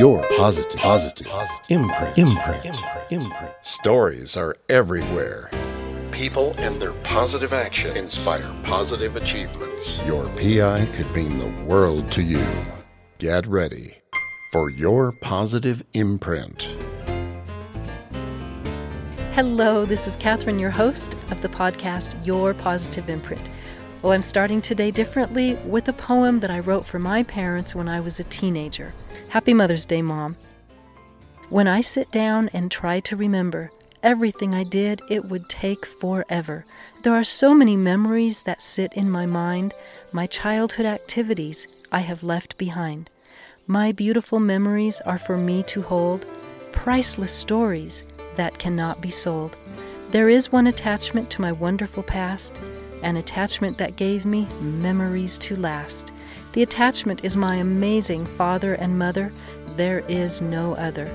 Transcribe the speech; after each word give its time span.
your 0.00 0.26
positive, 0.38 0.80
positive, 0.80 1.26
positive 1.26 1.66
imprint, 1.68 2.16
imprint, 2.16 2.64
imprint, 2.64 3.12
imprint. 3.12 3.52
Stories 3.60 4.34
are 4.34 4.56
everywhere. 4.70 5.50
People 6.10 6.54
and 6.56 6.80
their 6.80 6.94
positive 7.04 7.52
action 7.52 7.94
inspire 7.98 8.50
positive 8.62 9.16
achievements. 9.16 10.02
Your 10.06 10.26
PI 10.38 10.86
could 10.94 11.14
mean 11.14 11.36
the 11.36 11.64
world 11.64 12.10
to 12.12 12.22
you. 12.22 12.42
Get 13.18 13.46
ready 13.46 13.98
for 14.54 14.70
your 14.70 15.12
positive 15.20 15.84
imprint. 15.92 16.74
Hello, 19.32 19.84
this 19.84 20.06
is 20.06 20.16
Catherine, 20.16 20.58
your 20.58 20.70
host 20.70 21.14
of 21.30 21.42
the 21.42 21.48
podcast 21.50 22.16
Your 22.26 22.54
Positive 22.54 23.10
Imprint. 23.10 23.50
Well, 24.00 24.14
I'm 24.14 24.22
starting 24.22 24.62
today 24.62 24.92
differently 24.92 25.56
with 25.66 25.88
a 25.88 25.92
poem 25.92 26.40
that 26.40 26.50
I 26.50 26.60
wrote 26.60 26.86
for 26.86 26.98
my 26.98 27.22
parents 27.22 27.74
when 27.74 27.86
I 27.86 28.00
was 28.00 28.18
a 28.18 28.24
teenager. 28.24 28.94
Happy 29.30 29.54
Mother's 29.54 29.86
Day, 29.86 30.02
Mom. 30.02 30.36
When 31.50 31.68
I 31.68 31.82
sit 31.82 32.10
down 32.10 32.50
and 32.52 32.68
try 32.68 32.98
to 32.98 33.14
remember 33.14 33.70
everything 34.02 34.56
I 34.56 34.64
did, 34.64 35.02
it 35.08 35.24
would 35.26 35.48
take 35.48 35.86
forever. 35.86 36.64
There 37.04 37.14
are 37.14 37.22
so 37.22 37.54
many 37.54 37.76
memories 37.76 38.42
that 38.42 38.60
sit 38.60 38.92
in 38.94 39.08
my 39.08 39.26
mind, 39.26 39.72
my 40.10 40.26
childhood 40.26 40.84
activities 40.84 41.68
I 41.92 42.00
have 42.00 42.24
left 42.24 42.58
behind. 42.58 43.08
My 43.68 43.92
beautiful 43.92 44.40
memories 44.40 45.00
are 45.02 45.18
for 45.18 45.36
me 45.36 45.62
to 45.62 45.82
hold, 45.82 46.26
priceless 46.72 47.32
stories 47.32 48.02
that 48.34 48.58
cannot 48.58 49.00
be 49.00 49.10
sold. 49.10 49.56
There 50.10 50.28
is 50.28 50.50
one 50.50 50.66
attachment 50.66 51.30
to 51.30 51.40
my 51.40 51.52
wonderful 51.52 52.02
past 52.02 52.58
an 53.02 53.16
attachment 53.16 53.78
that 53.78 53.96
gave 53.96 54.26
me 54.26 54.46
memories 54.60 55.38
to 55.38 55.56
last. 55.56 56.12
The 56.52 56.62
attachment 56.62 57.24
is 57.24 57.36
my 57.36 57.56
amazing 57.56 58.26
father 58.26 58.74
and 58.74 58.98
mother. 58.98 59.32
There 59.76 60.00
is 60.08 60.42
no 60.42 60.74
other. 60.74 61.08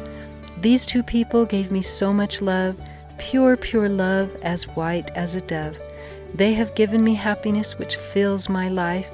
These 0.62 0.86
two 0.86 1.04
people 1.04 1.46
gave 1.46 1.72
me 1.72 1.82
so 1.82 2.14
much 2.14 2.42
love, 2.42 2.80
pure, 3.18 3.58
pure 3.58 3.90
love, 3.90 4.36
as 4.42 4.64
white 4.64 5.12
as 5.12 5.36
a 5.36 5.42
dove. 5.42 5.80
They 6.34 6.54
have 6.54 6.76
given 6.76 7.04
me 7.04 7.14
happiness 7.16 7.78
which 7.78 7.98
fills 7.98 8.50
my 8.50 8.70
life, 8.70 9.12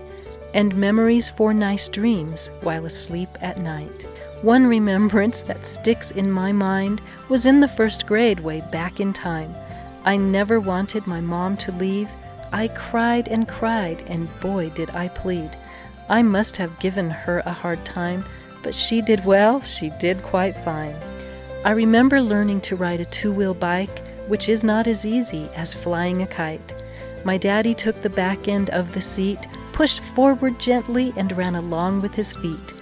and 0.53 0.75
memories 0.75 1.29
for 1.29 1.53
nice 1.53 1.89
dreams 1.89 2.51
while 2.61 2.85
asleep 2.85 3.29
at 3.41 3.59
night. 3.59 4.05
One 4.41 4.65
remembrance 4.67 5.41
that 5.43 5.65
sticks 5.65 6.11
in 6.11 6.31
my 6.31 6.51
mind 6.51 7.01
was 7.29 7.45
in 7.45 7.59
the 7.59 7.67
first 7.67 8.07
grade 8.07 8.39
way 8.39 8.61
back 8.71 8.99
in 8.99 9.13
time. 9.13 9.55
I 10.03 10.17
never 10.17 10.59
wanted 10.59 11.05
my 11.05 11.21
mom 11.21 11.57
to 11.57 11.71
leave, 11.73 12.11
I 12.51 12.67
cried 12.69 13.27
and 13.27 13.47
cried, 13.47 14.03
and 14.07 14.27
boy, 14.39 14.69
did 14.69 14.89
I 14.91 15.07
plead. 15.09 15.55
I 16.11 16.21
must 16.21 16.57
have 16.57 16.77
given 16.79 17.09
her 17.09 17.41
a 17.45 17.53
hard 17.53 17.85
time, 17.85 18.25
but 18.63 18.75
she 18.75 19.01
did 19.01 19.23
well, 19.23 19.61
she 19.61 19.91
did 19.91 20.21
quite 20.21 20.57
fine. 20.57 20.93
I 21.63 21.71
remember 21.71 22.21
learning 22.21 22.59
to 22.61 22.75
ride 22.75 22.99
a 22.99 23.05
two 23.05 23.31
wheel 23.31 23.53
bike, 23.53 24.05
which 24.27 24.49
is 24.49 24.61
not 24.61 24.87
as 24.87 25.05
easy 25.05 25.49
as 25.55 25.73
flying 25.73 26.21
a 26.21 26.27
kite. 26.27 26.73
My 27.23 27.37
daddy 27.37 27.73
took 27.73 28.01
the 28.01 28.09
back 28.09 28.49
end 28.49 28.69
of 28.71 28.91
the 28.91 28.99
seat, 28.99 29.39
pushed 29.71 30.01
forward 30.01 30.59
gently, 30.59 31.13
and 31.15 31.31
ran 31.31 31.55
along 31.55 32.01
with 32.01 32.13
his 32.13 32.33
feet. 32.33 32.73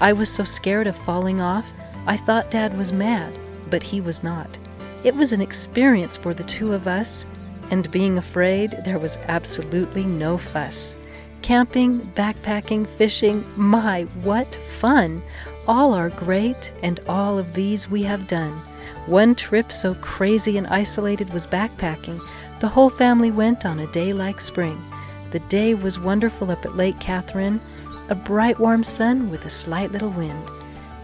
I 0.00 0.12
was 0.12 0.32
so 0.32 0.44
scared 0.44 0.86
of 0.86 0.96
falling 0.96 1.40
off, 1.40 1.72
I 2.06 2.16
thought 2.16 2.52
Dad 2.52 2.78
was 2.78 2.92
mad, 2.92 3.36
but 3.68 3.82
he 3.82 4.00
was 4.00 4.22
not. 4.22 4.58
It 5.02 5.16
was 5.16 5.32
an 5.32 5.40
experience 5.40 6.16
for 6.16 6.34
the 6.34 6.44
two 6.44 6.72
of 6.72 6.86
us, 6.86 7.26
and 7.72 7.90
being 7.90 8.16
afraid, 8.16 8.78
there 8.84 9.00
was 9.00 9.18
absolutely 9.26 10.04
no 10.04 10.38
fuss. 10.38 10.94
Camping, 11.42 12.00
backpacking, 12.14 12.86
fishing, 12.86 13.44
my, 13.56 14.02
what 14.22 14.54
fun! 14.54 15.22
All 15.68 15.92
are 15.94 16.10
great, 16.10 16.72
and 16.82 17.00
all 17.08 17.38
of 17.38 17.54
these 17.54 17.88
we 17.88 18.02
have 18.04 18.26
done. 18.26 18.60
One 19.06 19.34
trip 19.34 19.72
so 19.72 19.94
crazy 19.94 20.58
and 20.58 20.66
isolated 20.66 21.32
was 21.32 21.46
backpacking. 21.46 22.20
The 22.60 22.68
whole 22.68 22.90
family 22.90 23.30
went 23.30 23.64
on 23.64 23.80
a 23.80 23.92
day 23.92 24.12
like 24.12 24.40
spring. 24.40 24.82
The 25.30 25.40
day 25.40 25.74
was 25.74 25.98
wonderful 25.98 26.50
up 26.50 26.64
at 26.64 26.76
Lake 26.76 26.98
Catherine, 26.98 27.60
a 28.08 28.14
bright 28.14 28.58
warm 28.58 28.82
sun 28.82 29.30
with 29.30 29.44
a 29.44 29.50
slight 29.50 29.92
little 29.92 30.10
wind. 30.10 30.50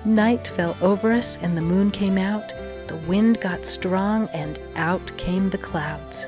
Night 0.04 0.48
fell 0.48 0.76
over 0.81 1.12
us 1.12 1.38
and 1.42 1.56
the 1.56 1.62
moon 1.62 1.91
came 1.91 2.19
out. 2.19 2.48
The 2.88 3.00
wind 3.06 3.41
got 3.41 3.66
strong 3.66 4.28
and 4.32 4.59
out 4.75 5.16
came 5.16 5.48
the 5.48 5.59
clouds. 5.59 6.26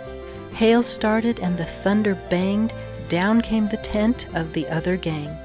Hail 0.52 0.82
started 0.82 1.40
and 1.40 1.56
the 1.56 1.64
thunder 1.64 2.14
banged. 2.30 2.72
Down 3.08 3.40
came 3.40 3.66
the 3.66 3.76
tent 3.78 4.26
of 4.34 4.52
the 4.52 4.68
other 4.68 4.96
gang. 4.96 5.36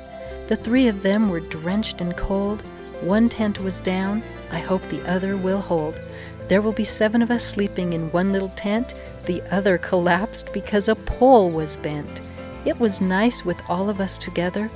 The 0.47 0.55
three 0.55 0.87
of 0.87 1.03
them 1.03 1.29
were 1.29 1.39
drenched 1.39 2.01
and 2.01 2.15
cold. 2.15 2.63
One 3.01 3.29
tent 3.29 3.59
was 3.59 3.81
down. 3.81 4.23
I 4.51 4.59
hope 4.59 4.81
the 4.89 5.07
other 5.09 5.37
will 5.37 5.61
hold. 5.61 6.01
There 6.47 6.61
will 6.61 6.73
be 6.73 6.83
seven 6.83 7.21
of 7.21 7.29
us 7.29 7.45
sleeping 7.45 7.93
in 7.93 8.11
one 8.11 8.31
little 8.31 8.51
tent. 8.55 8.95
The 9.25 9.43
other 9.51 9.77
collapsed 9.77 10.51
because 10.53 10.87
a 10.87 10.95
pole 10.95 11.51
was 11.51 11.77
bent. 11.77 12.21
It 12.65 12.79
was 12.79 13.01
nice 13.01 13.45
with 13.45 13.61
all 13.69 13.89
of 13.89 13.99
us 13.99 14.17
together, 14.17 14.71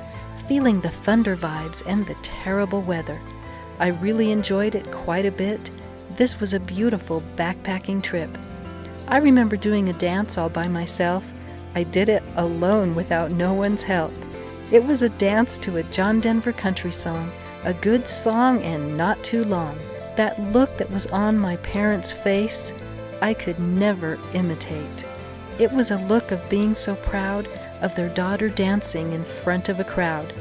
feeling 0.48 0.82
the 0.82 0.90
thunder 0.90 1.36
vibes 1.36 1.82
and 1.86 2.06
the 2.06 2.16
terrible 2.22 2.82
weather. 2.82 3.20
I 3.80 3.88
really 3.88 4.32
enjoyed 4.32 4.76
it 4.76 4.92
quite 4.92 5.26
a 5.26 5.32
bit. 5.32 5.72
This 6.16 6.40
was 6.40 6.54
a 6.54 6.60
beautiful 6.60 7.24
backpacking 7.36 8.04
trip. 8.04 8.30
I 9.08 9.18
remember 9.18 9.58
doing 9.58 9.90
a 9.90 9.94
dance 9.94 10.38
all 10.38 10.50
by 10.50 10.68
myself. 10.68 11.32
I 11.76 11.84
did 11.84 12.10
it 12.10 12.24
alone 12.36 12.96
without 12.96 13.32
no 13.32 13.54
one's 13.54 13.84
help. 13.84 14.14
It 14.72 14.84
was 14.84 15.02
a 15.02 15.10
dance 15.10 15.58
to 15.60 15.78
a 15.78 15.84
John 15.84 16.20
Denver 16.20 16.54
country 16.54 16.92
song, 16.92 17.32
a 17.64 17.74
good 17.74 18.08
song 18.08 18.62
and 18.62 18.98
not 18.98 19.24
too 19.24 19.44
long. 19.46 19.78
That 20.16 20.40
look 20.52 20.78
that 20.78 20.92
was 20.92 21.08
on 21.08 21.38
my 21.38 21.58
parents' 21.58 22.14
face, 22.14 22.74
I 23.22 23.34
could 23.34 23.60
never 23.60 24.20
imitate. 24.34 25.06
It 25.60 25.72
was 25.72 25.92
a 25.92 25.98
look 25.98 26.32
of 26.32 26.50
being 26.50 26.76
so 26.76 26.96
proud 26.96 27.48
of 27.82 27.96
their 27.96 28.10
daughter 28.10 28.50
dancing 28.50 29.14
in 29.14 29.24
front 29.24 29.70
of 29.70 29.80
a 29.80 29.84
crowd. 29.84 30.34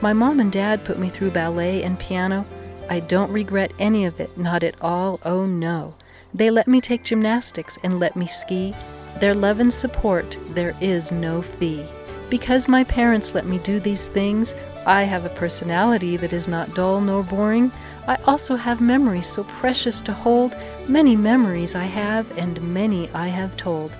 My 0.00 0.12
mom 0.12 0.40
and 0.40 0.52
dad 0.52 0.84
put 0.84 0.98
me 0.98 1.08
through 1.08 1.30
ballet 1.30 1.82
and 1.82 1.98
piano. 1.98 2.46
I 2.88 3.00
don't 3.00 3.32
regret 3.32 3.72
any 3.78 4.04
of 4.04 4.20
it, 4.20 4.36
not 4.38 4.62
at 4.62 4.80
all, 4.80 5.20
oh 5.24 5.44
no. 5.44 5.94
They 6.32 6.50
let 6.50 6.68
me 6.68 6.80
take 6.80 7.04
gymnastics 7.04 7.78
and 7.82 7.98
let 7.98 8.16
me 8.16 8.26
ski. 8.26 8.74
Their 9.20 9.34
love 9.34 9.60
and 9.60 9.72
support, 9.72 10.36
there 10.50 10.76
is 10.80 11.10
no 11.10 11.42
fee. 11.42 11.84
Because 12.30 12.68
my 12.68 12.84
parents 12.84 13.34
let 13.34 13.46
me 13.46 13.58
do 13.58 13.80
these 13.80 14.08
things, 14.08 14.54
I 14.86 15.02
have 15.02 15.24
a 15.24 15.30
personality 15.30 16.16
that 16.18 16.32
is 16.32 16.46
not 16.46 16.74
dull 16.74 17.00
nor 17.00 17.22
boring. 17.22 17.72
I 18.06 18.16
also 18.26 18.56
have 18.56 18.80
memories 18.80 19.26
so 19.26 19.44
precious 19.44 20.00
to 20.02 20.12
hold. 20.12 20.56
Many 20.86 21.16
memories 21.16 21.74
I 21.74 21.84
have, 21.84 22.30
and 22.38 22.60
many 22.62 23.08
I 23.14 23.28
have 23.28 23.56
told. 23.56 23.96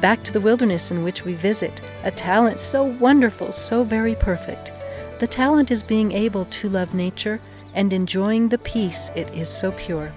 Back 0.00 0.22
to 0.24 0.32
the 0.32 0.40
wilderness 0.40 0.90
in 0.90 1.02
which 1.04 1.24
we 1.24 1.34
visit, 1.34 1.80
a 2.04 2.10
talent 2.10 2.58
so 2.58 2.82
wonderful, 2.84 3.52
so 3.52 3.84
very 3.84 4.14
perfect. 4.14 4.72
The 5.18 5.26
talent 5.26 5.70
is 5.70 5.82
being 5.82 6.12
able 6.12 6.44
to 6.46 6.68
love 6.68 6.94
nature 6.94 7.40
and 7.74 7.92
enjoying 7.92 8.48
the 8.48 8.58
peace 8.58 9.10
it 9.14 9.32
is 9.34 9.48
so 9.48 9.72
pure. 9.72 10.12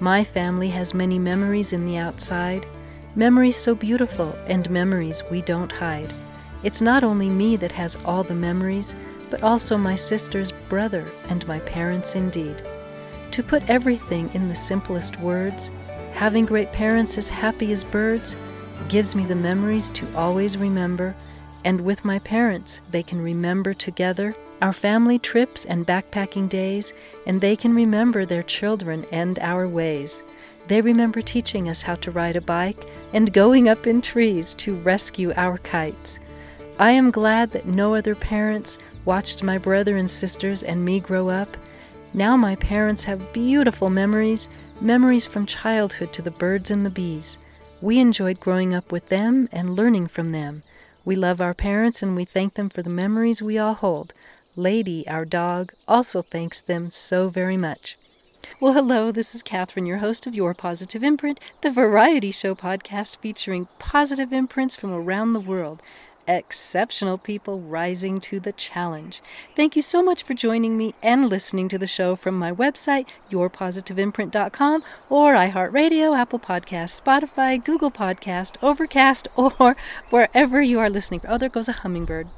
My 0.00 0.24
family 0.24 0.70
has 0.70 0.94
many 0.94 1.18
memories 1.18 1.72
in 1.72 1.84
the 1.84 1.98
outside, 1.98 2.66
memories 3.16 3.56
so 3.56 3.74
beautiful 3.74 4.32
and 4.46 4.70
memories 4.70 5.22
we 5.30 5.42
don't 5.42 5.72
hide. 5.72 6.14
It's 6.62 6.80
not 6.80 7.02
only 7.02 7.28
me 7.28 7.56
that 7.56 7.72
has 7.72 7.96
all 8.04 8.22
the 8.22 8.34
memories, 8.34 8.94
but 9.30 9.42
also 9.42 9.76
my 9.76 9.94
sister's 9.94 10.52
brother 10.68 11.06
and 11.28 11.46
my 11.46 11.60
parents 11.60 12.14
indeed. 12.14 12.62
To 13.32 13.42
put 13.42 13.68
everything 13.68 14.30
in 14.34 14.48
the 14.48 14.54
simplest 14.54 15.18
words, 15.20 15.70
having 16.12 16.44
great 16.44 16.72
parents 16.72 17.16
as 17.16 17.28
happy 17.28 17.72
as 17.72 17.84
birds 17.84 18.36
gives 18.88 19.14
me 19.14 19.24
the 19.24 19.36
memories 19.36 19.90
to 19.90 20.06
always 20.16 20.56
remember, 20.56 21.14
and 21.64 21.80
with 21.80 22.04
my 22.04 22.18
parents 22.20 22.80
they 22.90 23.02
can 23.02 23.20
remember 23.20 23.74
together 23.74 24.34
our 24.62 24.72
family 24.72 25.18
trips 25.18 25.64
and 25.64 25.86
backpacking 25.86 26.48
days, 26.48 26.92
and 27.26 27.40
they 27.40 27.56
can 27.56 27.74
remember 27.74 28.26
their 28.26 28.42
children 28.42 29.06
and 29.10 29.38
our 29.38 29.66
ways. 29.66 30.22
They 30.70 30.80
remember 30.80 31.20
teaching 31.20 31.68
us 31.68 31.82
how 31.82 31.96
to 31.96 32.12
ride 32.12 32.36
a 32.36 32.40
bike 32.40 32.84
and 33.12 33.32
going 33.32 33.68
up 33.68 33.88
in 33.88 34.00
trees 34.00 34.54
to 34.54 34.76
rescue 34.76 35.32
our 35.34 35.58
kites. 35.58 36.20
I 36.78 36.92
am 36.92 37.10
glad 37.10 37.50
that 37.50 37.66
no 37.66 37.96
other 37.96 38.14
parents 38.14 38.78
watched 39.04 39.42
my 39.42 39.58
brother 39.58 39.96
and 39.96 40.08
sisters 40.08 40.62
and 40.62 40.84
me 40.84 41.00
grow 41.00 41.28
up. 41.28 41.56
Now 42.14 42.36
my 42.36 42.54
parents 42.54 43.02
have 43.02 43.32
beautiful 43.32 43.90
memories, 43.90 44.48
memories 44.80 45.26
from 45.26 45.44
childhood 45.44 46.12
to 46.12 46.22
the 46.22 46.30
birds 46.30 46.70
and 46.70 46.86
the 46.86 46.90
bees. 46.90 47.36
We 47.80 47.98
enjoyed 47.98 48.38
growing 48.38 48.72
up 48.72 48.92
with 48.92 49.08
them 49.08 49.48
and 49.50 49.74
learning 49.74 50.06
from 50.06 50.30
them. 50.30 50.62
We 51.04 51.16
love 51.16 51.40
our 51.40 51.52
parents 51.52 52.00
and 52.00 52.14
we 52.14 52.24
thank 52.24 52.54
them 52.54 52.68
for 52.68 52.84
the 52.84 52.90
memories 52.90 53.42
we 53.42 53.58
all 53.58 53.74
hold. 53.74 54.14
Lady, 54.54 55.04
our 55.08 55.24
dog, 55.24 55.72
also 55.88 56.22
thanks 56.22 56.60
them 56.60 56.90
so 56.90 57.28
very 57.28 57.56
much. 57.56 57.96
Well, 58.60 58.74
hello, 58.74 59.10
this 59.10 59.34
is 59.34 59.42
Catherine, 59.42 59.86
your 59.86 59.98
host 59.98 60.26
of 60.26 60.34
Your 60.34 60.52
Positive 60.52 61.02
Imprint, 61.02 61.40
the 61.62 61.70
variety 61.70 62.30
show 62.30 62.54
podcast 62.54 63.16
featuring 63.16 63.68
positive 63.78 64.32
imprints 64.34 64.76
from 64.76 64.92
around 64.92 65.32
the 65.32 65.40
world. 65.40 65.80
exceptional 66.28 67.18
people 67.18 67.58
rising 67.60 68.20
to 68.20 68.38
the 68.38 68.52
challenge. 68.52 69.20
Thank 69.56 69.74
you 69.74 69.82
so 69.82 70.00
much 70.02 70.22
for 70.22 70.34
joining 70.34 70.76
me 70.78 70.94
and 71.02 71.28
listening 71.28 71.68
to 71.70 71.78
the 71.78 71.86
show 71.88 72.14
from 72.14 72.38
my 72.38 72.52
website, 72.52 73.06
yourpositiveimprint.com, 73.30 74.84
or 75.08 75.34
iHeartRadio, 75.34 76.16
Apple 76.16 76.38
Podcast, 76.38 77.00
Spotify, 77.02 77.64
Google 77.64 77.90
Podcast, 77.90 78.56
Overcast, 78.62 79.26
or 79.36 79.74
wherever 80.10 80.62
you 80.62 80.78
are 80.78 80.90
listening. 80.90 81.22
Oh, 81.28 81.38
there 81.38 81.48
goes 81.48 81.68
a 81.68 81.72
hummingbird. 81.72 82.28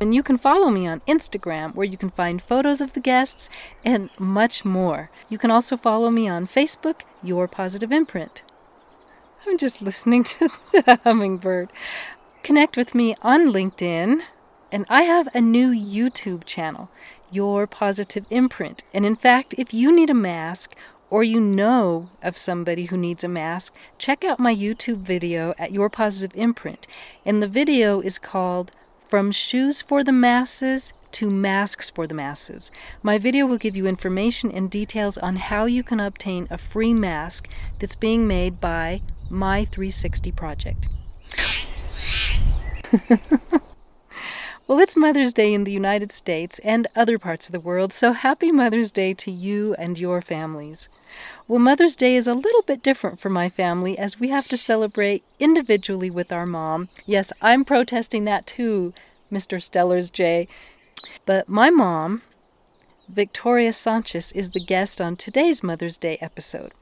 And 0.00 0.14
you 0.14 0.22
can 0.22 0.38
follow 0.38 0.70
me 0.70 0.86
on 0.86 1.00
Instagram, 1.08 1.74
where 1.74 1.86
you 1.86 1.96
can 1.96 2.10
find 2.10 2.40
photos 2.40 2.80
of 2.80 2.92
the 2.92 3.00
guests 3.00 3.50
and 3.84 4.10
much 4.18 4.64
more. 4.64 5.10
You 5.28 5.38
can 5.38 5.50
also 5.50 5.76
follow 5.76 6.10
me 6.10 6.28
on 6.28 6.46
Facebook, 6.46 7.00
Your 7.22 7.48
Positive 7.48 7.90
Imprint. 7.90 8.44
I'm 9.46 9.58
just 9.58 9.82
listening 9.82 10.22
to 10.24 10.48
the 10.72 11.00
hummingbird. 11.02 11.70
Connect 12.44 12.76
with 12.76 12.94
me 12.94 13.16
on 13.22 13.52
LinkedIn, 13.52 14.20
and 14.70 14.86
I 14.88 15.02
have 15.02 15.28
a 15.34 15.40
new 15.40 15.72
YouTube 15.72 16.44
channel, 16.44 16.90
Your 17.32 17.66
Positive 17.66 18.24
Imprint. 18.30 18.84
And 18.94 19.04
in 19.04 19.16
fact, 19.16 19.54
if 19.58 19.74
you 19.74 19.90
need 19.90 20.10
a 20.10 20.14
mask 20.14 20.76
or 21.10 21.24
you 21.24 21.40
know 21.40 22.10
of 22.22 22.38
somebody 22.38 22.84
who 22.86 22.96
needs 22.96 23.24
a 23.24 23.28
mask, 23.28 23.74
check 23.98 24.24
out 24.24 24.38
my 24.38 24.54
YouTube 24.54 24.98
video 24.98 25.54
at 25.58 25.72
Your 25.72 25.88
Positive 25.88 26.38
Imprint. 26.38 26.86
And 27.24 27.42
the 27.42 27.48
video 27.48 28.00
is 28.00 28.18
called 28.18 28.70
From 29.08 29.32
Shoes 29.32 29.80
for 29.80 30.04
the 30.04 30.12
Masses 30.12 30.92
to 31.12 31.30
Masks 31.30 31.88
for 31.88 32.06
the 32.06 32.12
Masses. 32.12 32.70
My 33.02 33.16
video 33.16 33.46
will 33.46 33.56
give 33.56 33.74
you 33.74 33.86
information 33.86 34.52
and 34.52 34.70
details 34.70 35.16
on 35.16 35.36
how 35.36 35.64
you 35.64 35.82
can 35.82 35.98
obtain 35.98 36.46
a 36.50 36.58
free 36.58 36.92
mask 36.92 37.48
that's 37.78 37.94
being 37.94 38.28
made 38.28 38.60
by 38.60 39.00
My 39.30 39.64
360 39.64 40.30
Project. 40.32 40.88
well, 44.68 44.78
it's 44.78 44.94
Mother's 44.94 45.32
Day 45.32 45.54
in 45.54 45.64
the 45.64 45.72
United 45.72 46.12
States 46.12 46.58
and 46.58 46.86
other 46.94 47.18
parts 47.18 47.48
of 47.48 47.52
the 47.52 47.60
world, 47.60 47.94
so 47.94 48.12
happy 48.12 48.52
Mother's 48.52 48.92
Day 48.92 49.14
to 49.14 49.30
you 49.30 49.74
and 49.78 49.98
your 49.98 50.20
families. 50.20 50.90
Well, 51.48 51.58
Mother's 51.58 51.96
Day 51.96 52.14
is 52.14 52.26
a 52.26 52.34
little 52.34 52.60
bit 52.60 52.82
different 52.82 53.18
for 53.18 53.30
my 53.30 53.48
family 53.48 53.96
as 53.96 54.20
we 54.20 54.28
have 54.28 54.48
to 54.48 54.56
celebrate 54.58 55.24
individually 55.38 56.10
with 56.10 56.30
our 56.30 56.44
mom. 56.44 56.90
Yes, 57.06 57.32
I'm 57.40 57.64
protesting 57.64 58.26
that 58.26 58.46
too, 58.46 58.92
Mr. 59.32 59.58
Steller's 59.62 60.10
Jay. 60.10 60.46
But 61.24 61.48
my 61.48 61.70
mom, 61.70 62.20
Victoria 63.10 63.72
Sanchez, 63.72 64.30
is 64.32 64.50
the 64.50 64.60
guest 64.60 65.00
on 65.00 65.16
today's 65.16 65.62
Mother's 65.62 65.96
Day 65.96 66.18
episode. 66.20 66.72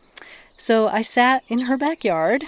So 0.57 0.89
I 0.89 1.01
sat 1.01 1.45
in 1.47 1.61
her 1.61 1.77
backyard. 1.77 2.47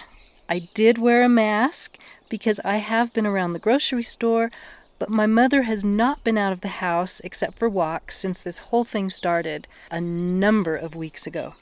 I 0.49 0.69
did 0.75 0.99
wear 0.99 1.23
a 1.23 1.29
mask 1.29 1.99
because 2.29 2.59
I 2.65 2.79
have 2.79 3.13
been 3.13 3.27
around 3.27 3.53
the 3.53 3.61
grocery 3.61 4.03
store, 4.03 4.51
but 4.99 5.09
my 5.09 5.27
mother 5.27 5.63
has 5.63 5.85
not 5.85 6.25
been 6.25 6.37
out 6.37 6.53
of 6.53 6.63
the 6.63 6.83
house 6.83 7.21
except 7.23 7.57
for 7.57 7.69
walks 7.69 8.19
since 8.19 8.43
this 8.43 8.59
whole 8.59 8.83
thing 8.83 9.09
started 9.09 9.69
a 9.89 10.01
number 10.01 10.75
of 10.75 10.97
weeks 10.97 11.25
ago. 11.25 11.55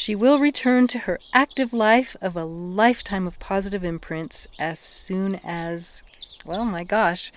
She 0.00 0.14
will 0.14 0.38
return 0.38 0.86
to 0.88 0.98
her 1.00 1.18
active 1.32 1.72
life 1.72 2.14
of 2.20 2.36
a 2.36 2.44
lifetime 2.44 3.26
of 3.26 3.40
positive 3.40 3.82
imprints 3.82 4.46
as 4.56 4.78
soon 4.78 5.40
as, 5.42 6.04
well, 6.44 6.64
my 6.64 6.84
gosh, 6.84 7.32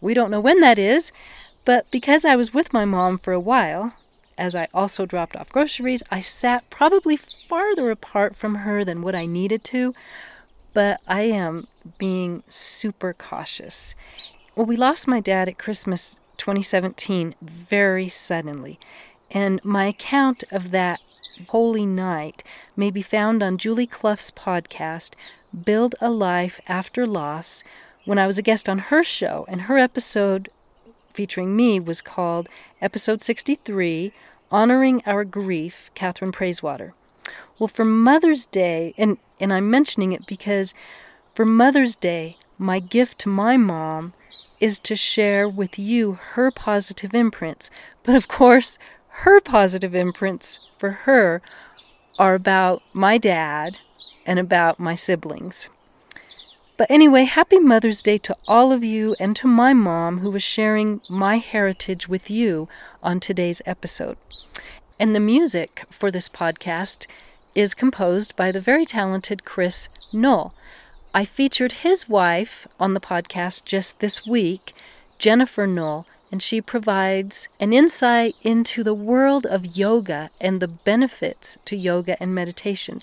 we 0.00 0.14
don't 0.14 0.30
know 0.30 0.40
when 0.40 0.60
that 0.60 0.78
is, 0.78 1.12
but 1.66 1.88
because 1.90 2.24
I 2.24 2.34
was 2.34 2.54
with 2.54 2.72
my 2.72 2.86
mom 2.86 3.18
for 3.18 3.34
a 3.34 3.38
while, 3.38 3.92
as 4.38 4.56
I 4.56 4.68
also 4.72 5.04
dropped 5.04 5.36
off 5.36 5.52
groceries, 5.52 6.02
I 6.10 6.20
sat 6.20 6.70
probably 6.70 7.14
farther 7.14 7.90
apart 7.90 8.34
from 8.34 8.54
her 8.54 8.86
than 8.86 9.02
what 9.02 9.14
I 9.14 9.26
needed 9.26 9.62
to, 9.64 9.94
but 10.72 11.00
I 11.06 11.24
am 11.24 11.66
being 11.98 12.42
super 12.48 13.12
cautious. 13.12 13.94
Well, 14.56 14.64
we 14.64 14.76
lost 14.76 15.08
my 15.08 15.20
dad 15.20 15.46
at 15.46 15.58
Christmas 15.58 16.18
2017 16.38 17.34
very 17.42 18.08
suddenly, 18.08 18.80
and 19.30 19.62
my 19.62 19.84
account 19.84 20.42
of 20.50 20.70
that 20.70 21.00
holy 21.48 21.86
night 21.86 22.42
may 22.76 22.90
be 22.90 23.02
found 23.02 23.42
on 23.42 23.58
Julie 23.58 23.86
Clough's 23.86 24.30
podcast, 24.30 25.14
Build 25.64 25.94
a 26.00 26.10
Life 26.10 26.60
After 26.68 27.06
Loss, 27.06 27.64
when 28.04 28.18
I 28.18 28.26
was 28.26 28.38
a 28.38 28.42
guest 28.42 28.68
on 28.68 28.78
her 28.78 29.02
show, 29.02 29.44
and 29.48 29.62
her 29.62 29.78
episode 29.78 30.48
featuring 31.12 31.56
me 31.56 31.80
was 31.80 32.00
called 32.00 32.48
Episode 32.80 33.22
63 33.22 34.12
Honoring 34.50 35.02
Our 35.04 35.24
Grief, 35.24 35.90
Catherine 35.94 36.32
Praisewater. 36.32 36.94
Well, 37.58 37.68
for 37.68 37.84
Mother's 37.84 38.46
Day, 38.46 38.94
and, 38.96 39.18
and 39.40 39.52
I'm 39.52 39.70
mentioning 39.70 40.12
it 40.12 40.26
because 40.26 40.74
for 41.34 41.44
Mother's 41.44 41.96
Day, 41.96 42.36
my 42.56 42.78
gift 42.78 43.18
to 43.20 43.28
my 43.28 43.56
mom 43.56 44.14
is 44.60 44.78
to 44.80 44.96
share 44.96 45.48
with 45.48 45.78
you 45.78 46.14
her 46.32 46.50
positive 46.50 47.14
imprints. 47.14 47.70
But 48.02 48.14
of 48.14 48.28
course, 48.28 48.78
her 49.22 49.40
positive 49.40 49.96
imprints 49.96 50.60
for 50.76 50.90
her 50.90 51.42
are 52.20 52.36
about 52.36 52.82
my 52.92 53.18
dad 53.18 53.76
and 54.24 54.38
about 54.38 54.78
my 54.78 54.94
siblings. 54.94 55.68
But 56.76 56.88
anyway, 56.88 57.24
happy 57.24 57.58
Mother's 57.58 58.00
Day 58.00 58.18
to 58.18 58.36
all 58.46 58.70
of 58.70 58.84
you 58.84 59.16
and 59.18 59.34
to 59.34 59.48
my 59.48 59.72
mom 59.72 60.18
who 60.18 60.30
was 60.30 60.44
sharing 60.44 61.00
my 61.10 61.38
heritage 61.38 62.08
with 62.08 62.30
you 62.30 62.68
on 63.02 63.18
today's 63.18 63.60
episode. 63.66 64.16
And 65.00 65.16
the 65.16 65.20
music 65.20 65.84
for 65.90 66.12
this 66.12 66.28
podcast 66.28 67.08
is 67.56 67.74
composed 67.74 68.36
by 68.36 68.52
the 68.52 68.60
very 68.60 68.86
talented 68.86 69.44
Chris 69.44 69.88
Knoll. 70.12 70.54
I 71.12 71.24
featured 71.24 71.72
his 71.72 72.08
wife 72.08 72.68
on 72.78 72.94
the 72.94 73.00
podcast 73.00 73.64
just 73.64 73.98
this 73.98 74.24
week, 74.24 74.74
Jennifer 75.18 75.66
Knoll, 75.66 76.06
and 76.30 76.42
she 76.42 76.60
provides 76.60 77.48
an 77.58 77.72
insight 77.72 78.36
into 78.42 78.82
the 78.82 78.94
world 78.94 79.46
of 79.46 79.76
yoga 79.76 80.30
and 80.40 80.60
the 80.60 80.68
benefits 80.68 81.58
to 81.64 81.76
yoga 81.76 82.20
and 82.22 82.34
meditation. 82.34 83.02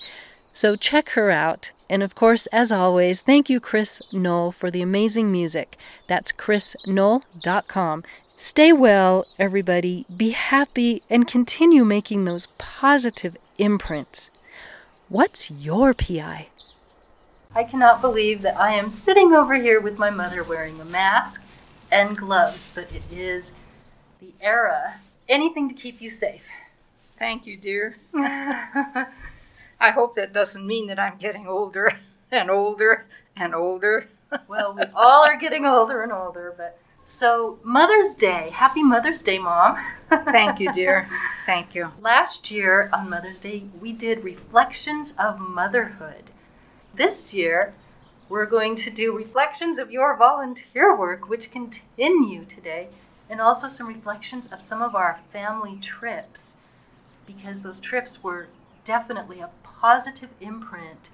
So 0.52 0.76
check 0.76 1.10
her 1.10 1.30
out 1.30 1.72
and 1.88 2.02
of 2.02 2.14
course, 2.14 2.46
as 2.48 2.72
always, 2.72 3.20
thank 3.20 3.48
you, 3.48 3.60
Chris 3.60 4.02
Knoll, 4.12 4.50
for 4.50 4.70
the 4.70 4.82
amazing 4.82 5.30
music. 5.30 5.76
That's 6.06 6.32
chrisknoll.com. 6.32 8.04
Stay 8.36 8.72
well, 8.72 9.26
everybody. 9.38 10.04
Be 10.14 10.30
happy 10.30 11.02
and 11.08 11.28
continue 11.28 11.84
making 11.84 12.24
those 12.24 12.48
positive 12.58 13.36
imprints. 13.58 14.30
What's 15.08 15.50
your 15.50 15.94
PI? 15.94 16.48
I 17.54 17.64
cannot 17.64 18.00
believe 18.02 18.42
that 18.42 18.58
I 18.58 18.74
am 18.74 18.90
sitting 18.90 19.32
over 19.32 19.54
here 19.54 19.80
with 19.80 19.98
my 19.98 20.10
mother 20.10 20.42
wearing 20.42 20.80
a 20.80 20.84
mask 20.84 21.46
and 21.96 22.14
gloves, 22.14 22.70
but 22.74 22.92
it 22.94 23.02
is 23.10 23.54
the 24.20 24.34
era. 24.42 25.00
Anything 25.30 25.66
to 25.70 25.74
keep 25.74 26.02
you 26.02 26.10
safe. 26.10 26.44
Thank 27.18 27.46
you, 27.46 27.56
dear. 27.56 27.96
I 28.14 29.06
hope 29.80 30.14
that 30.16 30.34
doesn't 30.34 30.66
mean 30.66 30.88
that 30.88 30.98
I'm 30.98 31.16
getting 31.16 31.46
older 31.46 31.98
and 32.30 32.50
older 32.50 33.06
and 33.34 33.54
older. 33.54 34.08
well, 34.48 34.74
we 34.74 34.82
all 34.94 35.24
are 35.24 35.38
getting 35.38 35.64
older 35.64 36.02
and 36.02 36.12
older, 36.12 36.54
but 36.56 36.78
so 37.06 37.58
Mother's 37.62 38.14
Day. 38.14 38.50
Happy 38.52 38.82
Mother's 38.82 39.22
Day, 39.22 39.38
Mom. 39.38 39.78
Thank 40.10 40.60
you, 40.60 40.72
dear. 40.74 41.08
Thank 41.46 41.74
you. 41.74 41.92
Last 42.00 42.50
year 42.50 42.90
on 42.92 43.08
Mother's 43.08 43.38
Day, 43.38 43.64
we 43.80 43.92
did 43.92 44.22
Reflections 44.22 45.14
of 45.18 45.38
Motherhood. 45.38 46.24
This 46.94 47.32
year, 47.32 47.72
we're 48.28 48.46
going 48.46 48.74
to 48.76 48.90
do 48.90 49.16
reflections 49.16 49.78
of 49.78 49.90
your 49.90 50.16
volunteer 50.16 50.96
work, 50.96 51.28
which 51.28 51.50
continue 51.50 52.44
today, 52.44 52.88
and 53.30 53.40
also 53.40 53.68
some 53.68 53.86
reflections 53.86 54.48
of 54.48 54.60
some 54.60 54.82
of 54.82 54.94
our 54.94 55.20
family 55.32 55.78
trips, 55.80 56.56
because 57.26 57.62
those 57.62 57.80
trips 57.80 58.22
were 58.22 58.48
definitely 58.84 59.40
a 59.40 59.50
positive 59.62 60.30
imprint 60.40 61.10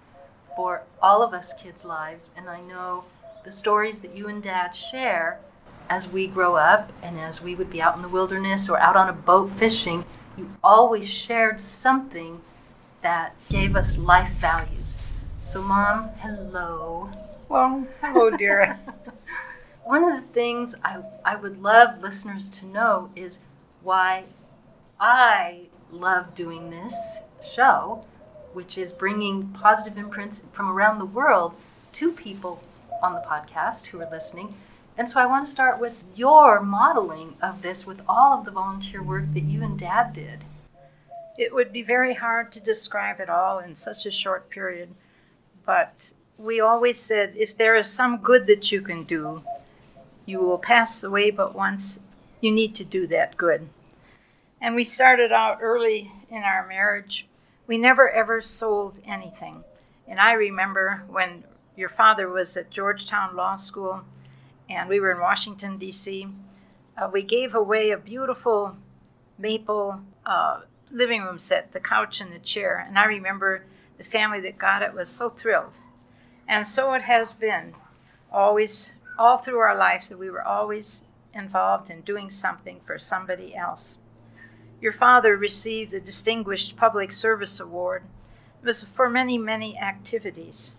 for 0.57 0.83
all 1.03 1.23
of 1.23 1.35
us 1.35 1.53
kids' 1.55 1.85
lives. 1.85 2.31
And 2.37 2.49
I 2.49 2.61
know 2.61 3.05
the 3.45 3.53
stories 3.53 4.01
that 4.01 4.15
you 4.15 4.29
and 4.29 4.43
dad 4.43 4.71
share 4.71 5.39
as 5.89 6.11
we 6.11 6.27
grow 6.27 6.57
up 6.57 6.93
and 7.03 7.19
as 7.19 7.43
we 7.43 7.55
would 7.55 7.71
be 7.71 7.83
out 7.83 7.97
in 7.97 8.03
the 8.03 8.09
wilderness 8.09 8.69
or 8.69 8.79
out 8.79 8.97
on 8.97 9.09
a 9.09 9.13
boat 9.13 9.51
fishing, 9.51 10.05
you 10.39 10.51
always 10.63 11.09
shared 11.09 11.61
something 11.61 12.41
that 13.03 13.35
gave 13.51 13.75
us 13.75 13.99
life 13.99 14.31
values. 14.35 15.02
So, 15.53 15.61
Mom, 15.61 16.09
hello. 16.21 17.11
Well, 17.51 17.87
hello, 18.01 18.31
dear. 18.31 18.81
One 19.85 20.03
of 20.03 20.19
the 20.19 20.27
things 20.29 20.75
I, 20.83 21.03
I 21.27 21.37
would 21.37 21.61
love 21.61 22.01
listeners 22.01 22.49
to 22.49 22.65
know 22.65 23.11
is 23.15 23.39
why 23.83 24.25
I 24.99 25.65
love 25.91 26.35
doing 26.35 26.71
this 26.71 27.21
show 27.47 28.07
which 28.55 28.79
is 28.79 28.95
bringing 28.95 29.49
positive 29.49 29.99
imprints 29.99 30.47
from 30.55 30.71
around 30.71 30.99
the 30.99 31.05
world 31.05 31.53
to 31.93 32.13
people 32.13 32.65
on 33.03 33.13
the 33.13 33.21
podcast 33.21 33.89
who 33.89 34.01
are 34.01 34.11
listening. 34.11 34.55
And 34.97 35.11
so 35.11 35.21
I 35.21 35.27
want 35.27 35.45
to 35.45 35.53
start 35.53 35.79
with 35.79 36.03
your 36.15 36.63
modeling 36.63 37.37
of 37.43 37.61
this 37.61 37.87
with 37.87 38.01
all 38.09 38.39
of 38.39 38.47
the 38.47 38.53
volunteer 38.53 39.03
work 39.03 39.25
that 39.35 39.43
you 39.43 39.63
and 39.63 39.79
Dad 39.79 40.15
did. 40.15 40.45
It 41.37 41.53
would 41.53 41.75
be 41.75 41.83
very 41.83 42.15
hard 42.15 42.53
to 42.53 42.61
describe 42.61 43.21
it 43.21 43.29
all 43.29 43.59
in 43.59 43.75
such 43.75 44.07
a 44.07 44.11
short 44.11 44.49
period, 44.49 44.95
but 45.65 46.13
we 46.39 46.61
always 46.61 46.99
said 46.99 47.35
if 47.37 47.57
there 47.57 47.77
is 47.77 47.91
some 47.91 48.19
good 48.19 48.47
that 48.47 48.73
you 48.73 48.81
can 48.81 49.05
do, 49.05 49.43
you 50.27 50.41
will 50.41 50.59
pass 50.59 51.03
away 51.03 51.31
but 51.31 51.55
once. 51.55 52.01
You 52.41 52.51
need 52.51 52.75
to 52.77 52.85
do 52.85 53.07
that 53.09 53.37
good. 53.37 53.69
And 54.61 54.75
we 54.75 54.85
started 54.85 55.33
out 55.33 55.59
early 55.61 56.11
in 56.31 56.43
our 56.43 56.67
marriage. 56.67 57.27
We 57.67 57.79
never 57.79 58.11
ever 58.11 58.41
sold 58.41 58.99
anything. 59.05 59.65
And 60.09 60.21
I 60.21 60.33
remember 60.33 61.05
when 61.09 61.45
your 61.77 61.89
father 61.89 62.29
was 62.29 62.57
at 62.57 62.71
Georgetown 62.71 63.37
Law 63.37 63.57
School 63.57 64.03
and 64.69 64.89
we 64.89 65.01
were 65.01 65.13
in 65.13 65.21
Washington, 65.21 65.79
D.C., 65.79 66.29
uh, 66.97 67.09
we 67.11 67.23
gave 67.23 67.55
away 67.55 67.91
a 67.91 67.97
beautiful 67.97 68.77
maple 69.39 70.01
uh, 70.27 70.61
living 70.91 71.23
room 71.23 71.39
set, 71.39 71.73
the 71.73 71.81
couch 71.81 72.21
and 72.21 72.33
the 72.33 72.39
chair. 72.39 72.85
And 72.87 72.99
I 72.99 73.05
remember 73.05 73.65
the 74.03 74.09
family 74.09 74.41
that 74.41 74.59
got 74.59 74.83
it 74.83 74.95
was 74.95 75.09
so 75.09 75.29
thrilled. 75.29 75.79
And 76.49 76.67
so 76.67 76.93
it 76.95 77.03
has 77.03 77.33
been 77.33 77.75
always, 78.33 78.93
all 79.17 79.37
through 79.37 79.59
our 79.59 79.77
life, 79.77 80.09
that 80.09 80.19
we 80.19 80.29
were 80.29 80.43
always 80.43 81.05
involved 81.33 81.89
in 81.89 82.01
doing 82.01 82.29
something 82.29 82.81
for 82.81 82.99
somebody 82.99 83.55
else. 83.55 83.99
Your 84.81 84.93
father 84.93 85.37
received 85.37 85.93
the 85.93 86.01
Distinguished 86.01 86.77
Public 86.77 87.13
Service 87.13 87.61
Award. 87.61 88.03
It 88.61 88.67
was 88.67 88.83
for 88.83 89.09
many, 89.09 89.39
many 89.39 89.79
activities. 89.79 90.73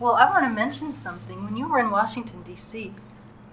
Well, 0.00 0.14
I 0.14 0.28
want 0.28 0.44
to 0.44 0.50
mention 0.50 0.92
something. 0.92 1.44
When 1.44 1.56
you 1.56 1.68
were 1.68 1.78
in 1.78 1.92
Washington, 1.92 2.42
D.C., 2.42 2.92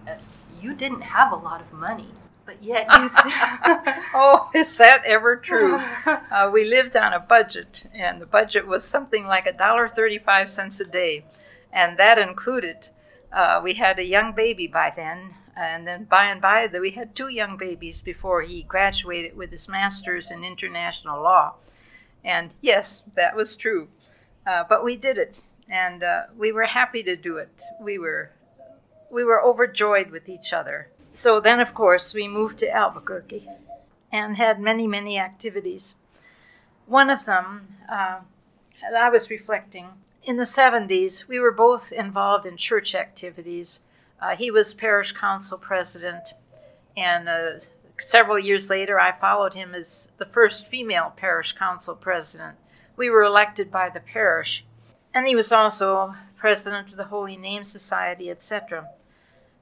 uh, 0.08 0.16
you 0.60 0.74
didn't 0.74 1.02
have 1.02 1.32
a 1.32 1.36
lot 1.36 1.62
of 1.62 1.72
money, 1.72 2.10
but 2.50 2.64
yet 2.64 2.88
you. 2.98 3.08
oh, 4.16 4.50
is 4.56 4.76
that 4.80 5.04
ever 5.06 5.36
true? 5.36 5.80
Uh, 6.32 6.50
we 6.52 6.64
lived 6.64 6.96
on 6.96 7.12
a 7.12 7.20
budget, 7.20 7.84
and 7.94 8.22
the 8.22 8.26
budget 8.26 8.66
was 8.66 8.84
something 8.84 9.26
like 9.26 9.46
a 9.46 9.54
dollar 9.54 9.88
thirty-five 9.88 10.50
cents 10.50 10.80
a 10.80 10.86
day, 10.86 11.26
and 11.72 11.98
that 11.98 12.18
included. 12.18 12.90
Uh, 13.32 13.60
we 13.64 13.74
had 13.74 14.00
a 14.00 14.06
young 14.06 14.32
baby 14.34 14.66
by 14.68 14.92
then, 14.96 15.36
and 15.56 15.86
then 15.88 16.06
by 16.06 16.26
and 16.26 16.42
by 16.42 16.68
we 16.80 16.92
had 16.92 17.16
two 17.16 17.28
young 17.28 17.58
babies 17.58 18.02
before 18.02 18.42
he 18.42 18.64
graduated 18.64 19.36
with 19.36 19.52
his 19.52 19.68
master's 19.68 20.32
in 20.32 20.44
international 20.44 21.22
law. 21.22 21.56
And 22.24 22.54
yes, 22.62 23.04
that 23.16 23.36
was 23.36 23.56
true. 23.56 23.90
Uh, 24.46 24.64
but 24.68 24.84
we 24.84 24.96
did 24.96 25.18
it, 25.18 25.44
and 25.68 26.04
uh, 26.04 26.24
we 26.38 26.52
were 26.52 26.66
happy 26.66 27.04
to 27.04 27.16
do 27.16 27.38
it. 27.38 27.62
We 27.82 28.00
were 28.00 28.32
we 29.12 29.24
were 29.24 29.44
overjoyed 29.44 30.10
with 30.12 30.30
each 30.30 30.54
other. 30.54 30.90
So 31.20 31.42
then, 31.42 31.60
of 31.60 31.74
course, 31.74 32.14
we 32.14 32.30
moved 32.30 32.60
to 32.60 32.74
Albuquerque 32.74 33.46
and 34.10 34.38
had 34.38 34.58
many, 34.58 34.88
many 34.88 35.20
activities. 35.20 35.96
One 36.86 37.10
of 37.10 37.26
them, 37.26 37.76
uh, 37.92 38.20
I 38.98 39.10
was 39.10 39.30
reflecting, 39.30 39.90
in 40.24 40.38
the 40.38 40.46
70s, 40.46 41.28
we 41.28 41.38
were 41.38 41.52
both 41.52 41.92
involved 41.92 42.46
in 42.46 42.56
church 42.56 42.96
activities. 42.96 43.80
Uh, 44.22 44.38
he 44.38 44.50
was 44.50 44.74
parish 44.74 45.12
council 45.12 45.58
president, 45.58 46.36
and 46.96 47.28
uh, 47.28 47.60
several 47.98 48.40
years 48.40 48.70
later, 48.70 48.98
I 48.98 49.12
followed 49.12 49.56
him 49.56 49.76
as 49.76 50.14
the 50.20 50.26
first 50.26 50.68
female 50.68 51.12
parish 51.18 51.52
council 51.52 51.98
president. 51.98 52.56
We 52.96 53.10
were 53.10 53.24
elected 53.24 53.70
by 53.70 53.90
the 53.90 54.00
parish, 54.00 54.64
and 55.14 55.28
he 55.28 55.36
was 55.36 55.52
also 55.52 56.16
president 56.38 56.88
of 56.88 56.96
the 56.96 57.12
Holy 57.12 57.36
Name 57.36 57.66
Society, 57.66 58.30
etc 58.30 58.88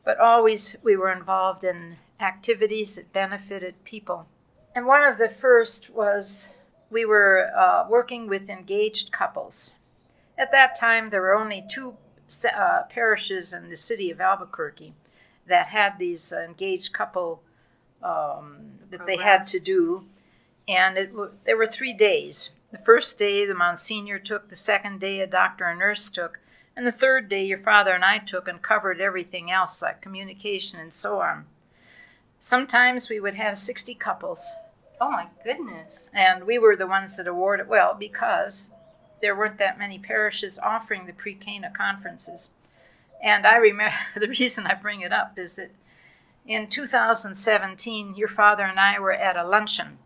but 0.08 0.22
always 0.22 0.74
we 0.84 0.96
were 0.96 1.12
involved 1.12 1.66
in 1.66 1.98
activities 2.22 2.96
that 2.96 3.12
benefited 3.12 3.84
people. 3.84 4.26
And 4.74 4.86
one 4.86 5.04
of 5.04 5.18
the 5.18 5.28
first 5.28 5.90
was 5.90 6.48
we 6.90 7.04
were 7.04 7.52
uh, 7.54 7.86
working 7.90 8.26
with 8.26 8.50
engaged 8.50 9.12
couples. 9.12 9.72
At 10.38 10.54
that 10.54 10.80
time, 10.80 11.10
there 11.10 11.20
were 11.20 11.36
only 11.36 11.66
two 11.70 11.98
uh, 12.56 12.84
parishes 12.90 13.52
in 13.52 13.70
the 13.70 13.76
city 13.76 14.10
of 14.10 14.22
Albuquerque 14.22 14.94
that 15.46 15.68
had 15.68 16.00
these 16.00 16.32
uh, 16.32 16.40
engaged 16.40 16.94
couple 16.94 17.44
um, 18.02 18.80
that 18.90 19.06
they 19.06 19.18
had 19.18 19.46
to 19.48 19.60
do, 19.60 20.06
and 20.70 20.98
it 20.98 21.12
w- 21.12 21.34
there 21.44 21.58
were 21.58 21.68
three 21.68 21.94
days. 21.94 22.52
The 22.72 22.78
first 22.78 23.18
day, 23.18 23.46
the 23.46 23.56
Monsignor 23.56 24.20
took. 24.20 24.48
The 24.48 24.56
second 24.56 25.02
day, 25.02 25.20
a 25.20 25.28
doctor 25.28 25.66
and 25.66 25.80
nurse 25.80 26.10
took. 26.10 26.40
And 26.78 26.86
the 26.86 26.92
third 26.92 27.28
day, 27.28 27.44
your 27.44 27.58
father 27.58 27.92
and 27.92 28.06
I 28.06 28.20
took 28.20 28.48
and 28.48 28.62
covered 28.62 29.02
everything 29.02 29.50
else, 29.50 29.82
like 29.82 30.00
communication 30.00 30.80
and 30.80 30.94
so 30.94 31.22
on. 31.22 31.48
Sometimes 32.40 33.10
we 33.10 33.20
would 33.20 33.34
have 33.34 33.58
60 33.58 33.96
couples. 33.96 34.54
Oh 35.02 35.10
my 35.10 35.26
goodness. 35.44 36.12
And 36.14 36.44
we 36.44 36.60
were 36.60 36.76
the 36.76 36.86
ones 36.86 37.18
that 37.18 37.26
awarded, 37.26 37.68
well, 37.68 37.96
because 37.96 38.70
there 39.24 39.36
weren't 39.36 39.58
that 39.58 39.80
many 39.80 39.98
parishes 39.98 40.60
offering 40.60 41.08
the 41.08 41.14
pre 41.14 41.34
Cana 41.34 41.72
conferences. 41.72 42.50
And 43.24 43.48
I 43.48 43.56
remember 43.56 43.96
the 44.16 44.28
reason 44.28 44.68
I 44.68 44.76
bring 44.76 45.02
it 45.02 45.12
up 45.12 45.40
is 45.40 45.56
that 45.56 45.72
in 46.46 46.68
2017, 46.68 48.14
your 48.14 48.28
father 48.28 48.66
and 48.66 48.80
I 48.80 49.00
were 49.00 49.14
at 49.14 49.36
a 49.36 49.48
luncheon 49.48 49.98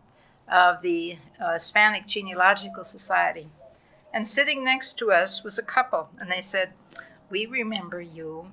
of 0.50 0.80
the 0.80 1.18
uh, 1.38 1.52
Hispanic 1.52 2.06
Genealogical 2.06 2.82
Society. 2.82 3.48
And 4.12 4.28
sitting 4.28 4.62
next 4.64 4.98
to 4.98 5.10
us 5.10 5.42
was 5.42 5.58
a 5.58 5.62
couple, 5.62 6.10
and 6.18 6.30
they 6.30 6.40
said, 6.40 6.72
We 7.30 7.46
remember 7.46 8.00
you. 8.00 8.50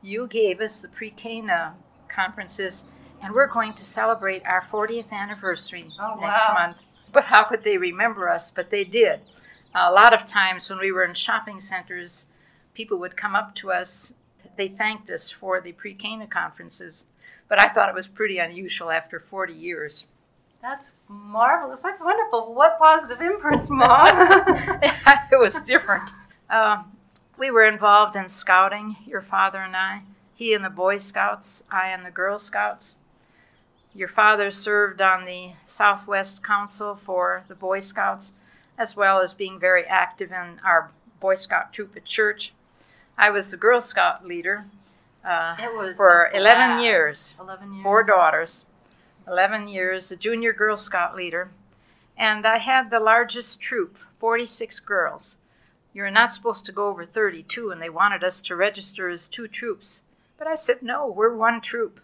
You 0.00 0.28
gave 0.28 0.60
us 0.60 0.82
the 0.82 0.88
pre 0.88 1.10
Cana 1.10 1.74
conferences, 2.08 2.84
and 3.20 3.34
we're 3.34 3.48
going 3.48 3.74
to 3.74 3.84
celebrate 3.84 4.46
our 4.46 4.62
40th 4.62 5.10
anniversary 5.10 5.86
oh, 6.00 6.18
next 6.20 6.48
wow. 6.48 6.54
month. 6.54 6.82
But 7.12 7.24
how 7.24 7.44
could 7.44 7.64
they 7.64 7.78
remember 7.78 8.28
us? 8.28 8.50
But 8.50 8.70
they 8.70 8.84
did. 8.84 9.20
A 9.74 9.90
lot 9.90 10.14
of 10.14 10.26
times 10.26 10.70
when 10.70 10.78
we 10.78 10.92
were 10.92 11.04
in 11.04 11.14
shopping 11.14 11.60
centers, 11.60 12.26
people 12.74 12.98
would 12.98 13.16
come 13.16 13.34
up 13.34 13.54
to 13.56 13.72
us. 13.72 14.14
They 14.56 14.68
thanked 14.68 15.10
us 15.10 15.30
for 15.30 15.60
the 15.60 15.72
pre 15.72 15.94
Cana 15.94 16.28
conferences. 16.28 17.06
But 17.48 17.60
I 17.60 17.66
thought 17.66 17.88
it 17.88 17.94
was 17.94 18.06
pretty 18.06 18.38
unusual 18.38 18.90
after 18.90 19.18
40 19.18 19.52
years. 19.52 20.04
That's 20.60 20.90
marvelous. 21.08 21.82
That's 21.82 22.00
wonderful. 22.00 22.54
What 22.54 22.78
positive 22.78 23.20
imprints, 23.20 23.70
Mom? 23.70 24.08
it 25.32 25.38
was 25.38 25.60
different. 25.62 26.10
Uh, 26.50 26.82
we 27.38 27.50
were 27.50 27.64
involved 27.64 28.16
in 28.16 28.28
scouting, 28.28 28.96
your 29.06 29.22
father 29.22 29.58
and 29.58 29.76
I. 29.76 30.02
He 30.34 30.52
in 30.52 30.62
the 30.62 30.70
Boy 30.70 30.98
Scouts, 30.98 31.62
I 31.70 31.92
in 31.92 32.02
the 32.02 32.10
Girl 32.10 32.38
Scouts. 32.38 32.96
Your 33.94 34.08
father 34.08 34.50
served 34.50 35.00
on 35.00 35.24
the 35.24 35.52
Southwest 35.66 36.44
Council 36.44 36.94
for 36.94 37.44
the 37.48 37.54
Boy 37.54 37.80
Scouts, 37.80 38.32
as 38.76 38.96
well 38.96 39.20
as 39.20 39.34
being 39.34 39.58
very 39.58 39.84
active 39.84 40.30
in 40.30 40.60
our 40.64 40.90
Boy 41.20 41.34
Scout 41.34 41.72
troop 41.72 41.96
at 41.96 42.04
church. 42.04 42.52
I 43.16 43.30
was 43.30 43.50
the 43.50 43.56
Girl 43.56 43.80
Scout 43.80 44.26
leader 44.26 44.66
uh, 45.24 45.56
for 45.96 46.30
11 46.32 46.82
years, 46.82 47.34
11 47.40 47.72
years. 47.72 47.82
Four 47.82 48.04
daughters. 48.04 48.64
11 49.28 49.68
years, 49.68 50.10
a 50.10 50.16
junior 50.16 50.52
Girl 50.52 50.76
Scout 50.76 51.14
leader, 51.14 51.50
and 52.16 52.46
I 52.46 52.58
had 52.58 52.90
the 52.90 53.00
largest 53.00 53.60
troop, 53.60 53.98
46 54.18 54.80
girls. 54.80 55.36
You're 55.92 56.10
not 56.10 56.32
supposed 56.32 56.66
to 56.66 56.72
go 56.72 56.88
over 56.88 57.04
32, 57.04 57.70
and 57.70 57.80
they 57.80 57.90
wanted 57.90 58.24
us 58.24 58.40
to 58.42 58.56
register 58.56 59.08
as 59.08 59.28
two 59.28 59.48
troops. 59.48 60.00
But 60.38 60.46
I 60.46 60.54
said, 60.54 60.82
no, 60.82 61.06
we're 61.06 61.34
one 61.34 61.60
troop. 61.60 62.00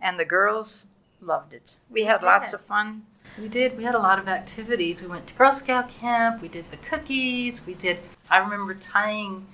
And 0.00 0.18
the 0.18 0.24
girls 0.24 0.86
loved 1.20 1.54
it. 1.54 1.74
We 1.90 2.04
had 2.04 2.22
lots 2.22 2.52
of 2.52 2.60
fun. 2.60 3.06
We 3.38 3.48
did. 3.48 3.76
We 3.76 3.84
had 3.84 3.94
a 3.94 3.98
lot 3.98 4.18
of 4.18 4.28
activities. 4.28 5.02
We 5.02 5.08
went 5.08 5.26
to 5.26 5.34
Girl 5.34 5.52
Scout 5.52 5.90
camp. 5.90 6.40
We 6.40 6.48
did 6.48 6.70
the 6.70 6.76
cookies. 6.78 7.66
We 7.66 7.74
did, 7.74 7.98
I 8.30 8.38
remember 8.38 8.74
tying 8.74 9.46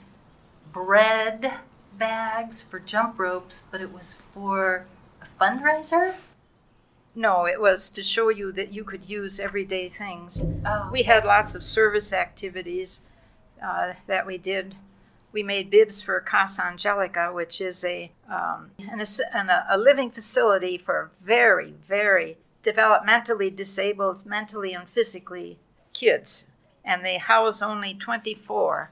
bread 0.72 1.52
bags 1.98 2.62
for 2.62 2.78
jump 2.78 3.18
ropes, 3.18 3.64
but 3.70 3.80
it 3.80 3.92
was 3.92 4.18
for 4.32 4.86
a 5.20 5.42
fundraiser. 5.42 6.14
No, 7.14 7.44
it 7.44 7.60
was 7.60 7.90
to 7.90 8.02
show 8.02 8.30
you 8.30 8.52
that 8.52 8.72
you 8.72 8.84
could 8.84 9.08
use 9.08 9.38
everyday 9.38 9.88
things. 9.90 10.42
Oh. 10.64 10.88
We 10.90 11.02
had 11.02 11.24
lots 11.24 11.54
of 11.54 11.64
service 11.64 12.12
activities 12.12 13.02
uh, 13.62 13.92
that 14.06 14.26
we 14.26 14.38
did. 14.38 14.74
We 15.30 15.42
made 15.42 15.70
bibs 15.70 16.00
for 16.00 16.18
Casa 16.20 16.64
Angelica, 16.64 17.30
which 17.32 17.60
is 17.60 17.84
a, 17.84 18.10
um, 18.30 18.70
an, 18.78 19.04
an, 19.34 19.50
a 19.68 19.76
living 19.76 20.10
facility 20.10 20.78
for 20.78 21.10
very, 21.22 21.74
very 21.86 22.38
developmentally 22.62 23.54
disabled, 23.54 24.24
mentally 24.24 24.72
and 24.72 24.88
physically 24.88 25.58
kids. 25.92 26.46
And 26.84 27.04
they 27.04 27.18
house 27.18 27.60
only 27.60 27.94
24. 27.94 28.90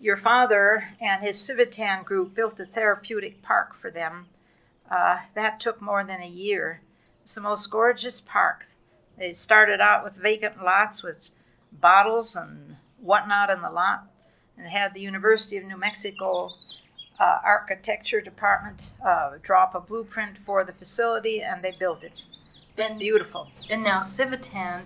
Your 0.00 0.16
father 0.16 0.84
and 1.00 1.22
his 1.22 1.36
Civitan 1.38 2.04
group 2.04 2.34
built 2.34 2.60
a 2.60 2.64
therapeutic 2.64 3.42
park 3.42 3.74
for 3.74 3.90
them. 3.90 4.26
Uh, 4.90 5.18
that 5.34 5.60
took 5.60 5.80
more 5.82 6.04
than 6.04 6.20
a 6.20 6.28
year 6.28 6.80
it's 7.28 7.34
the 7.34 7.42
most 7.42 7.66
gorgeous 7.70 8.22
park. 8.22 8.64
They 9.18 9.34
started 9.34 9.82
out 9.82 10.02
with 10.02 10.16
vacant 10.16 10.64
lots 10.64 11.02
with 11.02 11.18
bottles 11.70 12.34
and 12.34 12.76
whatnot 13.02 13.50
in 13.50 13.60
the 13.60 13.68
lot, 13.68 14.06
and 14.56 14.66
had 14.66 14.94
the 14.94 15.02
University 15.02 15.58
of 15.58 15.64
New 15.64 15.76
Mexico 15.76 16.54
uh, 17.20 17.38
architecture 17.44 18.22
department 18.22 18.84
uh, 19.04 19.32
draw 19.42 19.64
up 19.64 19.74
a 19.74 19.80
blueprint 19.80 20.38
for 20.38 20.64
the 20.64 20.72
facility, 20.72 21.42
and 21.42 21.60
they 21.60 21.72
built 21.78 22.02
it. 22.02 22.24
It's 22.78 22.88
And- 22.88 22.98
beautiful. 22.98 23.48
And 23.68 23.84
now 23.84 24.00
Civitan, 24.00 24.84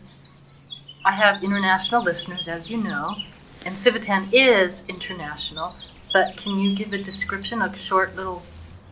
I 1.05 1.13
have 1.13 1.45
international 1.45 2.03
listeners, 2.03 2.49
as 2.49 2.69
you 2.69 2.79
know, 2.79 3.15
And 3.65 3.77
Civitan 3.77 4.27
is 4.33 4.85
international, 4.89 5.77
but 6.13 6.37
can 6.37 6.59
you 6.59 6.75
give 6.75 6.93
a 6.93 6.99
description, 6.99 7.63
a 7.63 7.73
short 7.77 8.17
little 8.17 8.43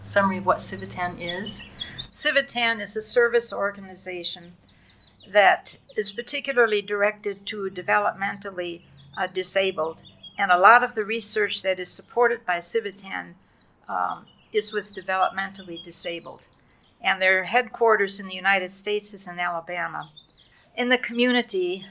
summary 0.04 0.38
of 0.38 0.46
what 0.46 0.58
Civitan 0.58 1.16
is? 1.20 1.64
Civitan 2.12 2.80
is 2.80 2.96
a 2.96 3.02
service 3.02 3.52
organization 3.52 4.54
that 5.28 5.76
is 5.96 6.10
particularly 6.10 6.82
directed 6.82 7.46
to 7.46 7.70
developmentally 7.70 8.82
uh, 9.16 9.28
disabled. 9.28 10.02
And 10.36 10.50
a 10.50 10.58
lot 10.58 10.82
of 10.82 10.94
the 10.94 11.04
research 11.04 11.62
that 11.62 11.78
is 11.78 11.88
supported 11.88 12.44
by 12.44 12.58
Civitan 12.58 13.34
um, 13.88 14.26
is 14.52 14.72
with 14.72 14.94
developmentally 14.94 15.82
disabled. 15.84 16.46
And 17.00 17.22
their 17.22 17.44
headquarters 17.44 18.18
in 18.18 18.26
the 18.26 18.34
United 18.34 18.72
States 18.72 19.14
is 19.14 19.28
in 19.28 19.38
Alabama. 19.38 20.10
In 20.74 20.88
the 20.88 20.98
community, 20.98 21.86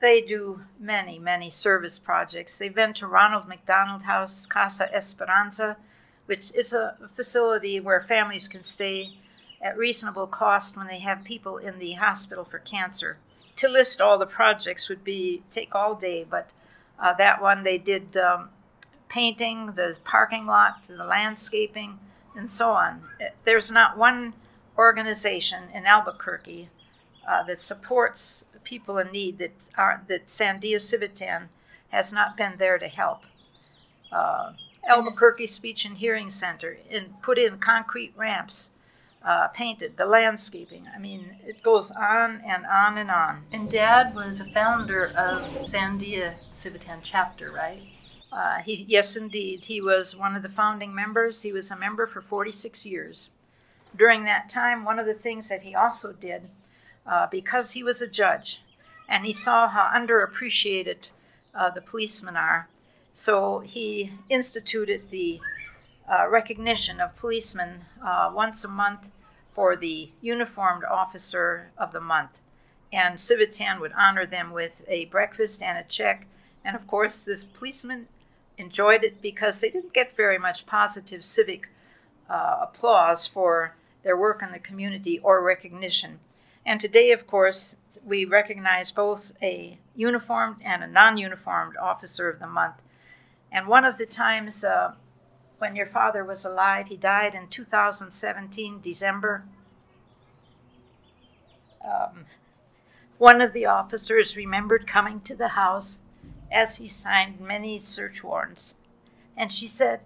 they 0.00 0.20
do 0.20 0.60
many, 0.78 1.18
many 1.18 1.50
service 1.50 1.98
projects. 1.98 2.58
They've 2.58 2.74
been 2.74 2.94
to 2.94 3.06
Ronald 3.06 3.48
McDonald 3.48 4.02
House, 4.04 4.46
Casa 4.46 4.94
Esperanza, 4.94 5.76
which 6.26 6.52
is 6.54 6.72
a 6.72 6.96
facility 7.14 7.80
where 7.80 8.00
families 8.00 8.48
can 8.48 8.62
stay 8.62 9.18
at 9.60 9.76
reasonable 9.76 10.26
cost 10.26 10.76
when 10.76 10.86
they 10.86 10.98
have 10.98 11.24
people 11.24 11.58
in 11.58 11.78
the 11.78 11.92
hospital 11.92 12.44
for 12.44 12.58
cancer. 12.58 13.18
To 13.56 13.68
list 13.68 14.00
all 14.00 14.18
the 14.18 14.26
projects 14.26 14.88
would 14.88 15.04
be 15.04 15.42
take 15.50 15.74
all 15.74 15.94
day, 15.94 16.24
but 16.28 16.50
uh, 16.98 17.14
that 17.14 17.40
one 17.40 17.62
they 17.62 17.78
did 17.78 18.16
um, 18.16 18.50
painting, 19.08 19.66
the 19.72 19.96
parking 20.04 20.46
lot, 20.46 20.84
the 20.84 21.04
landscaping, 21.04 21.98
and 22.36 22.50
so 22.50 22.70
on. 22.70 23.02
Uh, 23.20 23.26
there's 23.44 23.70
not 23.70 23.96
one 23.96 24.34
organization 24.76 25.64
in 25.72 25.86
Albuquerque 25.86 26.68
uh, 27.26 27.42
that 27.44 27.60
supports 27.60 28.44
people 28.64 28.98
in 28.98 29.10
need 29.12 29.38
that 29.38 29.52
are 29.76 30.02
that 30.08 30.26
Sandia 30.26 30.76
Civitan 30.76 31.48
has 31.88 32.12
not 32.12 32.36
been 32.36 32.54
there 32.58 32.78
to 32.78 32.88
help. 32.88 33.22
Uh, 34.10 34.52
Albuquerque 34.86 35.46
Speech 35.46 35.84
and 35.84 35.96
Hearing 35.96 36.30
Center 36.30 36.78
and 36.90 37.20
put 37.22 37.38
in 37.38 37.58
concrete 37.58 38.12
ramps, 38.16 38.70
uh, 39.24 39.48
painted 39.48 39.96
the 39.96 40.06
landscaping. 40.06 40.86
I 40.94 40.98
mean, 40.98 41.36
it 41.44 41.62
goes 41.62 41.90
on 41.90 42.42
and 42.46 42.66
on 42.66 42.98
and 42.98 43.10
on. 43.10 43.44
And 43.52 43.70
Dad 43.70 44.14
was 44.14 44.40
a 44.40 44.44
founder 44.44 45.06
of 45.16 45.42
Sandia 45.64 46.34
Civitan 46.52 47.00
chapter, 47.02 47.50
right? 47.50 47.82
Uh, 48.30 48.58
he, 48.58 48.84
yes, 48.88 49.16
indeed. 49.16 49.64
He 49.64 49.80
was 49.80 50.16
one 50.16 50.34
of 50.34 50.42
the 50.42 50.48
founding 50.48 50.94
members. 50.94 51.42
He 51.42 51.52
was 51.52 51.70
a 51.70 51.76
member 51.76 52.06
for 52.06 52.20
46 52.20 52.84
years. 52.84 53.28
During 53.96 54.24
that 54.24 54.48
time, 54.48 54.84
one 54.84 54.98
of 54.98 55.06
the 55.06 55.14
things 55.14 55.48
that 55.48 55.62
he 55.62 55.74
also 55.74 56.12
did, 56.12 56.42
uh, 57.06 57.28
because 57.30 57.72
he 57.72 57.84
was 57.84 58.02
a 58.02 58.08
judge 58.08 58.60
and 59.08 59.24
he 59.24 59.32
saw 59.32 59.68
how 59.68 59.90
underappreciated 59.94 61.10
uh, 61.54 61.70
the 61.70 61.80
policemen 61.80 62.36
are, 62.36 62.68
so 63.14 63.60
he 63.60 64.12
instituted 64.28 65.10
the 65.10 65.40
uh, 66.10 66.28
recognition 66.28 67.00
of 67.00 67.16
policemen 67.16 67.86
uh, 68.04 68.30
once 68.34 68.64
a 68.64 68.68
month 68.68 69.10
for 69.50 69.76
the 69.76 70.10
uniformed 70.20 70.84
officer 70.84 71.70
of 71.78 71.92
the 71.92 72.00
month. 72.00 72.40
And 72.92 73.16
Civitan 73.18 73.80
would 73.80 73.92
honor 73.92 74.26
them 74.26 74.50
with 74.50 74.82
a 74.88 75.04
breakfast 75.06 75.62
and 75.62 75.78
a 75.78 75.84
check. 75.84 76.26
And 76.64 76.74
of 76.74 76.88
course, 76.88 77.24
this 77.24 77.44
policeman 77.44 78.08
enjoyed 78.58 79.04
it 79.04 79.22
because 79.22 79.60
they 79.60 79.70
didn't 79.70 79.92
get 79.92 80.16
very 80.16 80.38
much 80.38 80.66
positive 80.66 81.24
civic 81.24 81.68
uh, 82.28 82.58
applause 82.62 83.28
for 83.28 83.76
their 84.02 84.16
work 84.16 84.42
in 84.42 84.50
the 84.50 84.58
community 84.58 85.20
or 85.20 85.40
recognition. 85.40 86.18
And 86.66 86.80
today, 86.80 87.12
of 87.12 87.28
course, 87.28 87.76
we 88.04 88.24
recognize 88.24 88.90
both 88.90 89.32
a 89.40 89.78
uniformed 89.94 90.56
and 90.64 90.82
a 90.82 90.88
non 90.88 91.16
uniformed 91.16 91.76
officer 91.76 92.28
of 92.28 92.40
the 92.40 92.46
month. 92.48 92.74
And 93.54 93.68
one 93.68 93.84
of 93.84 93.98
the 93.98 94.04
times 94.04 94.64
uh, 94.64 94.94
when 95.58 95.76
your 95.76 95.86
father 95.86 96.24
was 96.24 96.44
alive, 96.44 96.88
he 96.88 96.96
died 96.96 97.36
in 97.36 97.46
2017, 97.46 98.80
December. 98.82 99.44
Um, 101.84 102.26
one 103.16 103.40
of 103.40 103.52
the 103.52 103.66
officers 103.66 104.36
remembered 104.36 104.88
coming 104.88 105.20
to 105.20 105.36
the 105.36 105.48
house 105.48 106.00
as 106.50 106.76
he 106.76 106.88
signed 106.88 107.38
many 107.40 107.78
search 107.78 108.24
warrants. 108.24 108.74
And 109.36 109.52
she 109.52 109.68
said 109.68 110.00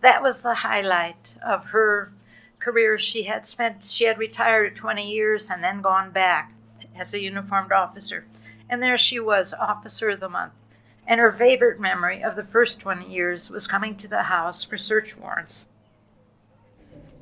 that 0.00 0.22
was 0.22 0.44
the 0.44 0.54
highlight 0.54 1.34
of 1.44 1.66
her 1.66 2.12
career. 2.60 2.96
She 2.96 3.24
had 3.24 3.44
spent, 3.44 3.82
she 3.82 4.04
had 4.04 4.18
retired 4.18 4.70
at 4.70 4.76
20 4.76 5.10
years 5.10 5.50
and 5.50 5.64
then 5.64 5.82
gone 5.82 6.12
back 6.12 6.52
as 6.94 7.12
a 7.12 7.20
uniformed 7.20 7.72
officer. 7.72 8.24
And 8.70 8.80
there 8.80 8.96
she 8.96 9.18
was, 9.18 9.52
Officer 9.52 10.10
of 10.10 10.20
the 10.20 10.28
Month 10.28 10.52
and 11.06 11.20
her 11.20 11.32
favorite 11.32 11.80
memory 11.80 12.22
of 12.22 12.36
the 12.36 12.42
first 12.42 12.80
20 12.80 13.08
years 13.08 13.50
was 13.50 13.66
coming 13.66 13.96
to 13.96 14.08
the 14.08 14.24
house 14.24 14.62
for 14.62 14.76
search 14.76 15.16
warrants. 15.16 15.66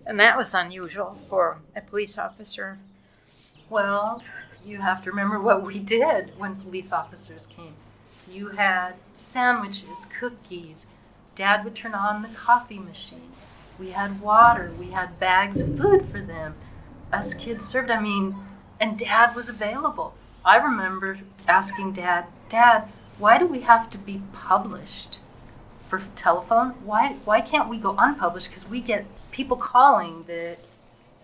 And 0.07 0.19
that 0.21 0.37
was 0.37 0.55
unusual 0.55 1.17
for 1.29 1.61
a 1.77 1.81
police 1.81 2.19
officer. 2.19 2.79
Well, 3.71 4.23
you 4.65 4.79
have 4.79 5.03
to 5.05 5.11
remember 5.11 5.41
what 5.41 5.63
we 5.65 5.79
did 5.79 6.33
when 6.39 6.57
police 6.57 6.93
officers 6.93 7.47
came. 7.47 7.75
You 8.31 8.49
had 8.49 8.95
sandwiches, 9.17 10.07
cookies. 10.19 10.87
Dad 11.35 11.65
would 11.65 11.75
turn 11.75 11.95
on 11.95 12.23
the 12.23 12.29
coffee 12.29 12.79
machine. 12.79 13.31
We 13.79 13.91
had 13.91 14.21
water. 14.21 14.73
We 14.79 14.91
had 14.91 15.19
bags 15.19 15.61
of 15.61 15.77
food 15.79 16.07
for 16.07 16.21
them. 16.21 16.55
Us 17.13 17.35
kids 17.35 17.67
served. 17.67 17.91
I 17.91 18.01
mean, 18.01 18.37
and 18.81 18.99
Dad 18.99 19.35
was 19.35 19.49
available. 19.49 20.15
I 20.45 20.57
remember 20.57 21.19
asking 21.49 21.93
Dad, 21.93 22.27
Dad, 22.49 22.89
why 23.19 23.39
do 23.39 23.47
we 23.47 23.61
have 23.61 23.91
to 23.91 23.99
be 23.99 24.23
published 24.33 25.19
for 25.89 26.03
telephone? 26.17 26.71
Why 26.85 27.15
why 27.25 27.41
can't 27.41 27.69
we 27.69 27.79
go 27.79 27.95
unpublished? 27.99 28.49
Because 28.49 28.69
we 28.69 28.81
get 28.81 29.05
people 29.31 29.57
calling 29.57 30.25
that 30.27 30.59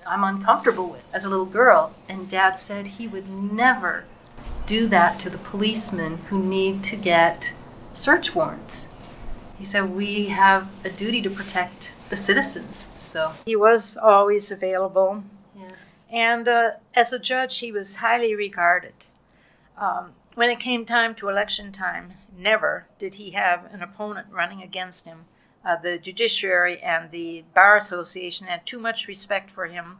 I'm 0.06 0.24
uncomfortable 0.24 0.88
with 0.90 1.04
as 1.14 1.24
a 1.24 1.28
little 1.28 1.46
girl. 1.46 1.94
And 2.08 2.30
Dad 2.30 2.58
said 2.58 2.86
he 2.86 3.08
would 3.08 3.28
never 3.28 4.04
do 4.66 4.86
that 4.88 5.18
to 5.20 5.30
the 5.30 5.38
policemen 5.38 6.18
who 6.28 6.42
need 6.42 6.84
to 6.84 6.96
get 6.96 7.52
search 7.94 8.34
warrants. 8.34 8.88
He 9.58 9.64
said 9.64 9.90
we 9.90 10.26
have 10.26 10.72
a 10.84 10.90
duty 10.90 11.20
to 11.22 11.30
protect 11.30 11.92
the 12.10 12.16
citizens. 12.16 12.88
So 12.98 13.32
he 13.44 13.56
was 13.56 13.96
always 13.96 14.50
available. 14.50 15.24
Yes. 15.58 15.98
And 16.10 16.48
uh, 16.48 16.70
as 16.94 17.12
a 17.12 17.18
judge, 17.18 17.58
he 17.58 17.72
was 17.72 17.96
highly 17.96 18.34
regarded. 18.34 18.94
Um, 19.76 20.12
when 20.38 20.50
it 20.50 20.60
came 20.60 20.86
time 20.86 21.16
to 21.16 21.28
election 21.28 21.72
time, 21.72 22.12
never 22.38 22.86
did 23.00 23.16
he 23.16 23.32
have 23.32 23.64
an 23.74 23.82
opponent 23.82 24.28
running 24.30 24.62
against 24.62 25.04
him. 25.04 25.24
Uh, 25.64 25.74
the 25.74 25.98
judiciary 25.98 26.80
and 26.80 27.10
the 27.10 27.42
Bar 27.56 27.76
Association 27.76 28.46
had 28.46 28.64
too 28.64 28.78
much 28.78 29.08
respect 29.08 29.50
for 29.50 29.66
him, 29.66 29.96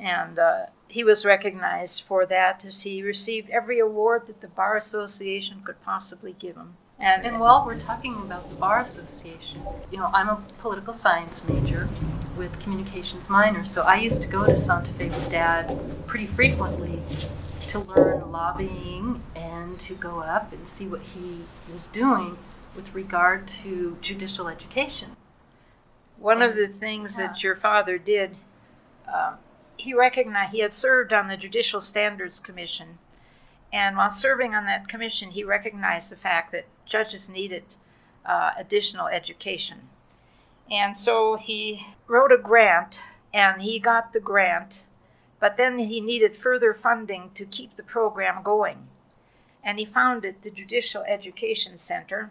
and 0.00 0.40
uh, 0.40 0.66
he 0.88 1.04
was 1.04 1.24
recognized 1.24 2.02
for 2.02 2.26
that 2.26 2.64
as 2.64 2.82
he 2.82 3.04
received 3.04 3.50
every 3.50 3.78
award 3.78 4.26
that 4.26 4.40
the 4.40 4.48
Bar 4.48 4.76
Association 4.76 5.60
could 5.62 5.80
possibly 5.84 6.34
give 6.36 6.56
him. 6.56 6.76
And, 6.98 7.24
and 7.24 7.38
while 7.38 7.64
we're 7.64 7.78
talking 7.78 8.16
about 8.16 8.50
the 8.50 8.56
Bar 8.56 8.80
Association, 8.80 9.62
you 9.92 9.98
know, 9.98 10.10
I'm 10.12 10.28
a 10.28 10.42
political 10.58 10.92
science 10.92 11.44
major 11.48 11.88
with 12.36 12.58
communications 12.58 13.30
minor, 13.30 13.64
so 13.64 13.82
I 13.82 13.94
used 13.94 14.22
to 14.22 14.28
go 14.28 14.44
to 14.44 14.56
Santa 14.56 14.90
Fe 14.94 15.06
with 15.06 15.30
Dad 15.30 15.78
pretty 16.08 16.26
frequently 16.26 17.00
to 17.74 17.80
learn 17.80 18.30
lobbying 18.30 19.20
and 19.34 19.80
to 19.80 19.96
go 19.96 20.20
up 20.20 20.52
and 20.52 20.66
see 20.66 20.86
what 20.86 21.00
he 21.00 21.40
was 21.72 21.88
doing 21.88 22.38
with 22.76 22.94
regard 22.94 23.48
to 23.48 23.98
judicial 24.00 24.46
education. 24.46 25.16
One 26.16 26.40
and, 26.40 26.52
of 26.52 26.56
the 26.56 26.68
things 26.68 27.18
yeah. 27.18 27.26
that 27.26 27.42
your 27.42 27.56
father 27.56 27.98
did, 27.98 28.36
uh, 29.12 29.34
he 29.76 29.92
recognized 29.92 30.52
he 30.52 30.60
had 30.60 30.72
served 30.72 31.12
on 31.12 31.26
the 31.26 31.36
Judicial 31.36 31.80
Standards 31.80 32.38
Commission, 32.38 32.98
and 33.72 33.96
while 33.96 34.12
serving 34.12 34.54
on 34.54 34.66
that 34.66 34.88
commission, 34.88 35.32
he 35.32 35.42
recognized 35.42 36.12
the 36.12 36.16
fact 36.16 36.52
that 36.52 36.66
judges 36.86 37.28
needed 37.28 37.74
uh, 38.24 38.52
additional 38.56 39.08
education. 39.08 39.88
And 40.70 40.96
so 40.96 41.34
he 41.34 41.84
wrote 42.06 42.30
a 42.30 42.38
grant, 42.38 43.00
and 43.32 43.62
he 43.62 43.80
got 43.80 44.12
the 44.12 44.20
grant 44.20 44.84
but 45.40 45.56
then 45.56 45.78
he 45.78 46.00
needed 46.00 46.36
further 46.36 46.72
funding 46.72 47.30
to 47.34 47.44
keep 47.44 47.74
the 47.74 47.82
program 47.82 48.42
going. 48.42 48.88
And 49.62 49.78
he 49.78 49.84
founded 49.84 50.36
the 50.42 50.50
Judicial 50.50 51.02
Education 51.08 51.76
Center, 51.76 52.30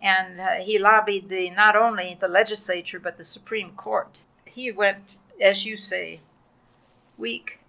and 0.00 0.40
uh, 0.40 0.50
he 0.56 0.78
lobbied 0.78 1.28
the 1.28 1.50
not 1.50 1.76
only 1.76 2.16
the 2.18 2.28
legislature 2.28 2.98
but 2.98 3.18
the 3.18 3.24
Supreme 3.24 3.72
Court. 3.72 4.22
He 4.44 4.72
went, 4.72 5.16
as 5.40 5.64
you 5.64 5.76
say, 5.76 6.20
week, 7.16 7.60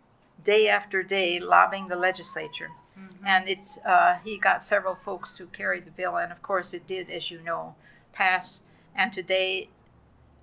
day 0.43 0.67
after 0.67 1.03
day, 1.03 1.39
lobbying 1.39 1.87
the 1.87 1.95
legislature. 1.95 2.69
Mm-hmm. 2.99 3.25
And 3.25 3.49
it, 3.49 3.77
uh, 3.85 4.17
he 4.23 4.37
got 4.37 4.63
several 4.63 4.95
folks 4.95 5.31
to 5.33 5.47
carry 5.47 5.79
the 5.79 5.91
bill, 5.91 6.17
and 6.17 6.31
of 6.31 6.41
course 6.41 6.73
it 6.73 6.87
did, 6.87 7.09
as 7.09 7.31
you 7.31 7.41
know, 7.41 7.75
pass. 8.11 8.61
And 8.95 9.11
today, 9.11 9.69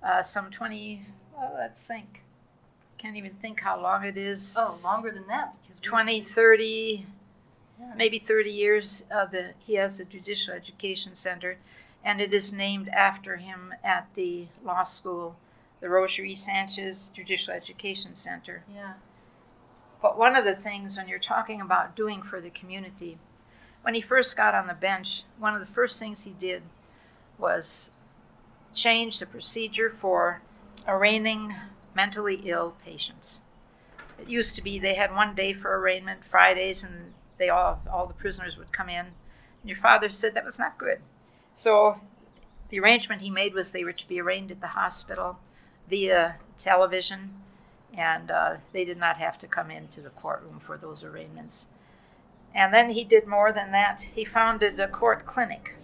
uh, 0.03 0.23
some 0.23 0.51
20, 0.51 1.03
well, 1.35 1.53
let's 1.57 1.85
think, 1.85 2.23
can't 3.01 3.17
even 3.17 3.33
think 3.33 3.59
how 3.59 3.81
long 3.81 4.05
it 4.05 4.17
is. 4.17 4.55
Oh, 4.57 4.79
longer 4.83 5.11
than 5.11 5.25
that. 5.27 5.55
Because 5.61 5.79
20, 5.79 6.21
30, 6.21 7.05
maybe 7.95 8.19
30 8.19 8.51
years. 8.51 9.03
Uh, 9.11 9.25
the, 9.25 9.53
he 9.57 9.75
has 9.75 9.97
the 9.97 10.05
Judicial 10.05 10.53
Education 10.53 11.15
Center, 11.15 11.57
and 12.03 12.21
it 12.21 12.33
is 12.33 12.53
named 12.53 12.89
after 12.89 13.37
him 13.37 13.73
at 13.83 14.07
the 14.13 14.47
law 14.63 14.83
school, 14.83 15.35
the 15.79 15.89
Rozier 15.89 16.35
Sanchez 16.35 17.11
Judicial 17.13 17.53
Education 17.53 18.13
Center. 18.13 18.63
Yeah. 18.73 18.93
But 20.01 20.17
one 20.17 20.35
of 20.35 20.45
the 20.45 20.55
things 20.55 20.97
when 20.97 21.07
you're 21.07 21.19
talking 21.19 21.59
about 21.59 21.95
doing 21.95 22.21
for 22.21 22.39
the 22.39 22.49
community, 22.51 23.17
when 23.81 23.95
he 23.95 24.01
first 24.01 24.37
got 24.37 24.53
on 24.53 24.67
the 24.67 24.73
bench, 24.73 25.23
one 25.39 25.55
of 25.55 25.59
the 25.59 25.65
first 25.65 25.99
things 25.99 26.23
he 26.23 26.31
did 26.31 26.61
was 27.39 27.91
change 28.75 29.19
the 29.19 29.25
procedure 29.25 29.89
for 29.89 30.41
arraigning 30.87 31.55
mentally 31.95 32.41
ill 32.45 32.75
patients. 32.83 33.39
It 34.19 34.27
used 34.27 34.55
to 34.55 34.61
be 34.61 34.77
they 34.77 34.95
had 34.95 35.13
one 35.13 35.35
day 35.35 35.53
for 35.53 35.77
arraignment, 35.77 36.23
Fridays, 36.23 36.83
and 36.83 37.13
they 37.37 37.49
all 37.49 37.81
all 37.91 38.05
the 38.05 38.13
prisoners 38.13 38.57
would 38.57 38.71
come 38.71 38.89
in. 38.89 39.07
And 39.07 39.69
your 39.69 39.77
father 39.77 40.09
said 40.09 40.33
that 40.33 40.45
was 40.45 40.59
not 40.59 40.77
good. 40.77 40.99
So 41.55 41.99
the 42.69 42.79
arrangement 42.79 43.21
he 43.21 43.29
made 43.29 43.53
was 43.53 43.71
they 43.71 43.83
were 43.83 43.91
to 43.93 44.07
be 44.07 44.21
arraigned 44.21 44.51
at 44.51 44.61
the 44.61 44.67
hospital 44.67 45.39
via 45.89 46.37
television, 46.57 47.31
and 47.93 48.31
uh, 48.31 48.55
they 48.71 48.85
did 48.85 48.97
not 48.97 49.17
have 49.17 49.37
to 49.39 49.47
come 49.47 49.69
into 49.69 50.01
the 50.01 50.09
courtroom 50.09 50.59
for 50.59 50.77
those 50.77 51.03
arraignments. 51.03 51.67
And 52.53 52.73
then 52.73 52.89
he 52.91 53.03
did 53.03 53.27
more 53.27 53.51
than 53.51 53.71
that. 53.71 54.01
He 54.13 54.25
founded 54.25 54.79
a 54.79 54.87
court 54.87 55.25
clinic. 55.25 55.75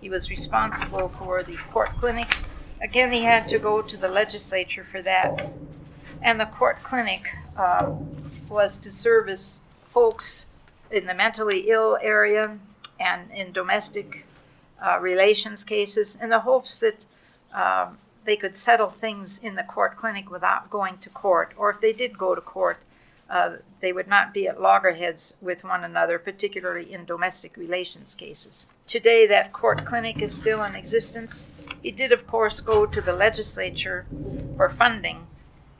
He 0.00 0.08
was 0.08 0.30
responsible 0.30 1.08
for 1.08 1.42
the 1.42 1.56
court 1.70 1.90
clinic. 1.98 2.36
Again, 2.82 3.12
he 3.12 3.22
had 3.22 3.48
to 3.48 3.58
go 3.58 3.80
to 3.80 3.96
the 3.96 4.08
legislature 4.08 4.82
for 4.82 5.00
that. 5.02 5.50
And 6.20 6.40
the 6.40 6.46
court 6.46 6.82
clinic 6.82 7.34
uh, 7.56 7.92
was 8.48 8.76
to 8.78 8.90
service 8.90 9.60
folks 9.84 10.46
in 10.90 11.06
the 11.06 11.14
mentally 11.14 11.70
ill 11.70 11.96
area 12.02 12.58
and 12.98 13.30
in 13.30 13.52
domestic 13.52 14.26
uh, 14.80 14.98
relations 15.00 15.62
cases 15.64 16.18
in 16.20 16.28
the 16.28 16.40
hopes 16.40 16.80
that 16.80 17.06
um, 17.54 17.98
they 18.24 18.36
could 18.36 18.56
settle 18.56 18.88
things 18.88 19.38
in 19.38 19.54
the 19.54 19.62
court 19.62 19.96
clinic 19.96 20.30
without 20.30 20.70
going 20.70 20.98
to 20.98 21.08
court, 21.10 21.52
or 21.56 21.70
if 21.70 21.80
they 21.80 21.92
did 21.92 22.18
go 22.18 22.34
to 22.34 22.40
court, 22.40 22.78
uh, 23.30 23.56
they 23.80 23.92
would 23.92 24.08
not 24.08 24.34
be 24.34 24.46
at 24.46 24.60
loggerheads 24.60 25.34
with 25.40 25.64
one 25.64 25.84
another, 25.84 26.18
particularly 26.18 26.92
in 26.92 27.04
domestic 27.04 27.56
relations 27.56 28.14
cases. 28.14 28.66
Today, 28.86 29.26
that 29.26 29.52
court 29.52 29.84
clinic 29.84 30.20
is 30.20 30.34
still 30.34 30.62
in 30.64 30.74
existence. 30.74 31.50
It 31.82 31.96
did, 31.96 32.12
of 32.12 32.26
course, 32.26 32.60
go 32.60 32.86
to 32.86 33.00
the 33.00 33.12
legislature 33.12 34.06
for 34.56 34.70
funding, 34.70 35.26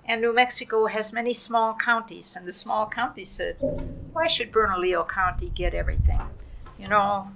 and 0.05 0.21
New 0.21 0.35
Mexico 0.35 0.87
has 0.87 1.13
many 1.13 1.33
small 1.33 1.75
counties, 1.75 2.35
and 2.35 2.45
the 2.45 2.53
small 2.53 2.89
counties 2.89 3.31
said, 3.31 3.57
Why 4.13 4.27
should 4.27 4.51
Bernalillo 4.51 5.05
County 5.05 5.51
get 5.55 5.75
everything? 5.75 6.21
You 6.79 6.89
know, 6.89 7.29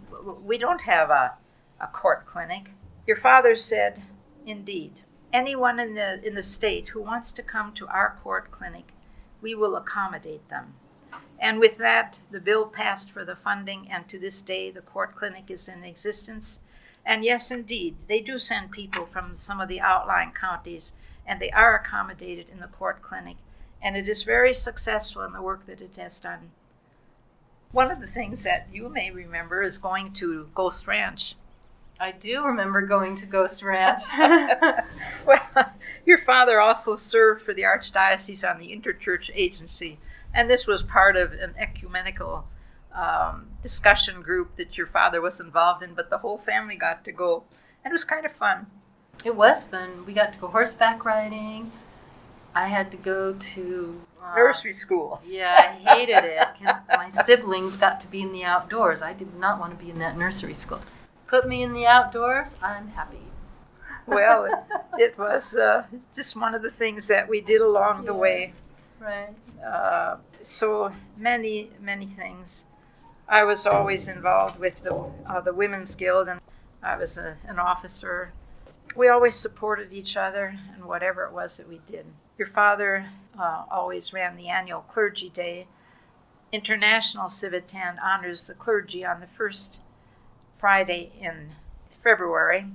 we 0.45 0.59
don't 0.59 0.83
have 0.83 1.11
a, 1.11 1.35
a 1.81 1.87
court 1.87 2.27
clinic. 2.27 2.71
Your 3.07 3.17
father 3.17 3.55
said, 3.55 4.03
Indeed, 4.45 5.01
anyone 5.33 5.79
in 5.79 5.95
the, 5.95 6.27
in 6.27 6.35
the 6.35 6.43
state 6.43 6.89
who 6.89 7.03
wants 7.03 7.31
to 7.33 7.43
come 7.43 7.73
to 7.75 7.87
our 7.87 8.19
court 8.23 8.51
clinic, 8.51 8.93
we 9.41 9.55
will 9.55 9.77
accommodate 9.77 10.49
them. 10.49 10.75
And 11.39 11.61
with 11.61 11.77
that, 11.79 12.19
the 12.31 12.41
bill 12.41 12.67
passed 12.67 13.11
for 13.11 13.25
the 13.25 13.37
funding, 13.37 13.89
and 13.91 14.09
to 14.09 14.19
this 14.19 14.41
day, 14.41 14.71
the 14.71 14.81
court 14.81 15.15
clinic 15.15 15.51
is 15.51 15.69
in 15.69 15.85
existence. 15.85 16.59
And 17.07 17.25
yes, 17.25 17.53
indeed, 17.53 17.95
they 18.09 18.21
do 18.21 18.39
send 18.39 18.73
people 18.73 19.07
from 19.07 19.37
some 19.37 19.61
of 19.61 19.69
the 19.69 19.81
outlying 19.81 20.33
counties 20.33 20.93
and 21.27 21.41
they 21.41 21.51
are 21.51 21.77
accommodated 21.77 22.49
in 22.51 22.61
the 22.61 22.67
court 22.67 23.03
clinic, 23.03 23.37
and 23.83 23.97
it 23.97 24.09
is 24.09 24.23
very 24.23 24.55
successful 24.55 25.23
in 25.23 25.33
the 25.33 25.43
work 25.43 25.67
that 25.67 25.81
it 25.81 25.97
has 25.97 26.19
done. 26.19 26.51
One 27.73 27.91
of 27.91 28.01
the 28.01 28.07
things 28.07 28.45
that 28.45 28.69
you 28.73 28.89
may 28.89 29.11
remember 29.11 29.63
is 29.63 29.77
going 29.77 30.13
to 30.15 30.49
Ghost 30.55 30.87
Ranch. 30.87 31.35
I 31.99 32.13
do 32.13 32.45
remember 32.45 32.83
going 32.83 33.17
to 33.17 33.27
Ghost 33.27 33.63
Ranch. 33.63 34.03
well, 35.27 35.73
your 36.05 36.19
father 36.19 36.61
also 36.61 36.95
served 36.95 37.43
for 37.43 37.53
the 37.53 37.63
Archdiocese 37.63 38.49
on 38.49 38.59
the 38.59 38.69
Interchurch 38.69 39.31
Agency, 39.35 39.99
and 40.33 40.49
this 40.49 40.67
was 40.67 40.83
part 40.83 41.17
of 41.17 41.33
an 41.33 41.55
ecumenical 41.59 42.47
um, 42.97 43.49
discussion 43.63 44.23
group 44.23 44.57
that 44.57 44.79
your 44.79 44.87
father 44.87 45.21
was 45.21 45.41
involved 45.41 45.83
in, 45.83 45.95
but 45.95 46.11
the 46.11 46.19
whole 46.19 46.39
family 46.39 46.77
got 46.77 47.05
to 47.05 47.13
go, 47.13 47.45
and 47.85 47.93
it 47.93 47.95
was 47.95 48.05
kind 48.05 48.25
of 48.25 48.33
fun. 48.33 48.67
It 49.25 49.37
was 49.37 49.65
fun. 49.65 50.05
We 50.07 50.13
got 50.13 50.33
to 50.33 50.39
go 50.39 50.49
horseback 50.49 51.05
riding. 51.05 51.73
I 52.55 52.69
had 52.69 52.91
to 52.93 52.97
go 52.97 53.35
to 53.35 54.01
uh, 54.23 54.35
nursery 54.35 54.73
school. 54.73 55.21
Yeah, 55.27 55.57
I 55.59 55.97
hated 55.97 56.25
it 56.25 56.49
because 56.59 56.77
my 56.89 57.09
siblings 57.27 57.77
got 57.77 58.01
to 58.01 58.09
be 58.09 58.23
in 58.23 58.33
the 58.33 58.45
outdoors. 58.45 59.03
I 59.03 59.13
did 59.13 59.35
not 59.35 59.61
want 59.61 59.79
to 59.79 59.85
be 59.85 59.91
in 59.91 59.99
that 59.99 60.17
nursery 60.17 60.55
school. 60.55 60.81
Put 61.27 61.49
me 61.49 61.63
in 61.63 61.73
the 61.73 61.87
outdoors, 61.87 62.57
I'm 62.63 62.89
happy. 62.89 63.19
well, 64.07 64.45
it, 64.45 64.55
it 64.99 65.19
was 65.19 65.57
uh, 65.57 65.85
just 66.15 66.37
one 66.37 66.55
of 66.55 66.63
the 66.63 66.71
things 66.71 67.09
that 67.09 67.29
we 67.29 67.41
did 67.41 67.61
along 67.61 68.01
yeah. 68.01 68.07
the 68.07 68.15
way. 68.15 68.53
Right. 69.01 69.35
Uh, 69.65 70.17
so 70.45 70.93
many, 71.17 71.71
many 71.81 72.07
things. 72.07 72.65
I 73.29 73.45
was 73.45 73.67
always 73.67 74.09
involved 74.09 74.59
with 74.61 74.83
the 74.83 74.95
uh, 75.27 75.41
the 75.41 75.53
Women's 75.53 75.95
Guild, 75.95 76.29
and 76.29 76.41
I 76.83 76.97
was 76.97 77.19
a, 77.19 77.37
an 77.47 77.59
officer 77.59 78.33
we 78.97 79.09
always 79.09 79.37
supported 79.37 79.93
each 79.93 80.17
other 80.17 80.59
and 80.75 80.85
whatever 80.85 81.25
it 81.25 81.33
was 81.33 81.57
that 81.57 81.69
we 81.69 81.81
did. 81.87 82.07
Your 82.39 82.49
father 82.49 83.07
uh, 83.39 83.65
always 83.71 84.13
ran 84.13 84.37
the 84.37 84.49
annual 84.49 84.81
Clergy 84.83 85.29
Day. 85.29 85.67
International 86.53 87.29
Civitan 87.29 87.99
honors 88.03 88.47
the 88.47 88.55
clergy 88.55 89.05
on 89.05 89.21
the 89.21 89.27
first 89.27 89.81
Friday 90.59 91.13
in 91.21 91.51
February, 91.91 92.67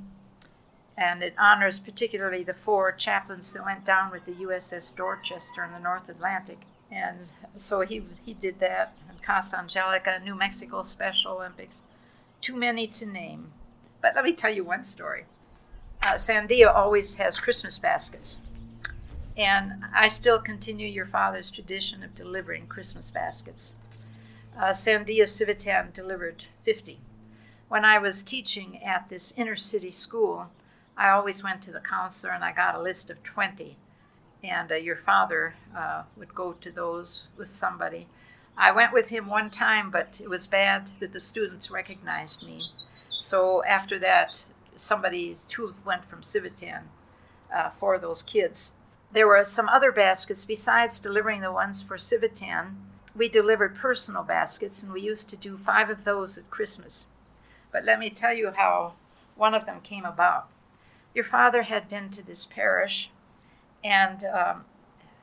and 0.98 1.24
it 1.24 1.34
honors 1.40 1.80
particularly 1.80 2.44
the 2.44 2.54
four 2.54 2.92
chaplains 2.92 3.54
that 3.54 3.66
went 3.66 3.86
down 3.86 4.12
with 4.12 4.26
the 4.26 4.34
USS 4.34 4.94
Dorchester 4.96 5.64
in 5.64 5.72
the 5.72 5.80
North 5.80 6.10
Atlantic. 6.10 6.60
And 6.92 7.28
so 7.58 7.82
he, 7.82 8.04
he 8.26 8.34
did 8.34 8.60
that, 8.60 8.94
Casa 9.22 9.58
Angelica, 9.58 10.20
New 10.24 10.36
Mexico 10.36 10.84
Special 10.84 11.34
Olympics. 11.34 11.82
Too 12.42 12.56
many 12.56 12.88
to 12.88 13.06
name. 13.06 13.52
But 14.02 14.16
let 14.16 14.24
me 14.24 14.34
tell 14.34 14.52
you 14.52 14.64
one 14.64 14.84
story 14.84 15.26
uh, 16.04 16.14
Sandia 16.14 16.74
always 16.74 17.16
has 17.16 17.40
Christmas 17.40 17.78
baskets. 17.78 18.40
And 19.38 19.86
I 19.94 20.08
still 20.08 20.40
continue 20.40 20.88
your 20.88 21.06
father's 21.06 21.50
tradition 21.50 22.04
of 22.04 22.16
delivering 22.16 22.68
Christmas 22.68 23.12
baskets. 23.12 23.76
Uh, 24.58 24.72
Sandia 24.72 25.24
Civitan 25.24 25.94
delivered 25.94 26.46
50. 26.64 27.00
When 27.70 27.86
I 27.86 28.00
was 28.00 28.24
teaching 28.24 28.84
at 28.84 29.08
this 29.10 29.34
inner 29.38 29.56
city 29.56 29.92
school, 29.92 30.50
I 30.98 31.10
always 31.10 31.44
went 31.44 31.62
to 31.64 31.72
the 31.72 31.80
counselor 31.80 32.34
and 32.34 32.44
I 32.44 32.52
got 32.52 32.76
a 32.76 32.82
list 32.82 33.10
of 33.10 33.24
20. 33.24 33.78
And 34.44 34.72
uh, 34.72 34.76
your 34.76 34.98
father 34.98 35.54
uh, 35.76 36.04
would 36.18 36.36
go 36.36 36.54
to 36.54 36.72
those 36.72 37.28
with 37.38 37.48
somebody. 37.48 38.08
I 38.58 38.72
went 38.72 38.94
with 38.94 39.10
him 39.10 39.28
one 39.28 39.50
time, 39.50 39.90
but 39.90 40.20
it 40.22 40.30
was 40.30 40.48
bad 40.48 40.92
that 41.00 41.14
the 41.14 41.20
students 41.20 41.72
recognized 41.72 42.44
me. 42.44 42.64
So 43.20 43.64
after 43.64 43.98
that, 44.00 44.44
somebody, 44.76 45.38
two 45.48 45.74
went 45.86 46.06
from 46.06 46.22
Civitan 46.22 46.84
uh, 47.54 47.70
for 47.72 47.98
those 47.98 48.24
kids. 48.24 48.72
There 49.14 49.28
were 49.28 49.44
some 49.46 49.68
other 49.70 49.92
baskets 49.92 50.46
besides 50.46 51.00
delivering 51.00 51.42
the 51.42 51.52
ones 51.52 51.82
for 51.82 51.98
Civitan. 51.98 52.76
We 53.16 53.28
delivered 53.28 53.76
personal 53.76 54.24
baskets, 54.24 54.82
and 54.82 54.94
we 54.94 55.02
used 55.02 55.30
to 55.30 55.36
do 55.36 55.58
five 55.58 55.90
of 55.90 56.04
those 56.04 56.38
at 56.38 56.50
Christmas. 56.50 57.08
But 57.72 57.84
let 57.84 58.00
me 58.00 58.10
tell 58.10 58.34
you 58.34 58.52
how 58.52 58.94
one 59.36 59.54
of 59.54 59.66
them 59.66 59.82
came 59.82 60.06
about. 60.06 60.48
Your 61.14 61.26
father 61.26 61.64
had 61.64 61.90
been 61.90 62.10
to 62.12 62.24
this 62.24 62.46
parish, 62.46 63.10
and 63.84 64.24
um, 64.24 64.66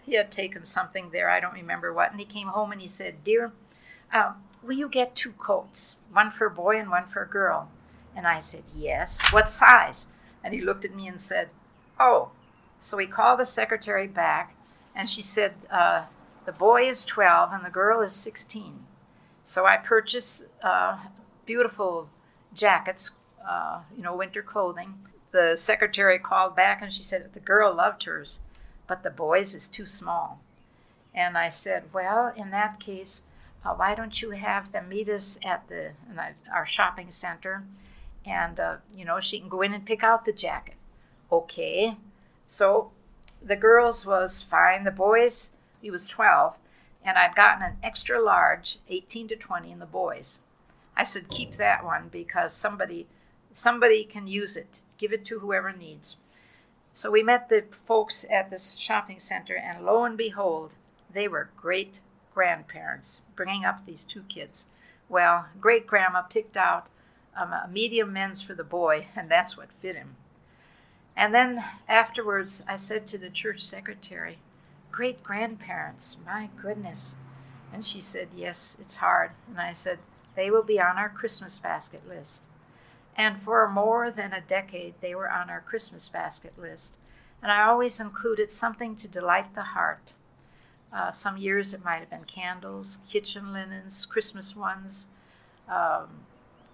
he 0.09 0.14
had 0.14 0.31
taken 0.31 0.64
something 0.64 1.11
there, 1.11 1.31
I 1.31 1.38
don't 1.38 1.53
remember 1.53 1.92
what, 1.92 2.11
and 2.11 2.18
he 2.18 2.27
came 2.27 2.49
home 2.49 2.73
and 2.73 2.81
he 2.81 2.88
said, 2.88 3.23
Dear, 3.25 3.53
uh, 4.12 4.33
will 4.62 4.77
you 4.77 4.88
get 4.88 5.14
two 5.14 5.33
coats, 5.33 5.97
one 6.11 6.31
for 6.31 6.47
a 6.47 6.51
boy 6.51 6.79
and 6.79 6.90
one 6.90 7.07
for 7.07 7.23
a 7.23 7.29
girl? 7.29 7.71
And 8.16 8.27
I 8.27 8.38
said, 8.38 8.64
Yes. 8.75 9.21
What 9.31 9.49
size? 9.49 10.09
And 10.42 10.55
he 10.55 10.61
looked 10.61 10.85
at 10.85 10.94
me 10.94 11.07
and 11.07 11.21
said, 11.21 11.51
Oh. 12.01 12.31
So 12.81 12.97
he 12.97 13.07
called 13.07 13.40
the 13.40 13.47
secretary 13.47 14.07
back, 14.07 14.55
and 14.94 15.11
she 15.11 15.21
said, 15.21 15.55
uh, 15.71 16.05
The 16.47 16.53
boy 16.53 16.88
is 16.88 17.05
12 17.05 17.53
and 17.53 17.64
the 17.64 17.71
girl 17.71 18.01
is 18.01 18.14
16. 18.14 18.87
So 19.44 19.66
I 19.66 19.77
purchased 19.77 20.47
uh, 20.62 20.99
beautiful 21.44 22.09
jackets, 22.55 23.12
uh, 23.49 23.81
you 23.97 24.03
know, 24.03 24.16
winter 24.16 24.42
clothing. 24.42 24.94
The 25.33 25.57
secretary 25.57 26.18
called 26.18 26.57
back 26.57 26.83
and 26.83 26.92
she 26.92 27.03
said 27.03 27.33
the 27.35 27.40
girl 27.40 27.75
loved 27.75 28.05
hers, 28.05 28.38
but 28.88 29.05
the 29.05 29.11
boy's 29.11 29.55
is 29.55 29.68
too 29.68 29.87
small. 29.87 30.40
And 31.14 31.38
I 31.38 31.48
said, 31.48 31.85
Well, 31.92 32.33
in 32.35 32.51
that 32.51 32.81
case, 32.81 33.22
uh, 33.64 33.74
why 33.74 33.94
don't 33.94 34.20
you 34.20 34.31
have 34.31 34.72
them 34.72 34.88
meet 34.88 35.09
us 35.09 35.38
at 35.44 35.68
the 35.68 35.92
our 36.53 36.66
shopping 36.66 37.12
center 37.12 37.64
and 38.27 38.59
uh, 38.59 38.77
you 38.92 39.05
know 39.05 39.20
she 39.20 39.38
can 39.38 39.48
go 39.48 39.62
in 39.62 39.72
and 39.72 39.87
pick 39.87 40.03
out 40.03 40.24
the 40.24 40.33
jacket 40.33 40.77
okay 41.31 41.96
so 42.46 42.90
the 43.42 43.57
girls 43.57 44.07
was 44.07 44.42
fine 44.42 44.85
the 44.85 44.90
boys 44.90 45.51
he 45.81 45.90
was 45.90 46.05
12 46.05 46.59
and 47.09 47.16
I'd 47.16 47.35
gotten 47.35 47.62
an 47.62 47.79
extra 47.83 48.20
large, 48.20 48.79
18 48.88 49.29
to 49.29 49.37
20 49.37 49.70
in 49.72 49.79
the 49.79 49.87
boys. 49.87 50.40
I 50.96 51.05
said, 51.05 51.29
keep 51.29 51.55
that 51.55 51.85
one 51.85 52.09
because 52.09 52.55
somebody, 52.55 53.07
somebody 53.53 54.05
can 54.05 54.27
use 54.27 54.57
it. 54.57 54.81
Give 54.98 55.12
it 55.12 55.24
to 55.27 55.38
whoever 55.38 55.72
needs. 55.72 56.16
So 56.98 57.12
we 57.12 57.22
met 57.22 57.48
the 57.48 57.62
folks 57.70 58.24
at 58.28 58.50
this 58.50 58.74
shopping 58.76 59.20
center, 59.20 59.54
and 59.54 59.87
lo 59.87 60.02
and 60.02 60.18
behold, 60.18 60.72
they 61.08 61.28
were 61.28 61.48
great 61.56 62.00
grandparents 62.34 63.22
bringing 63.37 63.64
up 63.64 63.87
these 63.87 64.02
two 64.02 64.22
kids. 64.22 64.66
Well, 65.08 65.46
great 65.61 65.87
grandma 65.87 66.22
picked 66.22 66.56
out 66.56 66.88
um, 67.37 67.52
a 67.52 67.68
medium 67.70 68.12
men's 68.12 68.42
for 68.42 68.54
the 68.54 68.64
boy, 68.64 69.06
and 69.14 69.30
that's 69.30 69.56
what 69.56 69.70
fit 69.70 69.94
him. 69.94 70.16
And 71.14 71.32
then 71.32 71.62
afterwards, 71.87 72.64
I 72.66 72.74
said 72.74 73.06
to 73.06 73.18
the 73.18 73.30
church 73.30 73.62
secretary, 73.62 74.38
Great 74.90 75.22
grandparents, 75.22 76.16
my 76.26 76.50
goodness. 76.61 77.14
And 77.72 77.84
she 77.84 78.00
said, 78.00 78.30
Yes, 78.34 78.76
it's 78.80 78.96
hard. 78.96 79.30
And 79.48 79.61
I 79.61 79.72
said, 79.72 80.00
They 80.34 80.50
will 80.50 80.64
be 80.64 80.80
on 80.80 80.98
our 80.98 81.08
Christmas 81.08 81.61
basket 81.61 82.08
list. 82.08 82.42
And 83.18 83.37
for 83.37 83.68
more 83.68 84.12
than 84.12 84.33
a 84.33 84.40
decade, 84.40 84.94
they 85.00 85.12
were 85.12 85.31
on 85.31 85.50
our 85.50 85.61
Christmas 85.61 86.09
basket 86.09 86.57
list. 86.57 86.94
And 87.42 87.50
I 87.50 87.64
always 87.64 87.98
included 87.98 88.52
something 88.52 88.94
to 88.96 89.09
delight 89.09 89.57
the 89.57 89.62
heart. 89.62 90.12
Uh, 90.92 91.11
some 91.11 91.37
years 91.37 91.74
it 91.74 91.85
might 91.85 91.98
have 91.98 92.11
been 92.11 92.24
candles, 92.24 92.98
kitchen 93.11 93.52
linens, 93.52 94.07
Christmas 94.07 94.54
ones, 94.54 95.07
um, 95.68 96.09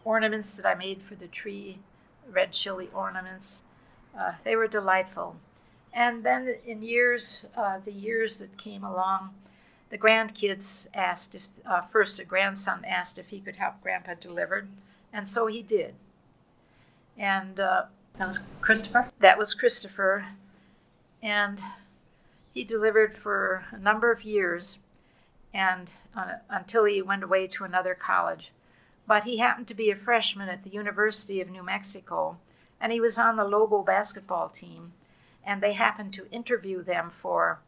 ornaments 0.04 0.54
that 0.56 0.66
I 0.66 0.74
made 0.74 1.02
for 1.02 1.14
the 1.14 1.26
tree, 1.26 1.78
red 2.30 2.52
chili 2.52 2.90
ornaments. 2.94 3.62
Uh, 4.16 4.32
they 4.44 4.54
were 4.54 4.68
delightful. 4.68 5.36
And 5.92 6.24
then 6.24 6.56
in 6.66 6.82
years, 6.82 7.46
uh, 7.56 7.78
the 7.82 7.92
years 7.92 8.38
that 8.40 8.58
came 8.58 8.84
along, 8.84 9.30
the 9.90 9.98
grandkids 9.98 10.88
asked 10.92 11.34
if, 11.34 11.46
uh, 11.64 11.80
first 11.80 12.18
a 12.18 12.24
grandson 12.24 12.84
asked 12.84 13.16
if 13.16 13.28
he 13.28 13.40
could 13.40 13.56
help 13.56 13.80
Grandpa 13.82 14.14
deliver, 14.14 14.66
and 15.12 15.28
so 15.28 15.46
he 15.46 15.62
did. 15.62 15.94
And 17.18 17.60
uh, 17.60 17.84
that 18.18 18.28
was 18.28 18.40
Christopher? 18.60 19.10
That 19.20 19.38
was 19.38 19.54
Christopher. 19.54 20.26
And 21.22 21.60
he 22.52 22.64
delivered 22.64 23.14
for 23.14 23.64
a 23.72 23.78
number 23.78 24.12
of 24.12 24.22
years 24.22 24.78
and 25.52 25.90
uh, 26.16 26.34
until 26.48 26.84
he 26.84 27.02
went 27.02 27.22
away 27.22 27.46
to 27.46 27.64
another 27.64 27.94
college. 27.94 28.52
But 29.06 29.24
he 29.24 29.38
happened 29.38 29.68
to 29.68 29.74
be 29.74 29.90
a 29.90 29.96
freshman 29.96 30.48
at 30.48 30.62
the 30.62 30.70
University 30.70 31.40
of 31.40 31.50
New 31.50 31.62
Mexico, 31.62 32.38
and 32.80 32.90
he 32.92 33.00
was 33.00 33.18
on 33.18 33.36
the 33.36 33.44
Lobo 33.44 33.82
basketball 33.82 34.48
team. 34.48 34.92
And 35.44 35.62
they 35.62 35.74
happened 35.74 36.14
to 36.14 36.30
interview 36.30 36.82
them 36.82 37.10
for 37.10 37.58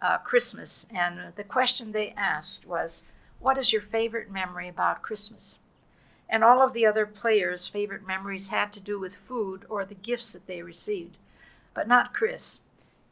uh, 0.00 0.18
Christmas. 0.18 0.86
And 0.94 1.34
the 1.36 1.44
question 1.44 1.92
they 1.92 2.14
asked 2.16 2.66
was, 2.66 3.02
What 3.38 3.58
is 3.58 3.72
your 3.72 3.82
favorite 3.82 4.30
memory 4.30 4.68
about 4.68 5.02
Christmas? 5.02 5.58
And 6.28 6.44
all 6.44 6.62
of 6.62 6.72
the 6.72 6.86
other 6.86 7.06
players' 7.06 7.68
favorite 7.68 8.06
memories 8.06 8.50
had 8.50 8.72
to 8.74 8.80
do 8.80 8.98
with 8.98 9.14
food 9.14 9.64
or 9.68 9.84
the 9.84 9.94
gifts 9.94 10.32
that 10.32 10.46
they 10.46 10.62
received, 10.62 11.16
but 11.74 11.88
not 11.88 12.12
Chris. 12.12 12.60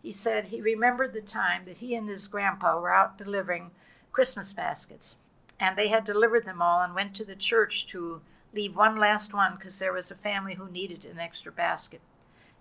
He 0.03 0.13
said 0.13 0.47
he 0.47 0.61
remembered 0.61 1.13
the 1.13 1.23
time 1.23 1.65
that 1.65 1.79
he 1.79 1.95
and 1.95 2.09
his 2.09 2.29
grandpa 2.29 2.79
were 2.79 2.93
out 2.93 3.19
delivering 3.19 3.71
Christmas 4.13 4.53
baskets 4.53 5.17
and 5.59 5.77
they 5.77 5.89
had 5.89 6.05
delivered 6.05 6.45
them 6.45 6.61
all 6.61 6.83
and 6.83 6.95
went 6.95 7.15
to 7.15 7.25
the 7.25 7.37
church 7.37 7.87
to 7.89 8.21
leave 8.53 8.77
one 8.77 8.97
last 8.97 9.33
one 9.33 9.55
because 9.55 9.79
there 9.79 9.93
was 9.93 10.11
a 10.11 10.15
family 10.15 10.55
who 10.55 10.69
needed 10.71 11.05
an 11.05 11.19
extra 11.19 11.51
basket. 11.51 12.01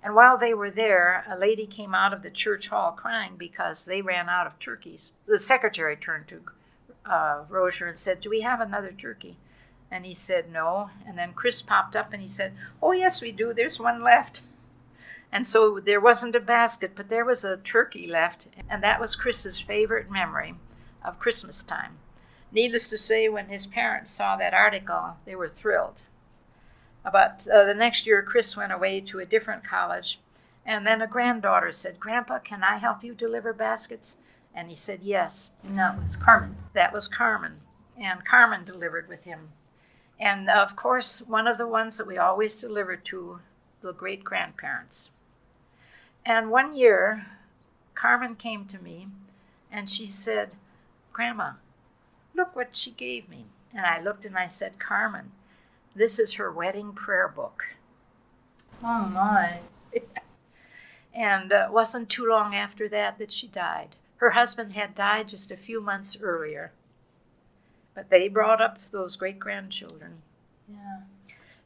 And 0.01 0.13
while 0.13 0.37
they 0.37 0.53
were 0.53 0.71
there, 0.71 1.25
a 1.27 1.37
lady 1.37 1.65
came 1.65 1.95
out 1.95 2.13
of 2.13 2.21
the 2.21 2.29
church 2.29 2.67
hall 2.67 2.91
crying 2.91 3.35
because 3.37 3.85
they 3.85 4.01
ran 4.01 4.29
out 4.29 4.45
of 4.47 4.59
turkeys. 4.59 5.11
The 5.25 5.39
secretary 5.39 5.95
turned 5.95 6.27
to 6.27 6.41
uh, 7.05 7.43
Rozier 7.49 7.87
and 7.87 7.99
said, 7.99 8.21
Do 8.21 8.29
we 8.29 8.41
have 8.41 8.61
another 8.61 8.91
turkey? 8.91 9.37
And 9.95 10.05
he 10.05 10.13
said, 10.13 10.51
No. 10.51 10.89
And 11.07 11.17
then 11.17 11.31
Chris 11.31 11.61
popped 11.61 11.95
up 11.95 12.11
and 12.11 12.21
he 12.21 12.27
said, 12.27 12.51
Oh, 12.83 12.91
yes, 12.91 13.21
we 13.21 13.31
do. 13.31 13.53
There's 13.53 13.79
one 13.79 14.03
left. 14.03 14.41
And 15.31 15.47
so 15.47 15.79
there 15.79 16.01
wasn't 16.01 16.35
a 16.35 16.41
basket, 16.41 16.91
but 16.95 17.07
there 17.07 17.23
was 17.23 17.45
a 17.45 17.55
turkey 17.55 18.05
left. 18.05 18.49
And 18.69 18.83
that 18.83 18.99
was 18.99 19.15
Chris's 19.15 19.57
favorite 19.57 20.11
memory 20.11 20.55
of 21.01 21.17
Christmas 21.17 21.63
time. 21.63 21.93
Needless 22.51 22.87
to 22.87 22.97
say, 22.97 23.29
when 23.29 23.47
his 23.47 23.67
parents 23.67 24.11
saw 24.11 24.35
that 24.35 24.53
article, 24.53 25.15
they 25.23 25.33
were 25.33 25.47
thrilled. 25.47 26.01
But 27.09 27.47
uh, 27.47 27.63
the 27.63 27.73
next 27.73 28.05
year, 28.05 28.21
Chris 28.21 28.57
went 28.57 28.73
away 28.73 28.99
to 28.99 29.19
a 29.19 29.25
different 29.25 29.63
college, 29.63 30.19
and 30.65 30.85
then 30.85 31.01
a 31.01 31.07
granddaughter 31.07 31.71
said, 31.71 32.01
Grandpa, 32.01 32.39
can 32.39 32.63
I 32.63 32.79
help 32.79 33.01
you 33.01 33.13
deliver 33.13 33.53
baskets? 33.53 34.17
And 34.53 34.69
he 34.69 34.75
said, 34.75 34.99
Yes. 35.03 35.51
And 35.63 35.77
that 35.77 36.01
was 36.01 36.17
Carmen. 36.17 36.57
That 36.73 36.91
was 36.91 37.07
Carmen. 37.07 37.61
And 37.97 38.25
Carmen 38.25 38.65
delivered 38.65 39.07
with 39.07 39.23
him. 39.23 39.49
And 40.19 40.49
of 40.49 40.75
course, 40.75 41.21
one 41.21 41.47
of 41.47 41.57
the 41.57 41.67
ones 41.67 41.97
that 41.97 42.07
we 42.07 42.17
always 42.17 42.55
delivered 42.55 43.03
to 43.05 43.39
the 43.81 43.93
great 43.93 44.23
grandparents. 44.23 45.09
And 46.25 46.49
one 46.49 46.75
year, 46.75 47.27
Carmen 47.93 48.35
came 48.35 48.65
to 48.65 48.81
me 48.81 49.07
and 49.71 49.89
she 49.89 50.07
said, 50.07 50.55
Grandma, 51.13 51.53
Look 52.35 52.55
what 52.55 52.75
she 52.75 52.91
gave 52.91 53.29
me. 53.29 53.45
And 53.73 53.85
I 53.85 54.01
looked 54.01 54.25
and 54.25 54.37
I 54.37 54.47
said, 54.47 54.79
Carmen, 54.79 55.31
this 55.95 56.19
is 56.19 56.33
her 56.33 56.51
wedding 56.51 56.91
prayer 56.91 57.29
book. 57.29 57.75
Oh 58.83 59.05
my. 59.05 59.59
and 61.13 61.53
uh, 61.53 61.67
it 61.67 61.73
wasn't 61.73 62.09
too 62.09 62.25
long 62.25 62.53
after 62.53 62.89
that 62.89 63.17
that 63.19 63.31
she 63.31 63.47
died. 63.47 63.95
Her 64.17 64.31
husband 64.31 64.73
had 64.73 64.95
died 64.95 65.29
just 65.29 65.51
a 65.51 65.57
few 65.57 65.79
months 65.79 66.17
earlier. 66.21 66.71
But 67.95 68.09
they 68.09 68.27
brought 68.27 68.61
up 68.61 68.79
those 68.91 69.15
great 69.15 69.39
grandchildren. 69.39 70.21
Yeah. 70.69 70.99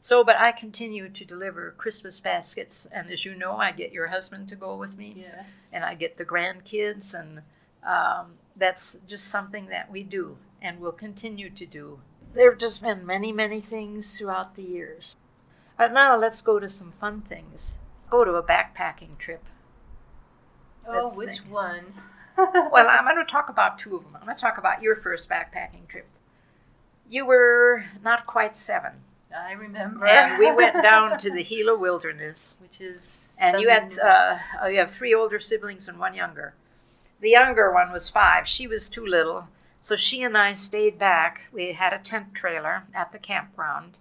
So, 0.02 0.24
but 0.24 0.38
I 0.38 0.52
continue 0.52 1.10
to 1.10 1.26
deliver 1.26 1.72
Christmas 1.78 2.20
baskets, 2.20 2.88
and 2.92 3.10
as 3.10 3.26
you 3.26 3.36
know, 3.36 3.58
I 3.58 3.72
get 3.72 3.92
your 3.92 4.08
husband 4.08 4.48
to 4.50 4.56
go 4.56 4.76
with 4.76 4.98
me. 4.98 5.14
Yes. 5.18 5.68
And 5.74 5.84
I 5.84 5.96
get 5.96 6.18
the 6.18 6.26
grandkids, 6.26 7.14
and 7.20 7.42
um, 7.86 8.34
that's 8.56 8.98
just 9.08 9.28
something 9.28 9.68
that 9.68 9.92
we 9.92 10.04
do 10.04 10.38
and 10.62 10.80
will 10.80 10.92
continue 10.92 11.50
to 11.50 11.66
do. 11.66 12.00
There 12.34 12.50
have 12.52 12.60
just 12.60 12.82
been 12.82 13.06
many, 13.06 13.32
many 13.32 13.60
things 13.60 14.18
throughout 14.18 14.56
the 14.56 14.64
years. 14.64 15.16
But 15.78 15.94
now 15.94 16.18
let's 16.18 16.42
go 16.42 16.60
to 16.60 16.70
some 16.70 16.92
fun 16.92 17.22
things. 17.22 17.76
Go 18.10 18.26
to 18.26 18.34
a 18.34 18.44
backpacking 18.44 19.18
trip. 19.18 19.44
Oh, 20.88 21.06
let's 21.06 21.18
which 21.18 21.30
think. 21.40 21.52
one? 21.52 21.94
well, 22.38 22.88
I'm 22.90 23.06
going 23.06 23.18
to 23.18 23.32
talk 23.32 23.50
about 23.50 23.80
two 23.80 23.96
of 23.96 24.04
them. 24.04 24.16
I'm 24.16 24.26
going 24.26 24.36
to 24.36 24.42
talk 24.42 24.58
about 24.58 24.82
your 24.82 24.96
first 24.96 25.30
backpacking 25.30 25.88
trip. 25.88 26.08
You 27.10 27.26
were 27.26 27.86
not 28.04 28.28
quite 28.28 28.56
seven. 28.56 28.92
I 29.36 29.54
remember. 29.54 30.06
And 30.06 30.40
we 30.40 30.52
went 30.52 30.74
down 30.84 31.18
to 31.20 31.32
the 31.32 31.44
Gila 31.44 31.78
Wilderness, 31.78 32.56
which 32.62 32.80
is. 32.80 33.36
And 33.42 33.60
you 33.60 33.70
had 33.70 33.98
uh, 34.00 34.38
you 34.68 34.78
have 34.78 34.92
three 34.92 35.14
older 35.14 35.40
siblings 35.40 35.88
and 35.88 36.00
one 36.00 36.14
younger. 36.14 36.54
The 37.20 37.32
younger 37.32 37.72
one 37.74 37.92
was 37.92 38.10
five. 38.10 38.48
She 38.48 38.68
was 38.68 38.88
too 38.88 39.06
little, 39.06 39.48
so 39.82 39.96
she 39.96 40.24
and 40.24 40.38
I 40.38 40.54
stayed 40.54 40.98
back. 40.98 41.42
We 41.52 41.74
had 41.74 41.94
a 41.94 42.00
tent 42.00 42.34
trailer 42.34 42.84
at 42.94 43.12
the 43.12 43.20
campground, 43.20 43.98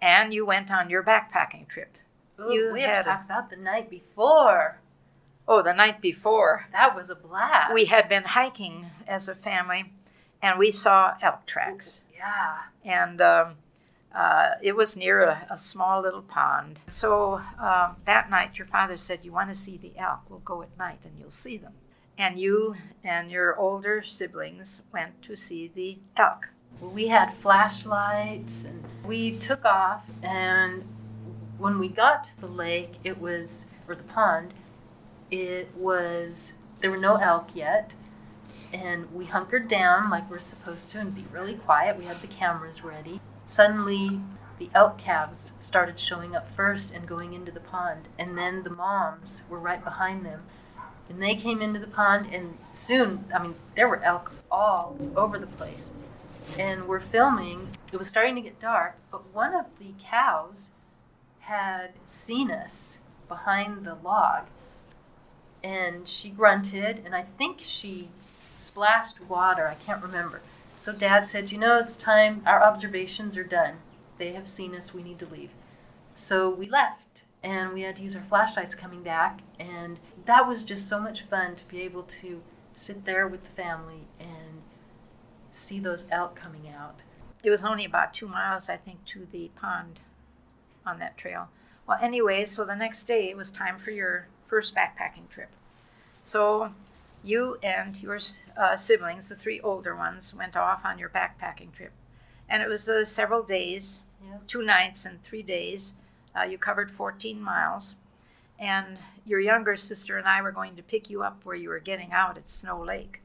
and 0.00 0.32
you 0.32 0.46
went 0.46 0.70
on 0.70 0.88
your 0.88 1.02
backpacking 1.02 1.68
trip. 1.68 1.96
Ooh, 2.40 2.52
you 2.52 2.72
we 2.72 2.82
had 2.82 2.98
to 2.98 3.02
talk 3.04 3.22
a, 3.22 3.24
about 3.24 3.50
the 3.50 3.56
night 3.56 3.90
before. 3.90 4.78
Oh, 5.46 5.62
the 5.62 5.74
night 5.74 6.00
before. 6.00 6.66
That 6.72 6.94
was 6.96 7.10
a 7.10 7.14
blast. 7.14 7.74
We 7.74 7.86
had 7.86 8.08
been 8.08 8.24
hiking 8.24 8.90
as 9.06 9.28
a 9.28 9.34
family, 9.34 9.92
and 10.40 10.58
we 10.58 10.70
saw 10.70 11.14
elk 11.20 11.44
tracks. 11.46 12.00
Ooh, 12.00 12.13
yeah. 12.24 12.56
And 12.84 13.20
um, 13.20 13.54
uh, 14.14 14.50
it 14.62 14.74
was 14.74 14.96
near 14.96 15.24
a, 15.24 15.46
a, 15.50 15.58
small 15.58 16.02
little 16.02 16.22
pond. 16.22 16.80
So 16.88 17.42
um, 17.58 17.96
that 18.04 18.30
night, 18.30 18.58
your 18.58 18.66
father 18.66 18.96
said, 18.96 19.20
You 19.22 19.32
want 19.32 19.50
to 19.50 19.54
see 19.54 19.76
the 19.76 19.92
elk? 19.98 20.20
We'll 20.28 20.40
go 20.40 20.62
at 20.62 20.76
night 20.78 21.00
and 21.04 21.12
you'll 21.18 21.30
see 21.30 21.56
them 21.56 21.74
and 22.18 22.38
you 22.38 22.74
and 23.02 23.30
your 23.30 23.56
older 23.56 24.02
siblings 24.02 24.82
went 24.92 25.20
to 25.22 25.36
see 25.36 25.70
the 25.74 25.98
elk. 26.16 26.48
We 26.80 27.08
had 27.08 27.34
flashlights 27.34 28.64
and 28.64 28.84
we 29.04 29.36
took 29.36 29.64
off 29.64 30.04
and 30.22 30.84
when 31.58 31.78
we 31.78 31.88
got 31.88 32.24
to 32.24 32.40
the 32.40 32.46
lake 32.46 32.94
it 33.04 33.18
was 33.20 33.66
or 33.88 33.94
the 33.94 34.02
pond 34.02 34.54
it 35.30 35.72
was 35.76 36.52
there 36.80 36.90
were 36.90 36.96
no 36.96 37.16
elk 37.16 37.48
yet 37.54 37.92
and 38.72 39.12
we 39.12 39.26
hunkered 39.26 39.68
down 39.68 40.10
like 40.10 40.28
we're 40.30 40.40
supposed 40.40 40.90
to 40.90 40.98
and 41.00 41.14
be 41.14 41.24
really 41.32 41.54
quiet. 41.54 41.96
We 41.96 42.04
had 42.04 42.20
the 42.20 42.26
cameras 42.26 42.82
ready. 42.82 43.20
Suddenly 43.44 44.20
the 44.58 44.70
elk 44.74 44.98
calves 44.98 45.52
started 45.58 45.98
showing 45.98 46.34
up 46.36 46.50
first 46.50 46.94
and 46.94 47.06
going 47.06 47.34
into 47.34 47.50
the 47.52 47.60
pond 47.60 48.08
and 48.18 48.38
then 48.38 48.62
the 48.62 48.70
moms 48.70 49.42
were 49.48 49.58
right 49.58 49.82
behind 49.82 50.24
them 50.24 50.42
and 51.08 51.22
they 51.22 51.34
came 51.34 51.60
into 51.60 51.78
the 51.78 51.86
pond, 51.86 52.28
and 52.32 52.58
soon, 52.72 53.26
I 53.34 53.42
mean, 53.42 53.54
there 53.74 53.88
were 53.88 54.02
elk 54.02 54.32
all 54.50 54.96
over 55.16 55.38
the 55.38 55.46
place. 55.46 55.94
And 56.58 56.86
we're 56.88 57.00
filming. 57.00 57.68
It 57.92 57.98
was 57.98 58.08
starting 58.08 58.34
to 58.36 58.40
get 58.40 58.60
dark, 58.60 58.96
but 59.10 59.34
one 59.34 59.54
of 59.54 59.66
the 59.78 59.92
cows 60.02 60.70
had 61.40 61.92
seen 62.06 62.50
us 62.50 62.98
behind 63.28 63.84
the 63.84 63.96
log. 63.96 64.44
And 65.62 66.08
she 66.08 66.30
grunted, 66.30 67.02
and 67.04 67.14
I 67.14 67.22
think 67.22 67.58
she 67.60 68.08
splashed 68.74 69.20
water. 69.28 69.68
I 69.68 69.74
can't 69.74 70.02
remember. 70.02 70.42
So 70.78 70.92
Dad 70.92 71.28
said, 71.28 71.52
You 71.52 71.58
know, 71.58 71.78
it's 71.78 71.96
time. 71.96 72.42
Our 72.44 72.60
observations 72.60 73.36
are 73.36 73.44
done. 73.44 73.76
They 74.18 74.32
have 74.32 74.48
seen 74.48 74.74
us. 74.74 74.92
We 74.92 75.04
need 75.04 75.20
to 75.20 75.26
leave. 75.26 75.50
So 76.14 76.50
we 76.50 76.68
left 76.68 77.22
and 77.44 77.72
we 77.72 77.82
had 77.82 77.94
to 77.96 78.02
use 78.02 78.16
our 78.16 78.22
flashlights 78.22 78.74
coming 78.74 79.04
back. 79.04 79.42
And 79.60 80.00
that 80.26 80.48
was 80.48 80.64
just 80.64 80.88
so 80.88 80.98
much 80.98 81.22
fun 81.22 81.54
to 81.54 81.68
be 81.68 81.82
able 81.82 82.02
to 82.02 82.42
sit 82.74 83.04
there 83.04 83.28
with 83.28 83.44
the 83.44 83.62
family 83.62 84.08
and 84.18 84.62
see 85.52 85.78
those 85.78 86.06
elk 86.10 86.34
coming 86.34 86.68
out. 86.68 87.02
It 87.44 87.50
was 87.50 87.64
only 87.64 87.84
about 87.84 88.12
two 88.12 88.26
miles, 88.26 88.68
I 88.68 88.76
think, 88.76 89.04
to 89.06 89.28
the 89.30 89.52
pond 89.54 90.00
on 90.84 90.98
that 90.98 91.16
trail. 91.16 91.48
Well, 91.86 91.98
anyway, 92.02 92.46
so 92.46 92.64
the 92.64 92.74
next 92.74 93.04
day 93.04 93.30
it 93.30 93.36
was 93.36 93.50
time 93.50 93.78
for 93.78 93.92
your 93.92 94.26
first 94.42 94.74
backpacking 94.74 95.28
trip. 95.30 95.50
So 96.24 96.72
you 97.24 97.58
and 97.62 98.00
your 98.02 98.18
uh, 98.56 98.76
siblings, 98.76 99.28
the 99.28 99.34
three 99.34 99.60
older 99.60 99.96
ones, 99.96 100.34
went 100.34 100.56
off 100.56 100.84
on 100.84 100.98
your 100.98 101.08
backpacking 101.08 101.72
trip. 101.72 101.92
And 102.48 102.62
it 102.62 102.68
was 102.68 102.88
uh, 102.88 103.04
several 103.04 103.42
days, 103.42 104.00
Yeah. 104.24 104.38
two 104.46 104.62
nights 104.62 105.04
and 105.06 105.22
three 105.22 105.42
days. 105.42 105.94
Uh, 106.36 106.42
you 106.42 106.58
covered 106.58 106.90
14 106.90 107.40
miles. 107.40 107.94
And 108.58 108.98
your 109.24 109.40
younger 109.40 109.76
sister 109.76 110.18
and 110.18 110.28
I 110.28 110.42
were 110.42 110.52
going 110.52 110.76
to 110.76 110.82
pick 110.82 111.08
you 111.08 111.22
up 111.22 111.40
where 111.44 111.56
you 111.56 111.68
were 111.70 111.78
getting 111.80 112.12
out 112.12 112.36
at 112.36 112.50
Snow 112.50 112.82
Lake. 112.82 113.20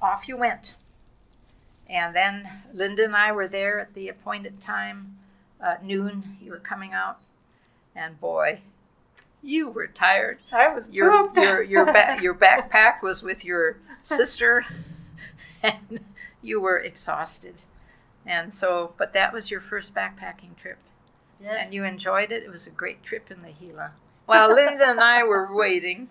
Off 0.00 0.26
you 0.28 0.36
went. 0.36 0.74
And 1.88 2.14
then 2.16 2.48
Linda 2.72 3.04
and 3.04 3.14
I 3.14 3.32
were 3.32 3.46
there 3.48 3.78
at 3.78 3.94
the 3.94 4.08
appointed 4.08 4.60
time, 4.60 5.16
uh, 5.64 5.76
noon. 5.82 6.38
You 6.42 6.50
were 6.52 6.58
coming 6.58 6.92
out. 6.92 7.18
And 7.94 8.20
boy, 8.20 8.60
you 9.46 9.70
were 9.70 9.86
tired. 9.86 10.38
I 10.52 10.68
was 10.74 10.88
Your 10.90 11.10
pooped. 11.28 11.36
your 11.38 11.62
your 11.62 11.84
ba- 11.86 12.18
your 12.22 12.34
backpack 12.34 13.00
was 13.02 13.22
with 13.22 13.44
your 13.44 13.78
sister, 14.02 14.66
and 15.62 16.00
you 16.42 16.60
were 16.60 16.78
exhausted. 16.78 17.62
And 18.26 18.52
so, 18.52 18.92
but 18.98 19.12
that 19.12 19.32
was 19.32 19.50
your 19.50 19.60
first 19.60 19.94
backpacking 19.94 20.56
trip, 20.56 20.78
yes. 21.40 21.66
and 21.66 21.74
you 21.74 21.84
enjoyed 21.84 22.32
it. 22.32 22.42
It 22.42 22.50
was 22.50 22.66
a 22.66 22.70
great 22.70 23.04
trip 23.04 23.30
in 23.30 23.42
the 23.42 23.52
Gila. 23.52 23.92
While 24.26 24.52
Linda 24.52 24.88
and 24.90 25.00
I 25.00 25.22
were 25.22 25.54
waiting, 25.54 26.08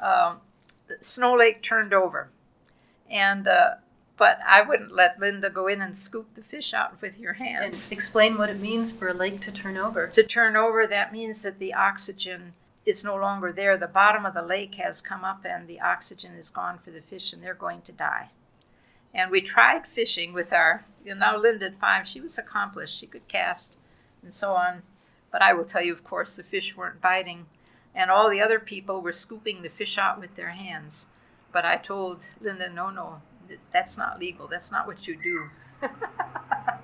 um, 0.00 0.38
the 0.88 0.96
Snow 1.00 1.36
Lake 1.36 1.62
turned 1.62 1.94
over, 1.94 2.30
and 3.08 3.46
uh, 3.46 3.74
but 4.16 4.38
I 4.46 4.62
wouldn't 4.62 4.92
let 4.92 5.20
Linda 5.20 5.50
go 5.50 5.68
in 5.68 5.80
and 5.80 5.96
scoop 5.96 6.34
the 6.34 6.42
fish 6.42 6.74
out 6.74 7.00
with 7.00 7.18
your 7.18 7.32
and 7.32 7.46
hands. 7.46 7.92
explain 7.92 8.36
what 8.36 8.50
it 8.50 8.58
means 8.60 8.90
for 8.90 9.06
a 9.08 9.14
lake 9.14 9.40
to 9.42 9.52
turn 9.52 9.76
over. 9.76 10.08
To 10.08 10.22
turn 10.24 10.56
over, 10.56 10.86
that 10.88 11.12
means 11.12 11.42
that 11.42 11.58
the 11.60 11.74
oxygen 11.74 12.54
is 12.84 13.04
no 13.04 13.16
longer 13.16 13.52
there. 13.52 13.76
The 13.76 13.86
bottom 13.86 14.26
of 14.26 14.34
the 14.34 14.42
lake 14.42 14.74
has 14.76 15.00
come 15.00 15.24
up 15.24 15.44
and 15.44 15.68
the 15.68 15.80
oxygen 15.80 16.34
is 16.34 16.50
gone 16.50 16.78
for 16.78 16.90
the 16.90 17.00
fish 17.00 17.32
and 17.32 17.42
they're 17.42 17.54
going 17.54 17.82
to 17.82 17.92
die. 17.92 18.30
And 19.14 19.30
we 19.30 19.40
tried 19.40 19.86
fishing 19.86 20.32
with 20.32 20.52
our, 20.52 20.84
you 21.04 21.14
know, 21.14 21.20
now 21.20 21.36
Linda 21.38 21.66
at 21.66 21.78
five, 21.78 22.08
she 22.08 22.20
was 22.20 22.38
accomplished. 22.38 22.98
She 22.98 23.06
could 23.06 23.28
cast 23.28 23.76
and 24.22 24.34
so 24.34 24.52
on. 24.52 24.82
But 25.30 25.42
I 25.42 25.52
will 25.52 25.64
tell 25.64 25.82
you, 25.82 25.92
of 25.92 26.04
course, 26.04 26.36
the 26.36 26.42
fish 26.42 26.76
weren't 26.76 27.00
biting. 27.00 27.46
And 27.94 28.10
all 28.10 28.30
the 28.30 28.40
other 28.40 28.58
people 28.58 29.00
were 29.02 29.12
scooping 29.12 29.62
the 29.62 29.68
fish 29.68 29.98
out 29.98 30.18
with 30.18 30.34
their 30.34 30.50
hands. 30.50 31.06
But 31.52 31.64
I 31.64 31.76
told 31.76 32.28
Linda, 32.40 32.70
no, 32.70 32.90
no, 32.90 33.20
that's 33.72 33.98
not 33.98 34.18
legal. 34.18 34.48
That's 34.48 34.70
not 34.70 34.86
what 34.86 35.06
you 35.06 35.16
do. 35.22 35.88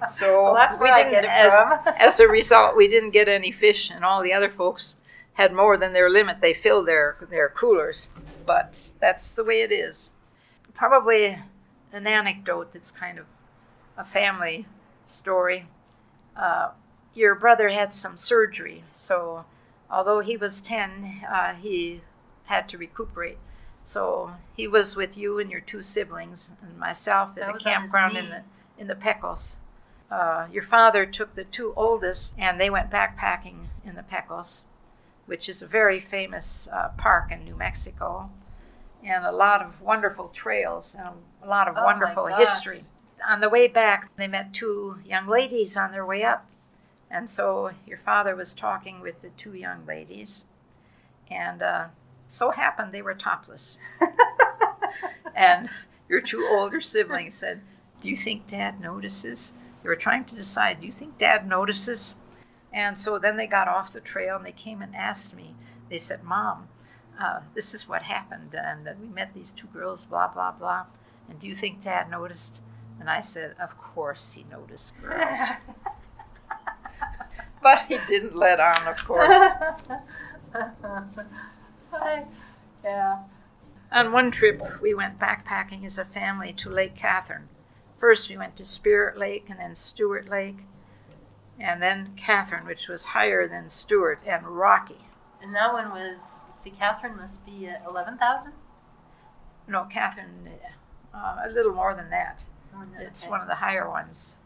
So 0.08 0.54
Well, 0.54 0.78
we 0.80 0.90
didn't, 0.92 1.24
as, 1.24 1.52
as 1.98 2.20
a 2.20 2.28
result, 2.28 2.76
we 2.76 2.88
didn't 2.88 3.10
get 3.10 3.28
any 3.28 3.50
fish, 3.50 3.90
and 3.90 4.04
all 4.04 4.22
the 4.22 4.32
other 4.32 4.48
folks 4.48 4.94
had 5.38 5.52
more 5.52 5.76
than 5.76 5.92
their 5.92 6.10
limit. 6.10 6.40
They 6.40 6.52
filled 6.52 6.86
their 6.86 7.16
their 7.30 7.48
coolers, 7.48 8.08
but 8.44 8.88
that's 9.00 9.34
the 9.34 9.44
way 9.44 9.62
it 9.62 9.72
is. 9.72 10.10
Probably 10.74 11.38
an 11.92 12.06
anecdote 12.06 12.72
that's 12.72 12.90
kind 12.90 13.18
of 13.18 13.26
a 13.96 14.04
family 14.04 14.66
story. 15.06 15.66
Uh, 16.36 16.70
your 17.14 17.34
brother 17.34 17.70
had 17.70 17.92
some 17.92 18.18
surgery, 18.18 18.84
so 18.92 19.44
although 19.90 20.20
he 20.20 20.36
was 20.36 20.60
ten, 20.60 21.22
uh, 21.30 21.54
he 21.54 22.02
had 22.44 22.68
to 22.68 22.76
recuperate. 22.78 23.38
So 23.84 24.32
he 24.56 24.68
was 24.68 24.96
with 24.96 25.16
you 25.16 25.38
and 25.38 25.50
your 25.50 25.60
two 25.60 25.82
siblings 25.82 26.50
and 26.60 26.76
myself 26.78 27.38
at 27.38 27.48
a 27.48 27.52
was 27.52 27.64
on 27.64 27.82
his 27.82 27.90
campground 27.90 28.16
in 28.16 28.28
the 28.28 28.42
in 28.76 28.88
the 28.88 28.94
Pecos. 28.94 29.56
Uh, 30.10 30.46
your 30.50 30.62
father 30.62 31.06
took 31.06 31.34
the 31.34 31.44
two 31.44 31.72
oldest 31.76 32.34
and 32.36 32.60
they 32.60 32.70
went 32.70 32.90
backpacking 32.90 33.66
in 33.84 33.94
the 33.94 34.02
Pecos, 34.02 34.64
which 35.28 35.46
is 35.48 35.60
a 35.60 35.66
very 35.66 36.00
famous 36.00 36.68
uh, 36.72 36.88
park 36.96 37.30
in 37.30 37.44
New 37.44 37.54
Mexico, 37.54 38.30
and 39.04 39.26
a 39.26 39.30
lot 39.30 39.60
of 39.60 39.80
wonderful 39.82 40.28
trails 40.28 40.96
and 40.98 41.08
a 41.42 41.46
lot 41.46 41.68
of 41.68 41.76
Oh 41.76 41.84
wonderful 41.84 42.26
history. 42.26 42.84
On 43.28 43.40
the 43.40 43.50
way 43.50 43.68
back, 43.68 44.10
they 44.16 44.26
met 44.26 44.54
two 44.54 44.98
young 45.04 45.26
ladies 45.26 45.76
on 45.76 45.92
their 45.92 46.06
way 46.06 46.24
up, 46.24 46.46
and 47.10 47.28
so 47.28 47.72
your 47.86 47.98
father 47.98 48.34
was 48.34 48.54
talking 48.54 49.00
with 49.00 49.20
the 49.20 49.28
two 49.36 49.52
young 49.52 49.84
ladies, 49.84 50.44
and 51.30 51.60
uh, 51.60 51.86
so 52.26 52.50
happened 52.50 52.92
they 52.92 53.02
were 53.02 53.14
topless. 53.14 53.76
and 55.36 55.68
your 56.08 56.22
two 56.22 56.48
older 56.50 56.80
siblings 56.80 57.34
said, 57.34 57.60
Do 58.00 58.08
you 58.08 58.16
think 58.16 58.46
dad 58.46 58.80
notices? 58.80 59.52
They 59.82 59.90
were 59.90 59.96
trying 59.96 60.24
to 60.24 60.34
decide, 60.34 60.80
Do 60.80 60.86
you 60.86 60.92
think 60.92 61.18
dad 61.18 61.46
notices? 61.46 62.14
And 62.72 62.98
so 62.98 63.18
then 63.18 63.36
they 63.36 63.46
got 63.46 63.68
off 63.68 63.92
the 63.92 64.00
trail 64.00 64.36
and 64.36 64.44
they 64.44 64.52
came 64.52 64.82
and 64.82 64.94
asked 64.94 65.34
me. 65.34 65.54
They 65.88 65.98
said, 65.98 66.22
Mom, 66.22 66.68
uh, 67.20 67.40
this 67.54 67.74
is 67.74 67.88
what 67.88 68.02
happened. 68.02 68.54
And 68.54 68.86
uh, 68.86 68.92
we 69.00 69.08
met 69.08 69.34
these 69.34 69.50
two 69.50 69.68
girls, 69.68 70.04
blah, 70.04 70.28
blah, 70.28 70.52
blah. 70.52 70.84
And 71.28 71.38
do 71.40 71.46
you 71.46 71.54
think 71.54 71.80
dad 71.82 72.10
noticed? 72.10 72.60
And 73.00 73.08
I 73.08 73.20
said, 73.20 73.54
Of 73.60 73.78
course 73.78 74.32
he 74.32 74.44
noticed, 74.50 74.94
girls. 75.00 75.50
but 77.62 77.84
he 77.88 77.98
didn't 78.06 78.36
let 78.36 78.60
on, 78.60 78.86
of 78.86 79.04
course. 79.04 79.36
Hi. 81.92 82.24
Yeah. 82.84 83.22
On 83.90 84.12
one 84.12 84.30
trip, 84.30 84.60
we 84.82 84.92
went 84.92 85.18
backpacking 85.18 85.84
as 85.84 85.98
a 85.98 86.04
family 86.04 86.52
to 86.54 86.68
Lake 86.68 86.94
Katherine. 86.94 87.48
First, 87.96 88.28
we 88.28 88.36
went 88.36 88.54
to 88.56 88.64
Spirit 88.64 89.16
Lake 89.16 89.46
and 89.48 89.58
then 89.58 89.74
Stewart 89.74 90.28
Lake, 90.28 90.58
and 91.58 91.82
then 91.82 92.12
Katherine, 92.16 92.66
which 92.66 92.88
was 92.88 93.04
higher 93.04 93.48
than 93.48 93.68
Stewart, 93.68 94.20
and 94.26 94.46
rocky. 94.46 95.08
And 95.42 95.54
that 95.54 95.72
one 95.72 95.90
was, 95.90 96.40
see, 96.58 96.70
Katherine 96.70 97.16
must 97.16 97.44
be 97.44 97.66
at 97.66 97.82
11,000? 97.88 98.52
No, 99.66 99.84
Katherine, 99.84 100.50
uh, 101.14 101.36
a 101.44 101.50
little 101.50 101.72
more 101.72 101.94
than 101.94 102.10
that. 102.10 102.44
It's 103.00 103.26
one 103.26 103.40
of 103.40 103.48
the 103.48 103.56
higher 103.56 103.88
ones. 103.88 104.36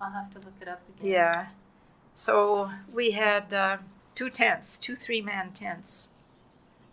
I'll 0.00 0.10
have 0.10 0.32
to 0.34 0.38
look 0.38 0.54
it 0.60 0.68
up 0.68 0.80
again. 0.98 1.12
Yeah. 1.12 1.46
So 2.14 2.70
we 2.92 3.12
had 3.12 3.52
uh, 3.52 3.78
two 4.14 4.30
tents, 4.30 4.76
two 4.76 4.96
three 4.96 5.20
man 5.20 5.52
tents. 5.52 6.08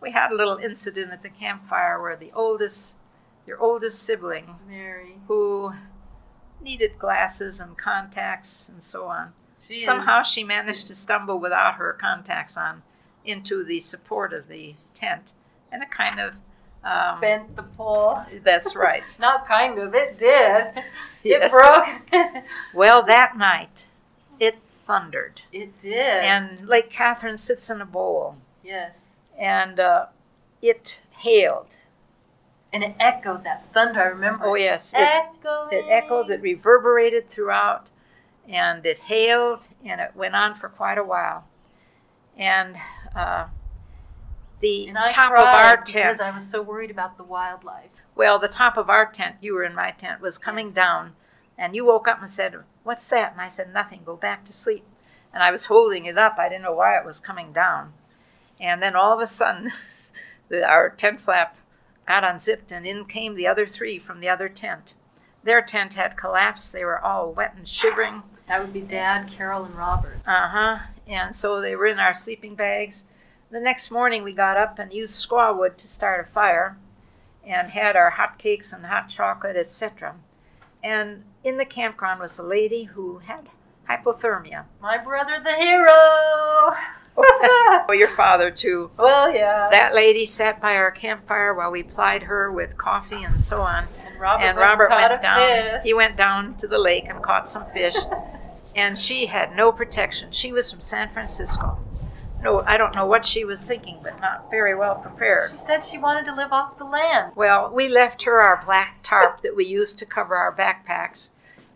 We 0.01 0.12
had 0.12 0.32
a 0.32 0.36
little 0.36 0.58
incident 0.58 1.12
at 1.12 1.21
the 1.23 1.30
campfire 1.30 2.01
where 2.01 2.15
the 2.15 2.32
oldest, 2.34 2.97
your 3.45 3.60
oldest 3.60 4.03
sibling, 4.03 4.56
Mary. 4.67 5.19
who 5.27 5.73
needed 6.62 6.99
glasses 6.99 7.60
and 7.60 7.77
contacts 7.77 8.69
and 8.69 8.84
so 8.84 9.06
on. 9.06 9.34
She 9.67 9.75
is- 9.75 9.86
Somehow 9.86 10.23
she 10.23 10.43
managed 10.43 10.88
to 10.88 10.95
stumble 10.95 11.39
without 11.39 11.75
her 11.75 11.93
contacts 11.93 12.56
on 12.58 12.84
into 13.25 13.63
the 13.63 13.80
support 13.80 14.34
of 14.34 14.47
the 14.47 14.75
tent, 14.93 15.34
and 15.71 15.84
it 15.84 15.91
kind 15.91 16.19
of 16.19 16.36
um, 16.84 17.19
bent 17.19 17.56
the 17.56 17.63
pole. 17.63 18.23
That's 18.43 18.75
right. 18.75 19.17
Not 19.19 19.45
kind 19.47 19.77
of, 19.80 19.93
it 19.95 20.17
did. 20.19 20.84
Yes. 21.23 21.51
It 21.51 22.12
broke. 22.12 22.43
Well, 22.73 23.03
that 23.03 23.38
night 23.38 23.88
it 24.39 24.60
thundered, 24.86 25.41
it 25.51 25.77
did. 25.77 25.97
and 25.97 26.65
Lake 26.65 26.89
Katherine 26.89 27.38
sits 27.38 27.69
in 27.69 27.82
a 27.82 27.86
bowl, 27.86 28.38
yes. 28.63 29.17
and 29.38 29.77
uh, 29.77 30.06
it 30.62 31.01
hailed. 31.17 31.75
And 32.71 32.82
it 32.82 32.95
echoed 32.97 33.43
that 33.43 33.73
thunder, 33.73 33.99
I 34.01 34.06
remember. 34.06 34.45
Oh 34.45 34.56
yes, 34.56 34.93
it, 34.95 34.99
it 35.01 35.86
echoed, 35.89 36.30
it 36.32 36.41
reverberated 36.41 37.27
throughout, 37.27 37.88
and 38.47 38.86
it 38.86 38.99
hailed, 38.99 39.67
and 39.86 39.99
it 40.01 40.12
went 40.15 40.36
on 40.36 40.55
for 40.55 40.69
quite 40.69 40.97
a 40.97 41.03
while. 41.03 41.45
And 42.38 42.75
uh, 43.15 43.47
the 44.59 44.88
And 44.88 44.97
top 45.09 45.32
of 45.34 45.39
our 45.39 45.78
tent. 45.78 46.17
because 46.17 46.19
I 46.19 46.34
was 46.34 46.47
so 46.49 46.61
worried 46.61 46.91
about 46.91 47.17
the 47.17 47.24
wildlife. 47.24 47.89
well, 48.15 48.39
the 48.39 48.47
top 48.47 48.78
of 48.78 48.89
our 48.89 49.05
tent, 49.05 49.36
you 49.41 49.53
were 49.53 49.63
in 49.63 49.76
my 49.76 49.91
tent, 49.91 50.22
was 50.22 50.38
coming 50.38 50.67
Yes. 50.67 50.76
down, 50.76 51.15
and 51.57 51.76
you 51.76 51.86
woke 51.86 52.07
up 52.07 52.19
and 52.19 52.30
said, 52.30 52.55
"What's 52.84 53.07
that?" 53.09 53.34
And 53.34 53.41
I 53.41 53.47
said, 53.47 53.74
"Nothing. 53.74 54.01
Go 54.05 54.15
back 54.15 54.45
to 54.45 54.53
sleep." 54.53 54.86
And 55.34 55.43
I 55.43 55.51
was 55.51 55.65
holding 55.65 56.05
it 56.05 56.17
up. 56.17 56.38
I 56.39 56.49
didn't 56.49 56.63
know 56.63 56.74
why 56.74 56.97
it 56.97 57.05
was 57.05 57.19
coming 57.19 57.51
down. 57.53 57.93
And 58.59 58.82
then 58.82 58.95
all 58.95 59.13
of 59.13 59.19
a 59.19 59.28
sudden, 59.28 59.74
the, 60.49 60.63
our 60.67 60.89
tent 60.89 61.19
flap 61.19 61.57
got 62.07 62.24
unzipped, 62.24 62.72
and 62.72 62.86
in 62.88 63.05
came 63.05 63.36
the 63.36 63.45
other 63.47 63.67
three 63.67 63.99
from 63.99 64.19
the 64.19 64.30
other 64.30 64.47
tent. 64.49 64.93
Their 65.43 65.61
tent 65.61 65.93
had 65.95 66.17
collapsed. 66.17 66.72
They 66.74 66.84
were 66.86 66.99
all 66.99 67.32
wet 67.32 67.53
and 67.55 67.67
shivering. 67.67 68.24
That 68.48 68.62
would 68.62 68.74
be 68.74 68.82
Dad, 68.82 69.30
Carol, 69.30 69.66
and 69.66 69.76
Robert. 69.76 70.18
Uh 70.26 70.48
huh. 70.50 70.78
And 71.08 71.36
so 71.36 71.62
they 71.62 71.76
were 71.76 71.86
in 71.88 72.00
our 72.00 72.14
sleeping 72.14 72.56
bags. 72.56 73.06
The 73.50 73.60
next 73.60 73.91
morning, 73.91 74.24
we 74.24 74.34
got 74.34 74.58
up 74.58 74.78
and 74.80 74.91
used 74.91 75.14
squaw 75.28 75.58
wood 75.58 75.78
to 75.78 75.88
start 75.88 76.20
a 76.20 76.24
fire. 76.30 76.78
and 77.45 77.70
had 77.72 77.95
our 77.95 78.10
hot 78.10 78.38
cakes 78.38 78.74
and 78.74 78.86
hot 78.86 79.08
chocolate, 79.08 79.56
etc. 79.56 80.16
And 80.84 81.24
in 81.45 81.56
the 81.58 81.64
campground 81.66 82.20
was 82.20 82.38
a 82.38 82.43
lady 82.43 82.84
who 82.84 83.20
had 83.20 83.48
hypothermia. 83.89 84.66
My 84.82 84.98
brother, 84.98 85.39
the 85.41 85.54
hero. 85.56 85.88
oh, 87.18 87.93
your 87.93 88.10
father 88.10 88.52
too. 88.52 88.91
Well, 88.98 89.34
yeah. 89.34 89.70
That 89.72 89.95
lady 89.95 90.26
sat 90.26 90.62
by 90.62 90.76
our 90.76 90.91
campfire 90.91 91.54
while 91.54 91.72
we 91.72 91.84
plied 91.84 92.24
her 92.24 92.52
with 92.52 92.78
coffee 92.78 93.24
and 93.24 93.41
so 93.41 93.62
on. 93.62 93.88
and 94.06 94.20
Robert, 94.20 94.43
and 94.43 94.58
went, 94.58 94.70
Robert 94.70 94.89
caught 94.89 95.10
went 95.10 95.22
down. 95.22 95.39
fish. 95.39 95.84
He 95.84 95.93
went 95.93 96.18
down 96.18 96.56
to 96.58 96.68
the 96.68 96.78
lake 96.78 97.06
and 97.08 97.24
caught 97.24 97.50
some 97.50 97.66
fish. 97.72 97.95
and 98.78 98.97
she 98.97 99.25
had 99.25 99.55
no 99.55 99.71
protection. 99.71 100.32
She 100.32 100.53
was 100.53 100.71
from 100.71 100.82
San 100.82 101.09
Francisco. 101.09 101.80
No, 102.43 102.61
I 102.61 102.78
don't 102.78 102.93
know 102.93 103.07
what 103.07 103.25
she 103.25 103.43
was 103.43 103.67
thinking, 103.67 103.97
but 104.03 104.21
not 104.21 104.51
very 104.51 104.75
well 104.75 104.95
prepared. 104.95 105.49
She 105.49 105.57
said 105.57 105.84
she 105.84 105.97
wanted 105.97 106.25
to 106.25 106.36
live 106.36 106.53
off 106.53 106.78
the 106.78 106.86
land. 106.86 107.32
Well, 107.36 107.71
we 107.73 107.89
left 107.89 108.21
her 108.23 108.39
our 108.39 108.63
black 108.63 108.99
tarp 109.01 109.41
that 109.41 109.55
we 109.55 109.65
used 109.65 109.97
to 109.99 110.05
cover 110.05 110.36
our 110.36 110.55
backpacks, 110.55 111.30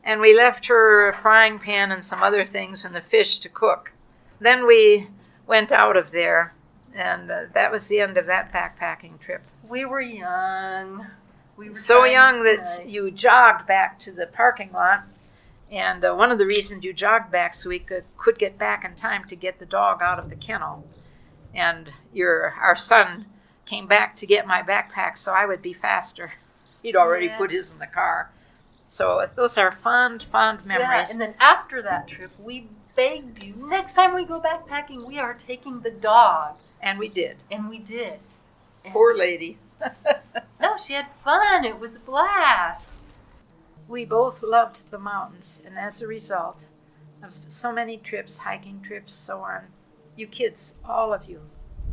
and 0.04 0.22
we 0.22 0.38
left 0.38 0.68
her 0.68 1.10
a 1.10 1.14
frying 1.14 1.58
pan 1.58 1.92
and 1.92 2.06
some 2.06 2.22
other 2.22 2.46
things 2.46 2.86
and 2.86 2.94
the 2.96 3.02
fish 3.02 3.40
to 3.40 3.50
cook. 3.50 3.92
Then 4.40 4.68
we 4.68 5.08
went 5.48 5.72
out 5.72 5.98
of 5.98 6.12
there, 6.12 6.54
and 6.94 7.32
uh, 7.32 7.42
that 7.56 7.72
was 7.72 7.88
the 7.88 8.00
end 8.00 8.18
of 8.18 8.28
that 8.28 8.54
backpacking 8.54 9.20
trip. 9.20 9.42
We 9.68 9.86
were 9.86 10.02
young. 10.02 11.08
We 11.58 11.70
were 11.70 11.76
so 11.76 12.06
young 12.06 12.44
that 12.44 12.60
nice. 12.60 12.82
you 12.86 13.10
jogged 13.10 13.66
back 13.66 14.00
to 14.02 14.12
the 14.12 14.28
parking 14.28 14.72
lot. 14.72 15.06
And 15.72 16.04
uh, 16.04 16.14
one 16.14 16.32
of 16.32 16.38
the 16.38 16.46
reasons 16.46 16.84
you 16.84 16.92
jogged 16.94 17.32
back 17.32 17.56
so 17.56 17.70
we 17.70 17.80
could, 17.80 18.04
could 18.18 18.38
get 18.38 18.58
back 18.58 18.84
in 18.84 18.94
time 18.96 19.24
to 19.30 19.36
get 19.36 19.58
the 19.60 19.66
dog 19.66 20.02
out 20.02 20.20
of 20.20 20.30
the 20.30 20.36
kennel. 20.36 20.86
And 21.56 21.92
your 22.14 22.54
our 22.62 22.76
son 22.76 23.26
came 23.66 23.88
back 23.88 24.16
to 24.18 24.26
get 24.26 24.46
my 24.46 24.62
backpack 24.62 25.18
so 25.18 25.32
I 25.32 25.46
would 25.46 25.62
be 25.62 25.74
faster. 25.74 26.34
He'd 26.84 26.96
already 26.96 27.28
Yeah. 27.28 27.38
put 27.38 27.52
his 27.52 27.72
in 27.72 27.80
the 27.80 27.88
car. 27.88 28.32
So 28.90 29.20
uh, 29.20 29.28
those 29.36 29.58
are 29.58 29.72
fond, 29.72 30.24
fond 30.24 30.66
memories. 30.66 31.10
Yeah, 31.10 31.12
and 31.14 31.22
then 31.22 31.36
after 31.40 31.82
that 31.84 32.08
trip, 32.10 32.32
we 32.38 32.68
begged 32.96 33.42
you 33.42 33.54
next 33.70 33.94
time 33.94 34.14
we 34.14 34.26
go 34.26 34.42
backpacking, 34.42 35.06
we 35.06 35.18
are 35.20 35.34
taking 35.34 35.80
the 35.80 35.92
dog, 35.92 36.56
and 36.82 37.00
we 37.00 37.08
did. 37.08 37.38
and 37.50 37.70
we 37.70 37.78
did. 37.80 38.20
And- 38.84 38.94
Poor 38.94 39.16
lady. 39.18 39.58
No, 40.62 40.78
she 40.78 40.94
had 40.94 41.08
fun. 41.24 41.66
It 41.66 41.80
was 41.80 41.96
a 41.96 42.00
blast. 42.00 42.94
We 43.92 44.06
both 44.06 44.42
loved 44.42 44.90
the 44.90 44.98
mountains, 44.98 45.62
and 45.66 45.78
as 45.78 46.02
a 46.02 46.08
result 46.08 46.66
of 47.22 47.38
so 47.50 47.74
many 47.74 47.98
trips, 47.98 48.38
hiking 48.38 48.80
trips, 48.82 49.14
so 49.14 49.40
on, 49.40 49.64
you 50.16 50.28
kids, 50.28 50.76
all 50.86 51.14
of 51.14 51.26
you, 51.26 51.42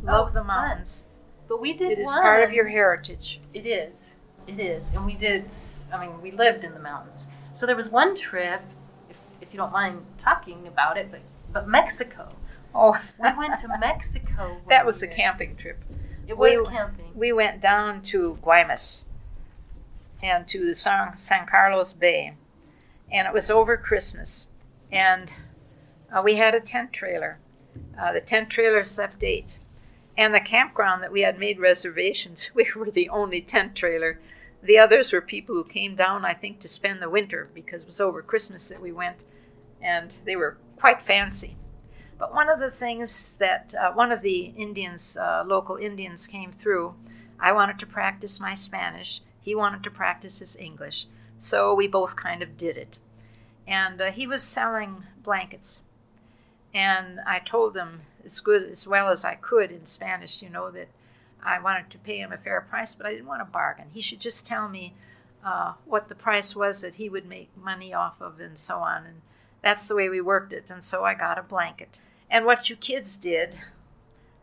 Oh, 0.03 0.05
love 0.05 0.27
it's 0.27 0.35
the 0.35 0.39
fun. 0.39 0.47
mountains. 0.47 1.03
But 1.49 1.59
we 1.59 1.73
did 1.73 1.91
It 1.91 1.99
is 1.99 2.05
one. 2.05 2.21
part 2.21 2.43
of 2.43 2.53
your 2.53 2.67
heritage. 2.69 3.41
It 3.53 3.65
is. 3.65 4.11
It 4.47 4.59
is. 4.61 4.91
And 4.95 5.05
we 5.05 5.15
did, 5.15 5.51
I 5.93 6.05
mean, 6.07 6.21
we 6.21 6.31
lived 6.31 6.63
in 6.63 6.73
the 6.73 6.79
mountains. 6.79 7.27
So 7.53 7.65
there 7.65 7.75
was 7.75 7.89
one 7.89 8.15
trip, 8.15 8.61
if, 9.09 9.19
if 9.41 9.53
you 9.53 9.57
don't 9.57 9.73
mind 9.73 10.05
talking 10.17 10.67
about 10.67 10.97
it, 10.97 11.09
but, 11.11 11.19
but 11.51 11.67
Mexico. 11.67 12.29
Oh, 12.73 12.97
We 13.21 13.29
went 13.37 13.59
to 13.59 13.67
Mexico. 13.79 14.57
that 14.69 14.85
was 14.85 15.03
a 15.03 15.07
camping 15.07 15.57
trip. 15.57 15.83
It 16.27 16.37
was 16.37 16.59
we- 16.61 16.67
camping. 16.67 17.11
We 17.13 17.33
went 17.33 17.59
down 17.59 18.03
to 18.03 18.37
Guaymas 18.41 19.03
and 20.21 20.47
to 20.47 20.65
the 20.65 20.75
San, 20.75 21.17
San 21.17 21.45
Carlos 21.47 21.93
Bay, 21.93 22.33
and 23.11 23.27
it 23.27 23.33
was 23.33 23.49
over 23.49 23.77
Christmas. 23.77 24.47
And 24.91 25.31
uh, 26.11 26.21
we 26.23 26.35
had 26.35 26.55
a 26.55 26.59
tent 26.59 26.93
trailer. 26.93 27.39
Uh, 27.99 28.13
the 28.13 28.21
tent 28.21 28.49
trailer 28.49 28.83
slept 28.83 29.23
eight. 29.23 29.59
And 30.17 30.33
the 30.33 30.41
campground 30.41 31.01
that 31.01 31.11
we 31.11 31.21
had 31.21 31.39
made 31.39 31.59
reservations, 31.59 32.51
we 32.55 32.67
were 32.75 32.91
the 32.91 33.09
only 33.09 33.41
tent 33.41 33.75
trailer. 33.75 34.19
The 34.61 34.77
others 34.77 35.13
were 35.13 35.21
people 35.21 35.55
who 35.55 35.63
came 35.63 35.95
down, 35.95 36.25
I 36.25 36.33
think, 36.33 36.59
to 36.59 36.67
spend 36.67 37.01
the 37.01 37.09
winter 37.09 37.49
because 37.53 37.83
it 37.83 37.87
was 37.87 38.01
over 38.01 38.21
Christmas 38.21 38.67
that 38.69 38.81
we 38.81 38.91
went, 38.91 39.23
and 39.81 40.13
they 40.25 40.35
were 40.35 40.57
quite 40.75 41.01
fancy. 41.01 41.55
But 42.17 42.33
one 42.33 42.49
of 42.49 42.59
the 42.59 42.69
things 42.69 43.33
that 43.39 43.73
uh, 43.79 43.93
one 43.93 44.11
of 44.11 44.21
the 44.21 44.53
Indians, 44.57 45.15
uh, 45.15 45.45
local 45.47 45.77
Indians, 45.77 46.27
came 46.27 46.51
through, 46.51 46.95
I 47.39 47.53
wanted 47.53 47.79
to 47.79 47.85
practice 47.85 48.41
my 48.41 48.53
Spanish. 48.53 49.21
He 49.49 49.55
wanted 49.55 49.81
to 49.81 49.89
practice 49.89 50.37
his 50.37 50.55
English. 50.57 51.07
So 51.39 51.73
we 51.73 51.87
both 51.87 52.15
kind 52.15 52.43
of 52.43 52.55
did 52.55 52.77
it. 52.77 52.99
And 53.65 53.99
uh, 53.99 54.11
he 54.11 54.27
was 54.27 54.43
selling 54.43 55.05
blankets. 55.23 55.81
And 56.71 57.19
I 57.25 57.39
told 57.39 57.75
him 57.75 58.01
as 58.23 58.41
good 58.41 58.61
as 58.69 58.85
well 58.85 59.09
as 59.09 59.25
I 59.25 59.33
could 59.33 59.71
in 59.71 59.87
Spanish, 59.87 60.43
you 60.43 60.51
know, 60.51 60.69
that 60.69 60.89
I 61.43 61.57
wanted 61.57 61.89
to 61.89 61.97
pay 61.97 62.19
him 62.19 62.31
a 62.31 62.37
fair 62.37 62.61
price, 62.61 62.93
but 62.93 63.07
I 63.07 63.11
didn't 63.13 63.25
want 63.25 63.41
to 63.41 63.45
bargain. 63.45 63.87
He 63.91 64.01
should 64.01 64.19
just 64.19 64.45
tell 64.45 64.69
me 64.69 64.93
uh, 65.43 65.73
what 65.85 66.09
the 66.09 66.13
price 66.13 66.55
was 66.55 66.81
that 66.81 66.97
he 66.97 67.09
would 67.09 67.25
make 67.25 67.49
money 67.57 67.91
off 67.91 68.21
of 68.21 68.39
and 68.39 68.55
so 68.55 68.77
on. 68.77 69.03
And 69.07 69.21
that's 69.63 69.87
the 69.87 69.95
way 69.95 70.09
we 70.09 70.21
worked 70.21 70.53
it. 70.53 70.69
And 70.69 70.83
so 70.83 71.05
I 71.05 71.15
got 71.15 71.39
a 71.39 71.41
blanket. 71.41 71.97
And 72.29 72.45
what 72.45 72.69
you 72.69 72.75
kids 72.75 73.15
did, 73.15 73.57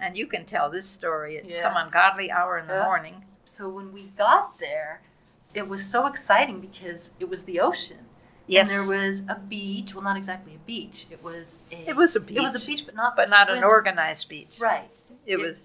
and 0.00 0.16
you 0.16 0.26
can 0.26 0.46
tell 0.46 0.68
this 0.68 0.86
story 0.88 1.38
at 1.38 1.52
some 1.52 1.76
ungodly 1.76 2.28
hour 2.28 2.58
in 2.58 2.66
the 2.66 2.74
Yeah. 2.74 2.82
morning. 2.82 3.22
So 3.56 3.70
when 3.70 3.90
we 3.90 4.08
got 4.18 4.58
there, 4.58 5.00
it 5.54 5.66
was 5.66 5.82
so 5.82 6.06
exciting 6.06 6.60
because 6.60 7.12
it 7.18 7.30
was 7.30 7.44
the 7.44 7.58
ocean. 7.58 8.00
Yes, 8.46 8.70
And 8.70 8.90
there 8.90 8.98
was 8.98 9.22
a 9.30 9.36
beach. 9.48 9.94
Well, 9.94 10.04
not 10.04 10.18
exactly 10.18 10.54
a 10.54 10.58
beach. 10.66 11.06
It 11.10 11.24
was 11.24 11.58
a. 11.72 11.88
it 11.88 11.96
was 11.96 12.14
a 12.14 12.20
beach, 12.20 12.36
It 12.36 12.42
was 12.42 12.62
a 12.62 12.66
beach, 12.66 12.84
but 12.84 12.94
not. 12.94 13.16
but 13.16 13.30
not 13.30 13.50
an 13.50 13.64
organized 13.64 14.28
beach. 14.28 14.58
Right. 14.60 14.90
It, 15.24 15.34
It- 15.34 15.42
was, 15.42 15.56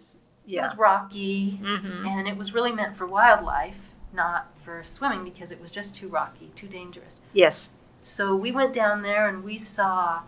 It 0.48 0.62
was 0.62 0.76
rocky, 0.78 1.58
hmm 1.58 2.08
and 2.08 2.28
it 2.30 2.38
was 2.38 2.54
really 2.54 2.72
meant 2.72 2.96
for 2.96 3.06
wildlife, 3.06 3.82
not 4.14 4.48
for 4.64 4.84
swimming, 4.86 5.26
because 5.26 5.52
it 5.52 5.62
was 5.62 5.70
just 5.70 5.94
too 5.94 6.08
rocky, 6.08 6.52
too 6.56 6.68
dangerous. 6.68 7.20
Yes. 7.34 7.72
So 8.04 8.36
we 8.38 8.52
went 8.54 8.74
down 8.74 9.02
there 9.04 9.28
and 9.28 9.44
we 9.44 9.58
saw 9.58 10.22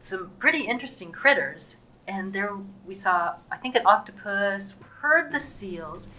some 0.00 0.30
pretty 0.38 0.60
interesting 0.66 1.10
critters. 1.10 1.76
And 2.06 2.32
there 2.34 2.52
we 2.86 2.94
saw, 2.94 3.36
I 3.50 3.56
think, 3.56 3.74
an 3.76 3.82
octopus, 3.86 4.74
heard 5.00 5.32
the 5.32 5.40
seals. 5.40 6.10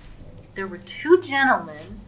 There 0.57 0.65
were 0.65 0.79
two 0.79 1.21
gentlemen, 1.21 1.99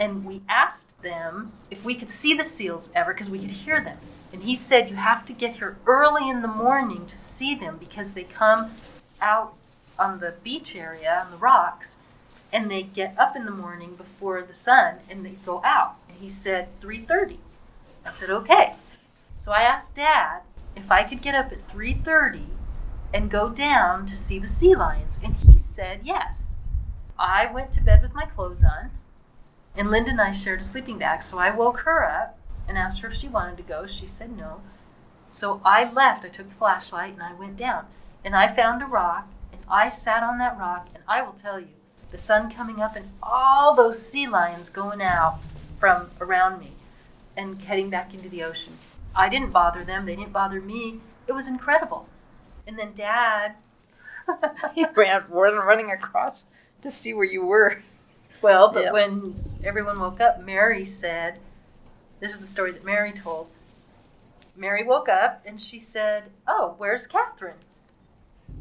and 0.00 0.24
we 0.24 0.42
asked 0.48 1.00
them 1.02 1.52
if 1.70 1.84
we 1.84 1.94
could 1.94 2.10
see 2.10 2.34
the 2.34 2.42
seals 2.42 2.90
ever 2.92 3.12
because 3.12 3.30
we 3.30 3.38
could 3.38 3.52
hear 3.52 3.80
them. 3.80 3.98
And 4.32 4.42
he 4.42 4.56
said, 4.56 4.90
You 4.90 4.96
have 4.96 5.24
to 5.26 5.32
get 5.32 5.58
here 5.58 5.76
early 5.86 6.28
in 6.28 6.42
the 6.42 6.48
morning 6.48 7.06
to 7.06 7.16
see 7.16 7.54
them 7.54 7.76
because 7.78 8.14
they 8.14 8.24
come 8.24 8.72
out 9.20 9.54
on 9.96 10.18
the 10.18 10.34
beach 10.42 10.74
area, 10.74 11.22
on 11.24 11.30
the 11.30 11.36
rocks, 11.36 11.98
and 12.52 12.68
they 12.68 12.82
get 12.82 13.16
up 13.16 13.36
in 13.36 13.44
the 13.44 13.52
morning 13.52 13.94
before 13.94 14.42
the 14.42 14.54
sun 14.54 14.96
and 15.08 15.24
they 15.24 15.36
go 15.46 15.62
out. 15.64 15.94
And 16.08 16.18
he 16.18 16.28
said, 16.28 16.70
3.30. 16.80 17.36
I 18.04 18.10
said, 18.10 18.30
okay. 18.30 18.72
So 19.38 19.52
I 19.52 19.62
asked 19.62 19.94
Dad 19.94 20.40
if 20.74 20.90
I 20.90 21.04
could 21.04 21.22
get 21.22 21.36
up 21.36 21.52
at 21.52 21.68
3.30 21.68 22.46
and 23.12 23.30
go 23.30 23.50
down 23.50 24.04
to 24.06 24.16
see 24.16 24.40
the 24.40 24.48
sea 24.48 24.74
lions. 24.74 25.20
And 25.22 25.36
he 25.36 25.60
said 25.60 26.00
yes. 26.02 26.53
I 27.18 27.50
went 27.52 27.72
to 27.72 27.80
bed 27.80 28.02
with 28.02 28.14
my 28.14 28.24
clothes 28.24 28.64
on, 28.64 28.90
and 29.76 29.90
Linda 29.90 30.10
and 30.10 30.20
I 30.20 30.32
shared 30.32 30.60
a 30.60 30.64
sleeping 30.64 30.98
bag. 30.98 31.22
So 31.22 31.38
I 31.38 31.50
woke 31.50 31.80
her 31.80 32.08
up 32.08 32.38
and 32.68 32.78
asked 32.78 33.00
her 33.00 33.08
if 33.08 33.14
she 33.14 33.28
wanted 33.28 33.56
to 33.56 33.62
go. 33.62 33.86
She 33.86 34.06
said 34.06 34.36
no. 34.36 34.60
So 35.32 35.60
I 35.64 35.90
left. 35.90 36.24
I 36.24 36.28
took 36.28 36.48
the 36.48 36.54
flashlight 36.54 37.14
and 37.14 37.22
I 37.22 37.34
went 37.34 37.56
down. 37.56 37.86
And 38.24 38.34
I 38.34 38.48
found 38.48 38.82
a 38.82 38.86
rock, 38.86 39.28
and 39.52 39.60
I 39.68 39.90
sat 39.90 40.22
on 40.22 40.38
that 40.38 40.58
rock. 40.58 40.88
And 40.94 41.02
I 41.08 41.22
will 41.22 41.32
tell 41.32 41.60
you, 41.60 41.68
the 42.10 42.18
sun 42.18 42.50
coming 42.50 42.80
up 42.80 42.94
and 42.96 43.10
all 43.22 43.74
those 43.74 44.00
sea 44.00 44.28
lions 44.28 44.68
going 44.68 45.02
out 45.02 45.40
from 45.78 46.10
around 46.20 46.60
me 46.60 46.72
and 47.36 47.60
heading 47.62 47.90
back 47.90 48.14
into 48.14 48.28
the 48.28 48.44
ocean. 48.44 48.74
I 49.14 49.28
didn't 49.28 49.52
bother 49.52 49.84
them, 49.84 50.06
they 50.06 50.16
didn't 50.16 50.32
bother 50.32 50.60
me. 50.60 51.00
It 51.26 51.32
was 51.32 51.48
incredible. 51.48 52.08
And 52.66 52.78
then 52.78 52.92
dad, 52.94 53.56
he 54.74 54.86
ran, 54.94 55.24
ran 55.28 55.54
running 55.54 55.90
across 55.90 56.44
to 56.84 56.90
see 56.90 57.12
where 57.14 57.24
you 57.24 57.44
were. 57.44 57.82
well, 58.42 58.70
but 58.70 58.84
Yeah. 58.84 58.92
when 58.92 59.34
everyone 59.64 59.98
woke 59.98 60.20
up, 60.20 60.40
Mary 60.40 60.84
said, 60.84 61.38
This 62.20 62.32
is 62.32 62.38
the 62.38 62.46
story 62.46 62.70
that 62.72 62.84
Mary 62.84 63.10
told. 63.12 63.48
Mary 64.56 64.84
woke 64.84 65.08
up 65.08 65.42
and 65.44 65.60
she 65.60 65.78
said, 65.80 66.30
Oh, 66.46 66.74
where's 66.78 67.06
Catherine? 67.06 67.56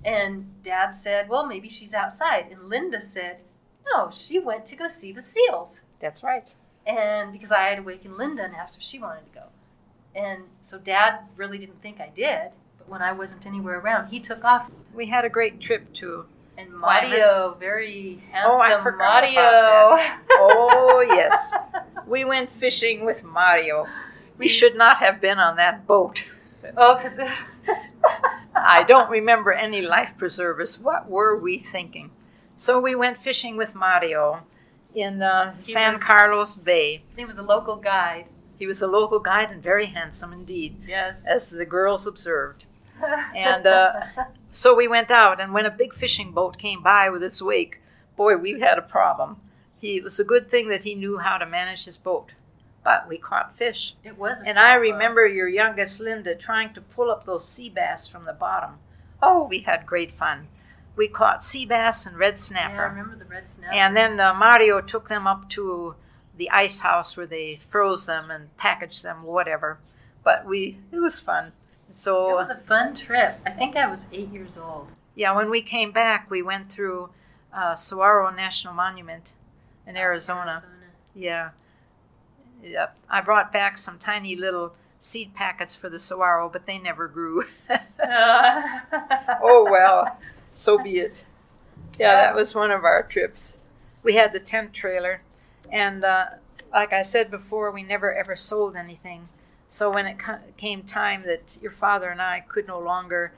And 0.05 0.63
dad 0.63 0.91
said, 0.91 1.29
Well, 1.29 1.45
maybe 1.45 1.69
she's 1.69 1.93
outside. 1.93 2.47
And 2.51 2.69
Linda 2.69 2.99
said, 3.01 3.37
No, 3.93 4.09
she 4.11 4.39
went 4.39 4.65
to 4.67 4.75
go 4.75 4.87
see 4.87 5.11
the 5.11 5.21
seals. 5.21 5.81
That's 5.99 6.23
right. 6.23 6.47
and 6.85 7.31
because 7.31 7.51
I 7.51 7.63
had 7.69 7.79
awakened 7.79 8.17
Linda 8.17 8.43
and 8.43 8.55
asked 8.55 8.75
if 8.77 8.81
she 8.83 8.99
wanted 8.99 9.25
to 9.25 9.39
go. 9.39 9.43
And 10.15 10.43
so 10.61 10.77
Dad 10.77 11.19
really 11.37 11.57
didn't 11.57 11.81
think 11.81 11.99
I 12.01 12.09
did, 12.13 12.51
but 12.77 12.87
when 12.89 13.01
I 13.01 13.11
wasn't 13.13 13.45
anywhere 13.47 13.79
around, 13.79 14.07
he 14.09 14.19
took 14.19 14.43
off. 14.43 14.69
We 14.93 15.05
had 15.07 15.23
a 15.25 15.29
great 15.29 15.59
trip 15.61 15.91
too. 15.93 16.25
And. 16.71 16.73
Mario, 16.79 17.55
very 17.59 18.21
handsome 18.31 18.55
Oh, 18.55 18.61
I 18.61 18.81
forgot 18.81 19.23
Mario. 19.23 19.39
about 19.39 20.19
Oh, 20.31 21.01
yes. 21.07 21.55
We 22.07 22.25
went 22.25 22.49
fishing 22.49 23.05
with 23.05 23.23
Mario. 23.23 23.87
We 24.37 24.47
should 24.47 24.75
not 24.75 24.97
have 24.97 25.21
been 25.21 25.39
on 25.39 25.55
that 25.57 25.85
boat. 25.87 26.23
oh, 26.77 26.95
because 27.01 27.19
I 28.55 28.83
don't 28.83 29.09
remember 29.09 29.51
any 29.51 29.81
life 29.81 30.13
preservers. 30.17 30.79
What 30.79 31.09
were 31.09 31.35
we 31.37 31.57
thinking? 31.59 32.11
So 32.57 32.79
we 32.79 32.95
went 32.95 33.17
fishing 33.17 33.57
with 33.57 33.73
Mario, 33.75 34.43
in 34.93 35.21
uh, 35.23 35.55
San 35.59 35.93
was- 35.93 36.03
Carlos 36.03 36.55
Bay. 36.55 37.03
He 37.15 37.25
was 37.25 37.37
a 37.37 37.43
local 37.43 37.75
guide. 37.77 38.25
He 38.59 38.67
was 38.67 38.81
a 38.81 38.87
local 38.87 39.19
guide 39.19 39.51
and 39.51 39.61
very 39.61 39.87
handsome 39.87 40.31
indeed, 40.31 40.77
Yes. 40.87 41.25
as 41.27 41.49
the 41.49 41.65
girls 41.65 42.05
observed. 42.07 42.65
And 43.35 43.65
uh, 43.67 44.01
so 44.53 44.73
we 44.73 44.87
went 44.87 45.11
out, 45.11 45.41
and 45.41 45.51
when 45.53 45.65
a 45.65 45.71
big 45.71 45.93
fishing 45.93 46.31
boat 46.31 46.57
came 46.57 46.81
by 46.81 47.09
with 47.09 47.21
its 47.23 47.41
wake, 47.41 47.81
boy, 48.15 48.37
we 48.37 48.59
had 48.61 48.77
a 48.77 48.81
problem. 48.83 49.37
He, 49.77 49.97
it 49.97 50.03
was 50.03 50.19
a 50.19 50.23
good 50.23 50.49
thing 50.49 50.69
that 50.69 50.83
he 50.83 50.95
knew 50.95 51.17
how 51.17 51.37
to 51.37 51.45
manage 51.45 51.83
his 51.85 51.97
boat, 51.97 52.31
but 52.83 53.07
we 53.07 53.17
caught 53.17 53.53
fish. 53.55 53.95
it 54.03 54.17
was. 54.17 54.41
A 54.43 54.47
And 54.47 54.57
I 54.57 54.63
small 54.63 54.75
boat. 54.75 54.79
remember 54.93 55.27
your 55.27 55.47
youngest 55.49 55.99
Linda 55.99 56.35
trying 56.35 56.73
to 56.75 56.81
pull 56.81 57.11
up 57.11 57.25
those 57.25 57.47
sea 57.47 57.69
bass 57.69 58.07
from 58.07 58.23
the 58.25 58.33
bottom. 58.33 58.77
Oh, 59.21 59.43
we 59.45 59.59
had 59.59 59.85
great 59.85 60.11
fun. 60.11 60.47
We 60.95 61.07
caught 61.07 61.43
sea 61.43 61.65
bass 61.65 62.05
and 62.05 62.17
red 62.17 62.37
snapper. 62.37 62.75
Yeah, 62.75 62.81
I 62.81 62.85
remember 62.85 63.15
the 63.17 63.25
red 63.25 63.47
snapper. 63.49 63.73
and 63.73 63.97
then 63.97 64.19
uh, 64.19 64.33
Mario 64.33 64.79
took 64.79 65.07
them 65.09 65.25
up 65.27 65.49
to 65.51 65.95
the 66.37 66.49
ice 66.51 66.81
house 66.81 67.17
where 67.17 67.25
they 67.25 67.59
froze 67.67 68.05
them 68.05 68.29
and 68.31 68.55
packaged 68.57 69.01
them, 69.03 69.23
whatever. 69.23 69.79
But 70.23 70.45
we, 70.45 70.77
it 70.91 70.99
was 70.99 71.19
fun. 71.19 71.51
So 71.93 72.31
it 72.31 72.35
was 72.35 72.49
a 72.49 72.55
fun 72.55 72.95
trip. 72.95 73.39
I 73.45 73.51
think 73.51 73.75
I 73.75 73.87
was 73.87 74.07
eight 74.11 74.29
years 74.29 74.57
old. 74.57 74.87
yeah, 75.15 75.35
when 75.35 75.49
we 75.49 75.61
came 75.61 75.91
back, 75.91 76.29
we 76.29 76.41
went 76.41 76.69
through 76.69 77.09
uh, 77.53 77.75
Saguaro 77.75 78.31
National 78.31 78.73
Monument 78.73 79.33
in 79.85 79.95
Arizona. 79.95 80.63
Arizona. 80.63 80.71
Yeah. 81.15 81.49
Yep. 82.63 82.97
I 83.09 83.21
brought 83.21 83.51
back 83.51 83.77
some 83.77 83.99
tiny 83.99 84.35
little 84.35 84.73
seed 84.99 85.35
packets 85.35 85.75
for 85.75 85.89
the 85.89 85.99
saguaro, 85.99 86.49
but 86.49 86.65
they 86.65 86.79
never 86.79 87.07
grew. 87.07 87.43
oh 88.07 89.67
well, 89.69 90.17
so 90.53 90.81
be 90.81 90.99
it. 90.99 91.25
Yeah, 91.99 92.15
that 92.15 92.35
was 92.35 92.55
one 92.55 92.71
of 92.71 92.85
our 92.85 93.03
trips. 93.03 93.57
We 94.01 94.13
had 94.13 94.33
the 94.33 94.39
tent 94.39 94.73
trailer, 94.73 95.21
and 95.71 96.03
uh, 96.03 96.25
like 96.71 96.93
I 96.93 97.01
said 97.01 97.29
before, 97.29 97.69
we 97.69 97.83
never 97.83 98.13
ever 98.13 98.35
sold 98.37 98.75
anything. 98.75 99.27
So 99.73 99.89
when 99.89 100.05
it 100.05 100.17
came 100.55 100.83
time 100.83 101.23
that 101.23 101.57
your 101.59 101.71
father 101.71 102.09
and 102.09 102.21
I 102.21 102.41
could 102.41 102.67
no 102.67 102.77
longer 102.77 103.33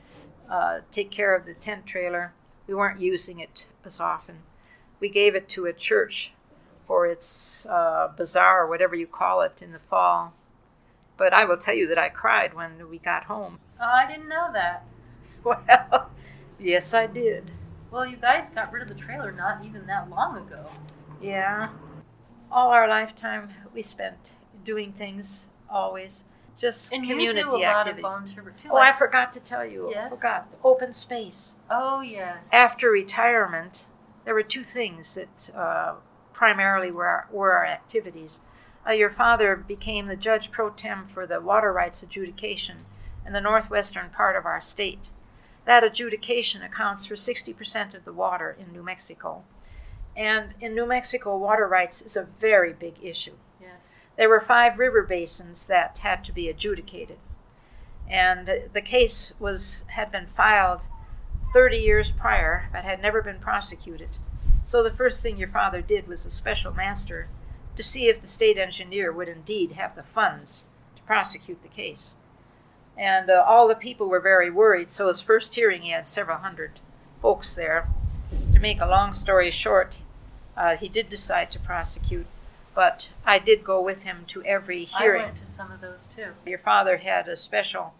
uh, 0.50 0.80
take 0.92 1.10
care 1.10 1.34
of 1.34 1.46
the 1.46 1.54
tent 1.54 1.86
trailer, 1.86 2.34
we 2.68 2.74
weren't 2.74 3.00
using 3.00 3.40
it 3.40 3.68
as 3.86 4.02
often. 4.02 4.40
We 5.00 5.08
gave 5.08 5.34
it 5.34 5.48
to 5.48 5.66
a 5.66 5.72
church 5.72 6.34
for 6.86 7.08
its 7.08 7.66
uh, 7.68 8.10
bazaar 8.18 8.64
or 8.64 8.68
whatever 8.68 8.98
you 8.98 9.08
call 9.08 9.44
it 9.44 9.62
in 9.62 9.72
the 9.72 9.80
fall. 9.80 10.34
But 11.16 11.32
I 11.32 11.46
will 11.46 11.56
tell 11.56 11.74
you 11.74 11.88
that 11.88 11.98
I 11.98 12.10
cried 12.10 12.54
when 12.54 12.90
we 12.90 12.98
got 12.98 13.24
home. 13.24 13.60
Oh, 13.80 13.86
I 13.86 14.06
didn't 14.06 14.28
know 14.28 14.50
that. 14.52 14.84
Well, 15.46 16.10
yes, 16.60 16.94
I 16.94 17.08
did. 17.08 17.50
Well, 17.92 18.06
you 18.06 18.18
guys 18.18 18.50
got 18.50 18.74
rid 18.74 18.82
of 18.82 18.90
the 18.90 19.02
trailer 19.02 19.32
not 19.32 19.64
even 19.64 19.86
that 19.88 20.10
long 20.10 20.36
ago. 20.36 20.66
Yeah. 21.22 21.70
All 22.52 22.72
our 22.72 22.90
lifetime 22.90 23.54
we 23.74 23.82
spent 23.84 24.32
doing 24.66 24.92
things 24.92 25.46
always 25.70 26.24
just 26.59 26.91
And 26.93 27.03
community 27.05 27.39
you 27.39 27.49
do 27.49 27.57
a 27.57 27.59
lot 27.59 27.88
activities. 27.88 28.05
of 28.05 28.11
volunteer 28.11 28.53
too. 28.61 28.70
oh, 28.72 28.78
I 28.78 28.93
forgot 28.93 29.34
to 29.34 29.39
tell 29.39 29.66
you. 29.66 29.89
Yes? 29.91 30.11
I 30.11 30.16
forgot. 30.16 30.47
Open 30.63 30.93
space. 30.93 31.55
oh 31.70 32.01
yes. 32.01 32.38
After 32.51 32.89
retirement, 32.89 33.86
there 34.24 34.34
were 34.34 34.43
two 34.43 34.63
things 34.63 35.16
that 35.16 35.49
uh, 35.55 35.95
primarily 36.34 36.91
were 36.91 37.07
our, 37.07 37.28
were 37.32 37.51
our 37.53 37.66
activities. 37.66 38.39
Uh, 38.88 38.91
your 38.91 39.09
father 39.09 39.55
became 39.55 40.07
the 40.07 40.16
judge 40.16 40.51
pro 40.51 40.70
tem 40.70 41.05
for 41.05 41.26
the 41.28 41.41
water 41.41 41.74
rights 41.74 42.03
adjudication 42.03 42.78
in 43.26 43.34
the 43.34 43.41
northwestern 43.41 44.09
part 44.09 44.36
of 44.36 44.45
our 44.45 44.61
state. 44.61 45.09
That 45.66 45.84
adjudication 45.84 46.61
accounts 46.61 47.07
for 47.07 47.16
60% 47.16 47.95
of 47.95 48.05
the 48.05 48.13
water 48.13 48.55
in 48.59 48.72
New 48.72 48.84
Mexico. 48.84 49.43
And 50.16 50.53
in 50.61 50.76
New 50.76 50.86
Mexico, 50.86 51.36
water 51.38 51.68
rights 51.68 52.01
is 52.03 52.16
a 52.16 52.24
very 52.24 52.72
big 52.72 52.95
issue. 53.01 53.34
There 54.18 54.30
were 54.30 54.39
five 54.39 54.80
river 54.80 55.03
basins 55.03 55.68
that 55.68 55.99
had 55.99 56.24
to 56.26 56.32
be 56.32 56.49
adjudicated. 56.49 57.18
And 58.09 58.70
the 58.74 58.82
case 58.82 59.34
was 59.39 59.84
had 59.89 60.11
been 60.11 60.28
filed 60.28 60.84
30 61.53 61.78
years 61.78 62.11
prior, 62.11 62.70
but 62.72 62.84
had 62.84 63.01
never 63.01 63.22
been 63.22 63.39
prosecuted. 63.39 64.09
So 64.66 64.84
the 64.84 64.91
first 64.91 65.22
thing 65.22 65.38
your 65.38 65.47
father 65.47 65.82
did 65.82 66.07
was 66.07 66.26
a 66.26 66.30
special 66.30 66.74
master 66.74 67.28
to 67.76 67.84
see 67.84 68.07
if 68.07 68.22
the 68.22 68.28
state 68.28 68.57
engineer 68.57 69.11
would 69.11 69.28
indeed 69.28 69.74
have 69.74 69.95
the 69.95 70.03
funds 70.03 70.66
to 70.95 71.01
prosecute 71.03 71.61
the 71.61 71.68
case. 71.68 72.16
And 72.97 73.30
uh, 73.30 73.43
all 73.45 73.68
the 73.68 73.76
people 73.76 74.07
were 74.07 74.22
very 74.22 74.49
worried, 74.49 74.91
so 74.91 75.07
his 75.07 75.22
first 75.22 75.53
hearing 75.55 75.82
he 75.82 75.91
had 75.91 76.07
several 76.07 76.38
hundred 76.38 76.80
folks 77.22 77.55
there. 77.55 77.89
To 78.53 78.59
make 78.59 78.80
a 78.80 78.88
long 78.88 79.13
story 79.13 79.51
short, 79.51 79.97
uh, 80.55 80.78
he 80.78 80.88
did 80.88 81.09
decide 81.09 81.51
to 81.51 81.59
prosecute, 81.59 82.28
but 82.76 83.10
I 83.26 83.40
did 83.40 83.64
go 83.64 83.82
with 83.82 84.04
him 84.04 84.26
to 84.28 84.44
every 84.44 84.84
hearing. 84.84 85.22
I 85.22 85.26
went 85.26 85.38
to 85.38 85.46
some 85.46 85.72
of 85.72 85.82
those 85.82 86.08
too. 86.08 86.34
Your 86.46 86.60
father 86.60 86.98
had 86.98 87.28
a 87.28 87.38
special 87.38 87.96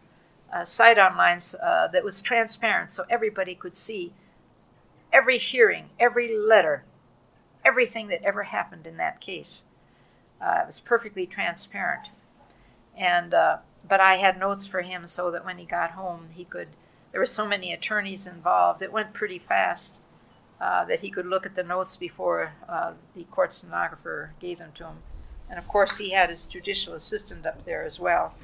uh, 0.54 0.66
site 0.66 1.00
online 1.00 1.40
uh, 1.64 1.88
that 1.88 2.04
was 2.04 2.22
transparent, 2.22 2.92
so 2.92 3.06
everybody 3.10 3.56
could 3.56 3.76
see 3.76 4.14
every 5.12 5.38
hearing, 5.38 5.90
every 5.98 6.38
letter, 6.38 6.84
everything 7.64 8.10
that 8.10 8.22
ever 8.24 8.44
happened 8.44 8.86
in 8.86 8.98
that 8.98 9.22
case. 9.22 9.64
Uh, 10.42 10.60
it 10.64 10.68
was 10.68 10.82
perfectly 10.82 11.26
transparent, 11.26 12.10
and 12.98 13.34
uh, 13.34 13.58
but 13.88 14.02
I 14.02 14.18
had 14.18 14.38
notes 14.38 14.68
for 14.68 14.82
him 14.82 15.08
so 15.08 15.32
that 15.32 15.46
when 15.46 15.58
he 15.58 15.66
got 15.66 15.92
home, 15.92 16.28
he 16.34 16.44
could. 16.44 16.68
There 17.12 17.22
were 17.22 17.26
so 17.26 17.48
many 17.48 17.72
attorneys 17.72 18.28
involved; 18.28 18.82
it 18.82 18.92
went 18.92 19.14
pretty 19.14 19.40
fast. 19.40 20.00
Uh, 20.60 20.86
that 20.86 21.02
he 21.02 21.10
could 21.10 21.26
look 21.26 21.46
at 21.46 21.56
the 21.56 21.64
notes 21.64 21.98
before 21.98 22.54
uh, 22.70 22.94
the 23.14 23.26
court 23.26 23.54
stenographer 23.54 24.32
gave 24.40 24.58
them 24.58 24.72
to 24.74 24.86
him. 24.86 24.96
And 25.50 25.60
of 25.60 25.68
course, 25.68 25.98
he 25.98 26.12
had 26.12 26.30
his 26.30 26.46
judicial 26.46 26.94
assistant 26.94 27.46
up 27.46 27.66
there 27.66 27.84
as 27.84 28.00
well. 28.00 28.36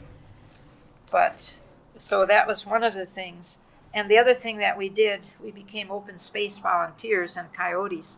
But 1.10 1.56
so 1.98 2.26
that 2.26 2.48
was 2.48 2.66
one 2.66 2.84
of 2.84 2.96
the 2.96 3.06
things. 3.06 3.60
And 3.94 4.10
the 4.10 4.18
other 4.18 4.34
thing 4.34 4.58
that 4.58 4.78
we 4.78 4.90
did, 4.90 5.30
we 5.42 5.52
became 5.52 5.90
open 5.90 6.18
space 6.18 6.60
volunteers 6.60 7.38
and 7.38 7.54
coyotes, 7.54 8.18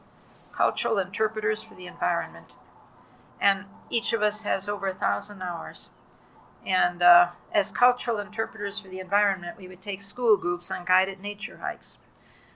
cultural 0.51 0.97
interpreters 0.97 1.61
for 1.61 1.75
the 1.75 1.87
environment. 1.87 2.53
And 3.39 3.65
each 3.89 4.11
of 4.11 4.21
us 4.21 4.41
has 4.41 4.67
over 4.67 4.87
a 4.87 4.93
thousand 4.93 5.41
hours. 5.41 5.89
And 6.65 7.01
uh, 7.01 7.27
as 7.51 7.71
cultural 7.71 8.19
interpreters 8.19 8.79
for 8.79 8.87
the 8.87 8.99
environment, 8.99 9.57
we 9.57 9.67
would 9.67 9.81
take 9.81 10.01
school 10.01 10.37
groups 10.37 10.71
on 10.71 10.85
guided 10.85 11.19
nature 11.19 11.57
hikes. 11.57 11.97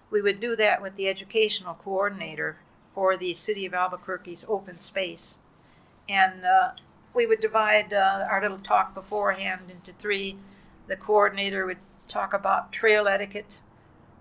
We 0.09 0.21
would 0.21 0.39
do 0.39 0.55
that 0.55 0.81
with 0.81 0.95
the 0.95 1.07
educational 1.07 1.75
coordinator 1.75 2.59
for 2.93 3.17
the 3.17 3.33
City 3.33 3.65
of 3.65 3.73
Albuquerque's 3.73 4.45
open 4.47 4.79
space. 4.79 5.35
And 6.07 6.45
uh, 6.45 6.71
we 7.13 7.25
would 7.25 7.41
divide 7.41 7.93
uh, 7.93 8.25
our 8.29 8.41
little 8.41 8.59
talk 8.59 8.93
beforehand 8.93 9.69
into 9.69 9.91
three. 9.93 10.37
The 10.87 10.95
coordinator 10.95 11.65
would 11.65 11.79
talk 12.07 12.33
about 12.33 12.71
trail 12.71 13.07
etiquette, 13.07 13.59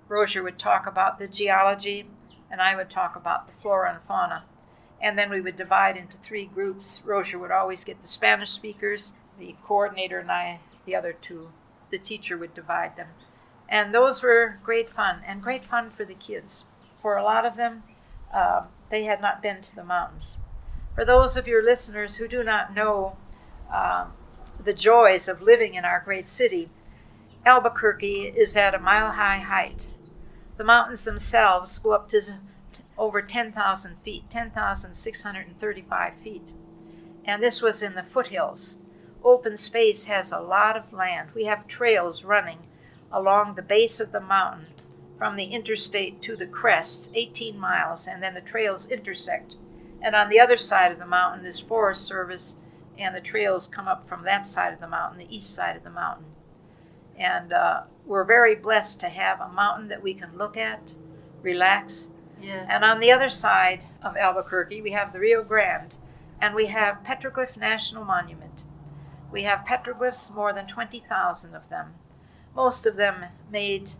Rozier 0.09 0.43
would 0.43 0.59
talk 0.59 0.87
about 0.87 1.19
the 1.19 1.27
geology, 1.27 2.07
and 2.51 2.61
I 2.61 2.77
would 2.77 2.91
talk 2.91 3.17
about 3.17 3.47
the 3.47 3.53
flora 3.53 3.93
and 3.93 4.01
fauna. 4.01 4.45
And 5.01 5.19
then 5.19 5.31
we 5.31 5.41
would 5.41 5.57
divide 5.57 5.97
into 5.97 6.17
three 6.17 6.47
groups. 6.47 7.03
Rozier 7.05 7.39
would 7.39 7.51
always 7.51 7.85
get 7.85 8.01
the 8.01 8.09
Spanish 8.09 8.51
speakers, 8.51 9.13
the 9.39 9.57
coordinator 9.65 10.19
and 10.19 10.31
I, 10.31 10.61
the 10.85 10.95
other 10.95 11.13
two. 11.13 11.53
The 11.91 11.99
teacher 11.99 12.39
would 12.39 12.55
divide 12.55 12.97
them. 12.97 13.09
And 13.69 13.93
those 13.93 14.23
were 14.23 14.59
great 14.63 14.89
fun, 14.89 15.23
and 15.27 15.43
great 15.43 15.65
fun 15.65 15.91
for 15.91 16.05
the 16.05 16.15
kids. 16.15 16.65
For 17.03 17.17
a 17.17 17.25
lot 17.25 17.45
of 17.45 17.57
them, 17.57 17.83
uh, 18.33 18.63
they 18.91 19.05
had 19.05 19.21
not 19.21 19.43
been 19.43 19.61
to 19.63 19.75
the 19.75 19.85
mountains. 19.85 20.39
For 20.95 21.05
those 21.05 21.37
of 21.37 21.49
your 21.49 21.63
listeners 21.63 22.17
who 22.17 22.29
do 22.29 22.43
not 22.43 22.75
know 22.75 23.17
um, 23.73 24.13
the 24.63 24.73
joys 24.73 25.29
of 25.29 25.43
living 25.43 25.75
in 25.75 25.85
our 25.85 26.01
great 26.01 26.29
city, 26.29 26.71
Albuquerque 27.45 28.33
is 28.37 28.57
at 28.57 28.75
a 28.75 28.79
mile 28.79 29.13
high 29.13 29.39
height. 29.39 29.89
The 30.57 30.65
mountains 30.65 31.05
themselves 31.05 31.79
go 31.79 31.91
up 31.93 32.09
to 32.11 32.21
t- 32.23 32.83
over 32.97 33.21
10,000 33.21 33.97
feet, 33.99 34.31
10,635 34.31 36.15
feet. 36.15 36.53
And 37.25 37.43
this 37.43 37.61
was 37.61 37.83
in 37.83 37.95
the 37.95 38.03
foothills. 38.03 38.77
Open 39.23 39.57
space 39.57 40.07
has 40.07 40.33
a 40.33 40.41
lot 40.41 40.77
of 40.77 40.93
land. 40.93 41.31
We 41.35 41.45
have 41.45 41.67
trails 41.67 42.25
running 42.25 42.61
along 43.13 43.55
the 43.55 43.63
base 43.63 44.01
of 44.01 44.13
the 44.13 44.21
mountain 44.21 44.67
from 45.17 45.37
the 45.37 45.45
interstate 45.45 46.21
to 46.23 46.37
the 46.37 46.47
crest, 46.47 47.11
18 47.15 47.59
miles, 47.59 48.07
and 48.07 48.23
then 48.23 48.35
the 48.35 48.41
trails 48.41 48.87
intersect. 48.87 49.57
And 50.03 50.15
on 50.15 50.29
the 50.29 50.41
other 50.41 50.57
side 50.57 50.93
of 50.93 50.99
the 50.99 51.07
mountain 51.07 51.47
is 51.47 51.59
Forest 51.59 52.05
Service, 52.05 52.57
and 52.99 53.15
the 53.15 53.21
trails 53.21 53.69
come 53.69 53.89
up 53.89 54.07
from 54.07 54.25
that 54.25 54.45
side 54.47 54.73
of 54.73 54.81
the 54.81 54.89
mountain, 54.89 55.19
the 55.19 55.35
east 55.35 55.55
side 55.55 55.77
of 55.77 55.85
the 55.85 55.91
mountain. 55.91 56.27
And 57.19 57.53
uh, 57.53 57.83
we're 58.05 58.25
very 58.25 58.55
blessed 58.55 59.01
to 59.01 59.09
have 59.09 59.41
a 59.41 59.49
mountain 59.49 59.89
that 59.89 60.03
we 60.03 60.13
can 60.15 60.37
look 60.37 60.57
at, 60.57 60.93
relax. 61.43 62.09
Yes. 62.41 62.67
And 62.69 62.85
on 62.85 63.01
the 63.01 63.11
other 63.11 63.31
side 63.31 63.85
of 64.03 64.17
Albuquerque, 64.17 64.83
we 64.83 64.91
have 64.91 65.13
the 65.13 65.21
Rio 65.21 65.43
Grande, 65.43 65.95
and 66.41 66.55
we 66.55 66.67
have 66.67 67.03
Petroglyph 67.05 67.57
National 67.57 68.05
Monument. 68.05 68.65
We 69.33 69.43
have 69.43 69.65
petroglyphs, 69.67 70.33
more 70.33 70.53
than 70.53 70.67
20,000 70.67 71.55
of 71.55 71.69
them, 71.69 71.95
most 72.57 72.87
of 72.87 72.97
them 72.97 73.27
made 73.53 73.93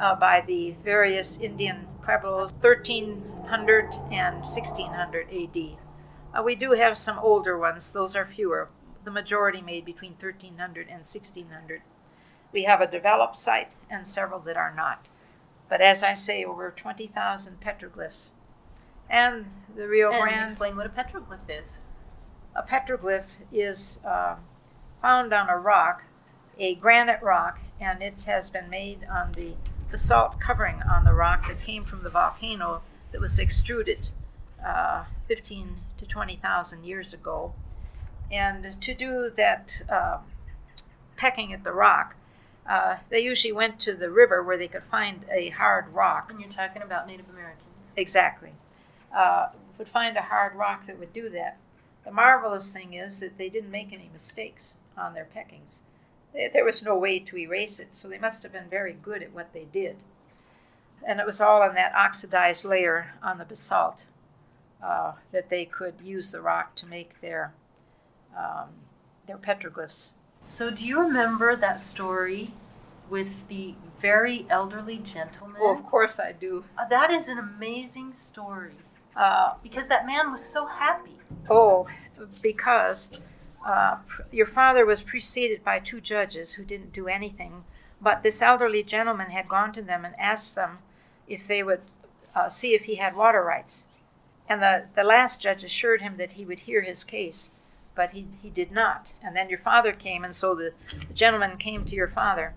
uh, 0.00 0.16
by 0.16 0.40
the 0.40 0.74
various 0.82 1.38
Indian 1.38 1.86
Pueblos 2.02 2.52
1300 2.60 3.94
and 4.10 4.36
1600 4.36 5.28
AD. 5.30 5.78
Uh, 6.34 6.42
we 6.42 6.56
do 6.56 6.72
have 6.72 6.96
some 6.96 7.18
older 7.18 7.58
ones, 7.58 7.92
those 7.92 8.16
are 8.16 8.24
fewer. 8.24 8.70
The 9.04 9.10
majority 9.10 9.60
made 9.60 9.84
between 9.84 10.12
1300 10.12 10.88
and 10.88 11.04
1600. 11.04 11.82
We 12.52 12.64
have 12.64 12.80
a 12.80 12.86
developed 12.86 13.36
site 13.36 13.74
and 13.90 14.06
several 14.06 14.40
that 14.40 14.56
are 14.56 14.74
not. 14.74 15.08
But 15.68 15.80
as 15.80 16.02
I 16.02 16.14
say, 16.14 16.44
over 16.44 16.70
20,000 16.70 17.60
petroglyphs. 17.60 18.30
And 19.08 19.46
the 19.76 19.88
Rio 19.88 20.10
and 20.10 20.22
Grande. 20.22 20.44
explain 20.44 20.76
what 20.76 20.86
a 20.86 20.88
petroglyph 20.88 21.48
is. 21.48 21.78
A 22.54 22.62
petroglyph 22.62 23.26
is 23.50 24.00
uh, 24.04 24.36
found 25.00 25.32
on 25.32 25.48
a 25.48 25.58
rock, 25.58 26.04
a 26.58 26.74
granite 26.74 27.22
rock, 27.22 27.58
and 27.82 28.00
it 28.02 28.22
has 28.24 28.48
been 28.48 28.70
made 28.70 29.00
on 29.10 29.32
the 29.32 29.54
basalt 29.90 30.40
covering 30.40 30.82
on 30.82 31.04
the 31.04 31.12
rock 31.12 31.48
that 31.48 31.60
came 31.60 31.84
from 31.84 32.02
the 32.02 32.08
volcano 32.08 32.82
that 33.10 33.20
was 33.20 33.38
extruded 33.38 34.08
uh, 34.64 35.04
15 35.26 35.76
to 35.98 36.06
20,000 36.06 36.84
years 36.84 37.12
ago. 37.12 37.52
And 38.30 38.80
to 38.80 38.94
do 38.94 39.30
that 39.36 39.82
uh, 39.90 40.18
pecking 41.16 41.52
at 41.52 41.64
the 41.64 41.72
rock, 41.72 42.14
uh, 42.66 42.96
they 43.10 43.20
usually 43.20 43.52
went 43.52 43.80
to 43.80 43.94
the 43.94 44.08
river 44.08 44.42
where 44.42 44.56
they 44.56 44.68
could 44.68 44.84
find 44.84 45.26
a 45.30 45.50
hard 45.50 45.88
rock. 45.88 46.30
And 46.30 46.40
you're 46.40 46.50
talking 46.50 46.82
about 46.82 47.08
Native 47.08 47.28
Americans. 47.28 47.66
Exactly. 47.96 48.52
Uh, 49.14 49.48
would 49.76 49.88
find 49.88 50.16
a 50.16 50.22
hard 50.22 50.54
rock 50.54 50.86
that 50.86 50.98
would 50.98 51.12
do 51.12 51.28
that. 51.30 51.58
The 52.04 52.12
marvelous 52.12 52.72
thing 52.72 52.94
is 52.94 53.20
that 53.20 53.36
they 53.36 53.48
didn't 53.48 53.70
make 53.70 53.92
any 53.92 54.08
mistakes 54.12 54.76
on 54.96 55.14
their 55.14 55.26
peckings. 55.26 55.80
There 56.34 56.64
was 56.64 56.82
no 56.82 56.96
way 56.96 57.18
to 57.18 57.36
erase 57.36 57.78
it, 57.78 57.94
so 57.94 58.08
they 58.08 58.18
must 58.18 58.42
have 58.42 58.52
been 58.52 58.68
very 58.70 58.94
good 58.94 59.22
at 59.22 59.32
what 59.32 59.52
they 59.52 59.64
did. 59.64 59.96
And 61.06 61.20
it 61.20 61.26
was 61.26 61.40
all 61.40 61.62
on 61.62 61.74
that 61.74 61.94
oxidized 61.94 62.64
layer 62.64 63.12
on 63.22 63.38
the 63.38 63.44
basalt 63.44 64.06
uh, 64.82 65.12
that 65.32 65.50
they 65.50 65.64
could 65.64 65.94
use 66.02 66.30
the 66.32 66.40
rock 66.40 66.74
to 66.76 66.86
make 66.86 67.20
their 67.20 67.52
um, 68.36 68.68
their 69.26 69.36
petroglyphs. 69.36 70.10
So, 70.48 70.70
do 70.70 70.86
you 70.86 71.00
remember 71.00 71.54
that 71.54 71.80
story 71.80 72.52
with 73.10 73.46
the 73.48 73.74
very 74.00 74.46
elderly 74.48 74.98
gentleman? 74.98 75.60
Oh, 75.62 75.70
of 75.70 75.84
course 75.84 76.18
I 76.18 76.32
do. 76.32 76.64
Uh, 76.78 76.86
that 76.88 77.10
is 77.10 77.28
an 77.28 77.38
amazing 77.38 78.14
story 78.14 78.74
Uh, 79.14 79.54
because 79.62 79.88
that 79.88 80.06
man 80.06 80.32
was 80.32 80.42
so 80.42 80.64
happy. 80.66 81.18
Oh, 81.50 81.86
because 82.40 83.20
uh, 83.64 83.96
your 84.30 84.46
father 84.46 84.84
was 84.84 85.02
preceded 85.02 85.64
by 85.64 85.78
two 85.78 86.00
judges 86.00 86.52
who 86.52 86.64
didn't 86.64 86.92
do 86.92 87.08
anything, 87.08 87.64
but 88.00 88.22
this 88.22 88.42
elderly 88.42 88.82
gentleman 88.82 89.30
had 89.30 89.48
gone 89.48 89.72
to 89.72 89.82
them 89.82 90.04
and 90.04 90.14
asked 90.18 90.54
them 90.54 90.78
if 91.28 91.46
they 91.46 91.62
would 91.62 91.80
uh, 92.34 92.48
see 92.48 92.74
if 92.74 92.84
he 92.84 92.96
had 92.96 93.14
water 93.14 93.42
rights. 93.42 93.84
And 94.48 94.60
the, 94.60 94.86
the 94.94 95.04
last 95.04 95.40
judge 95.40 95.62
assured 95.64 96.02
him 96.02 96.16
that 96.16 96.32
he 96.32 96.44
would 96.44 96.60
hear 96.60 96.82
his 96.82 97.04
case, 97.04 97.50
but 97.94 98.10
he, 98.10 98.26
he 98.42 98.50
did 98.50 98.72
not. 98.72 99.12
And 99.22 99.36
then 99.36 99.48
your 99.48 99.58
father 99.58 99.92
came, 99.92 100.24
and 100.24 100.34
so 100.34 100.54
the, 100.54 100.72
the 101.08 101.14
gentleman 101.14 101.56
came 101.58 101.84
to 101.84 101.94
your 101.94 102.08
father. 102.08 102.54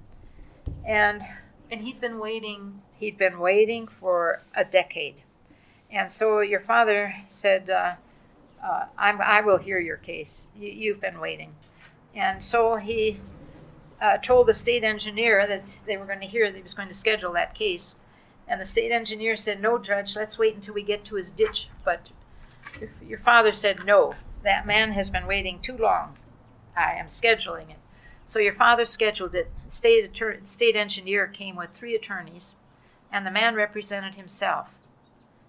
And 0.85 1.23
And 1.69 1.81
he'd 1.81 2.01
been 2.01 2.19
waiting. 2.19 2.81
he'd 2.99 3.17
been 3.17 3.39
waiting 3.39 3.87
for 3.87 4.41
a 4.55 4.63
decade. 4.63 5.21
And 5.91 6.11
so 6.11 6.39
your 6.39 6.59
father 6.59 7.15
said, 7.29 7.69
uh, 7.69 7.95
uh, 8.66 8.86
I 8.97 9.41
will 9.41 9.57
hear 9.57 9.80
your 9.80 9.97
case. 9.97 10.47
You, 10.55 10.70
you've 10.70 11.01
been 11.01 11.20
waiting. 11.20 11.55
And 12.16 12.43
so 12.43 12.78
he 12.78 13.20
uh, 14.01 14.18
told 14.18 14.47
the 14.47 14.53
state 14.53 14.84
engineer 14.84 15.45
that 15.47 15.80
they 15.86 15.97
were 15.97 16.05
going 16.05 16.22
to 16.22 16.28
hear, 16.28 16.49
that 16.49 16.57
he 16.57 16.63
was 16.63 16.74
going 16.74 16.88
to 16.88 16.95
schedule 16.95 17.34
that 17.34 17.53
case. 17.53 17.95
And 18.47 18.59
the 18.59 18.66
state 18.66 18.91
engineer 18.91 19.36
said, 19.36 19.61
No, 19.61 19.78
Judge, 19.78 20.16
let's 20.16 20.38
wait 20.38 20.55
until 20.55 20.74
we 20.74 20.84
get 20.84 21.05
to 21.05 21.16
his 21.16 21.32
ditch. 21.32 21.70
But 21.84 22.11
your, 22.80 22.89
your 23.07 23.18
father 23.18 23.51
said, 23.51 23.86
No, 23.86 24.13
that 24.43 24.66
man 24.66 24.91
has 24.93 25.09
been 25.09 25.28
waiting 25.28 25.59
too 25.59 25.78
long. 25.78 26.18
I 26.76 26.93
am 26.93 27.07
scheduling 27.07 27.70
it. 27.70 27.78
So 28.26 28.39
your 28.39 28.53
father 28.53 28.86
scheduled 28.86 29.36
it. 29.36 29.51
State, 29.68 30.11
attor- 30.11 30.45
state 30.47 30.76
engineer 30.76 31.28
came 31.28 31.55
with 31.55 31.70
three 31.70 31.95
attorneys, 31.95 32.55
and 33.11 33.26
the 33.26 33.32
man 33.32 33.53
represented 33.55 34.16
himself. 34.16 34.70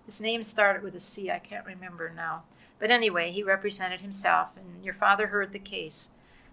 His 0.04 0.20
name 0.20 0.42
started 0.42 0.82
with 0.82 0.94
a 0.94 1.00
C, 1.00 1.30
I 1.30 1.38
can't 1.38 1.66
remember 1.66 2.12
now. 2.14 2.44
But 2.78 2.90
anyway, 2.90 3.32
he 3.32 3.42
represented 3.42 4.00
himself, 4.00 4.50
and 4.56 4.84
your 4.84 4.94
father 4.94 5.28
heard 5.28 5.52
the 5.52 5.58
case. 5.58 6.08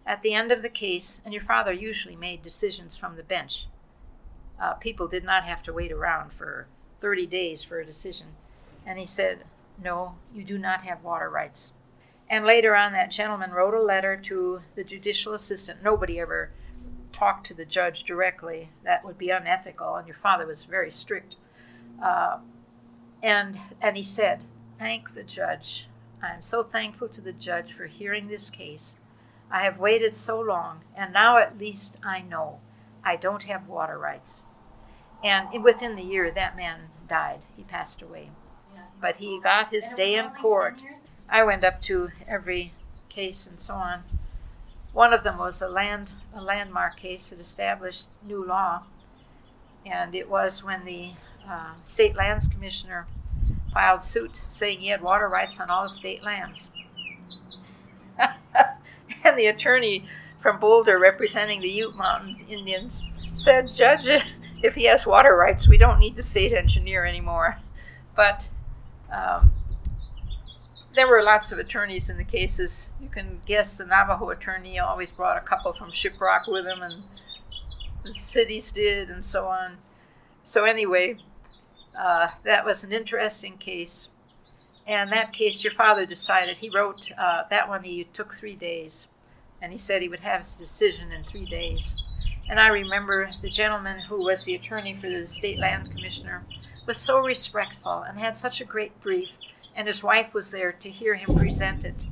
At 0.05 0.21
the 0.21 0.33
end 0.33 0.51
of 0.51 0.61
the 0.61 0.69
case, 0.69 1.21
and 1.23 1.33
your 1.33 1.43
father 1.43 1.71
usually 1.71 2.15
made 2.15 2.41
decisions 2.41 2.95
from 2.95 3.15
the 3.15 3.23
bench. 3.23 3.67
Uh, 4.61 4.73
people 4.73 5.07
did 5.07 5.23
not 5.23 5.43
have 5.43 5.63
to 5.63 5.73
wait 5.73 5.91
around 5.91 6.31
for 6.31 6.67
30 6.99 7.27
days 7.27 7.63
for 7.63 7.79
a 7.79 7.85
decision. 7.85 8.27
And 8.85 8.97
he 8.99 9.05
said, 9.05 9.43
No, 9.81 10.15
you 10.33 10.43
do 10.43 10.57
not 10.57 10.83
have 10.83 11.03
water 11.03 11.29
rights. 11.29 11.71
And 12.29 12.45
later 12.45 12.75
on, 12.75 12.93
that 12.93 13.11
gentleman 13.11 13.51
wrote 13.51 13.73
a 13.73 13.81
letter 13.81 14.15
to 14.17 14.61
the 14.75 14.83
judicial 14.83 15.33
assistant. 15.33 15.83
Nobody 15.83 16.19
ever 16.19 16.51
talked 17.11 17.45
to 17.47 17.53
the 17.53 17.65
judge 17.65 18.03
directly. 18.03 18.69
That 18.83 19.05
would 19.05 19.17
be 19.17 19.29
unethical, 19.29 19.95
and 19.95 20.07
your 20.07 20.17
father 20.17 20.47
was 20.47 20.63
very 20.63 20.91
strict. 20.91 21.35
Uh, 22.01 22.39
and, 23.21 23.59
and 23.81 23.97
he 23.97 24.03
said, 24.03 24.45
Thank 24.79 25.13
the 25.13 25.23
judge. 25.23 25.87
I 26.23 26.31
am 26.31 26.41
so 26.41 26.63
thankful 26.63 27.09
to 27.09 27.19
the 27.19 27.33
judge 27.33 27.73
for 27.73 27.87
hearing 27.87 28.29
this 28.29 28.49
case. 28.49 28.95
I 29.51 29.63
have 29.63 29.77
waited 29.77 30.15
so 30.15 30.39
long, 30.39 30.85
and 30.95 31.11
now 31.11 31.35
at 31.37 31.57
least 31.57 31.97
I 32.01 32.21
know 32.21 32.61
I 33.03 33.17
don't 33.17 33.43
have 33.43 33.67
water 33.67 33.99
rights. 33.99 34.41
And 35.21 35.61
within 35.61 35.97
the 35.97 36.03
year, 36.03 36.31
that 36.31 36.55
man 36.55 36.89
died. 37.09 37.41
He 37.57 37.63
passed 37.63 38.01
away. 38.01 38.29
But 39.01 39.17
he 39.17 39.41
got 39.41 39.71
his 39.71 39.89
day 39.97 40.15
in 40.15 40.29
court. 40.29 40.81
I 41.29 41.43
went 41.43 41.65
up 41.65 41.81
to 41.83 42.11
every 42.25 42.71
case 43.09 43.45
and 43.45 43.59
so 43.59 43.73
on. 43.73 44.03
One 44.93 45.11
of 45.11 45.23
them 45.23 45.37
was 45.37 45.61
a 45.61 45.67
land 45.67 46.13
a 46.33 46.41
landmark 46.41 46.95
case 46.95 47.31
that 47.31 47.39
established 47.39 48.05
new 48.25 48.43
law, 48.43 48.83
and 49.85 50.15
it 50.15 50.29
was 50.29 50.63
when 50.63 50.85
the 50.85 51.11
uh, 51.47 51.73
state 51.83 52.15
lands 52.15 52.47
commissioner 52.47 53.07
filed 53.73 54.03
suit 54.03 54.43
saying 54.49 54.79
he 54.79 54.87
had 54.87 55.01
water 55.01 55.27
rights 55.27 55.59
on 55.59 55.69
all 55.69 55.83
the 55.83 55.89
state 55.89 56.23
lands. 56.23 56.69
and 59.23 59.37
the 59.37 59.47
attorney 59.47 60.05
from 60.39 60.59
Boulder, 60.59 60.99
representing 60.99 61.61
the 61.61 61.69
Ute 61.69 61.95
Mountain 61.95 62.45
Indians, 62.47 63.01
said, 63.33 63.69
"Judge, 63.69 64.07
if 64.63 64.75
he 64.75 64.85
has 64.85 65.07
water 65.07 65.35
rights, 65.35 65.67
we 65.67 65.77
don't 65.77 65.99
need 65.99 66.15
the 66.15 66.21
state 66.21 66.53
engineer 66.53 67.05
anymore." 67.05 67.57
But 68.15 68.49
um, 69.11 69.51
there 70.95 71.07
were 71.07 71.23
lots 71.23 71.51
of 71.51 71.57
attorneys 71.57 72.09
in 72.09 72.17
the 72.17 72.23
cases. 72.23 72.89
You 73.01 73.09
can 73.09 73.41
guess 73.45 73.77
the 73.77 73.85
Navajo 73.85 74.29
attorney 74.29 74.79
always 74.79 75.11
brought 75.11 75.37
a 75.37 75.45
couple 75.45 75.73
from 75.73 75.91
Shiprock 75.91 76.47
with 76.47 76.65
him, 76.65 76.81
and 76.81 77.03
the 78.03 78.13
cities 78.13 78.71
did, 78.71 79.09
and 79.09 79.25
so 79.25 79.47
on. 79.47 79.77
So, 80.43 80.65
anyway, 80.65 81.17
uh, 81.97 82.29
that 82.43 82.65
was 82.65 82.83
an 82.83 82.91
interesting 82.91 83.57
case. 83.57 84.09
And 84.85 85.11
that 85.11 85.33
case, 85.33 85.63
your 85.63 85.73
father 85.73 86.05
decided, 86.05 86.57
he 86.57 86.69
wrote 86.69 87.09
uh, 87.17 87.43
that 87.49 87.69
one, 87.69 87.83
he 87.83 88.03
took 88.13 88.33
three 88.33 88.55
days. 88.55 89.07
And 89.61 89.71
he 89.71 89.77
said 89.77 90.01
he 90.01 90.09
would 90.09 90.19
have 90.19 90.41
his 90.41 90.55
decision 90.55 91.11
in 91.11 91.23
three 91.23 91.45
days. 91.45 91.95
And 92.49 92.59
I 92.59 92.67
remember 92.67 93.29
the 93.41 93.49
gentleman 93.49 93.99
who 93.99 94.23
was 94.23 94.43
the 94.43 94.55
attorney 94.55 94.97
for 94.99 95.09
the 95.09 95.25
state 95.25 95.57
land 95.57 95.89
commissioner 95.89 96.45
was 96.85 96.97
so 96.97 97.21
respectful 97.21 98.01
and 98.01 98.19
had 98.19 98.35
such 98.35 98.59
a 98.59 98.65
great 98.65 98.91
brief 99.01 99.29
and 99.75 99.87
his 99.87 100.03
wife 100.03 100.33
was 100.33 100.51
there 100.51 100.71
to 100.71 100.89
hear 100.89 101.15
him 101.15 101.35
present 101.35 101.83
it. 101.83 102.05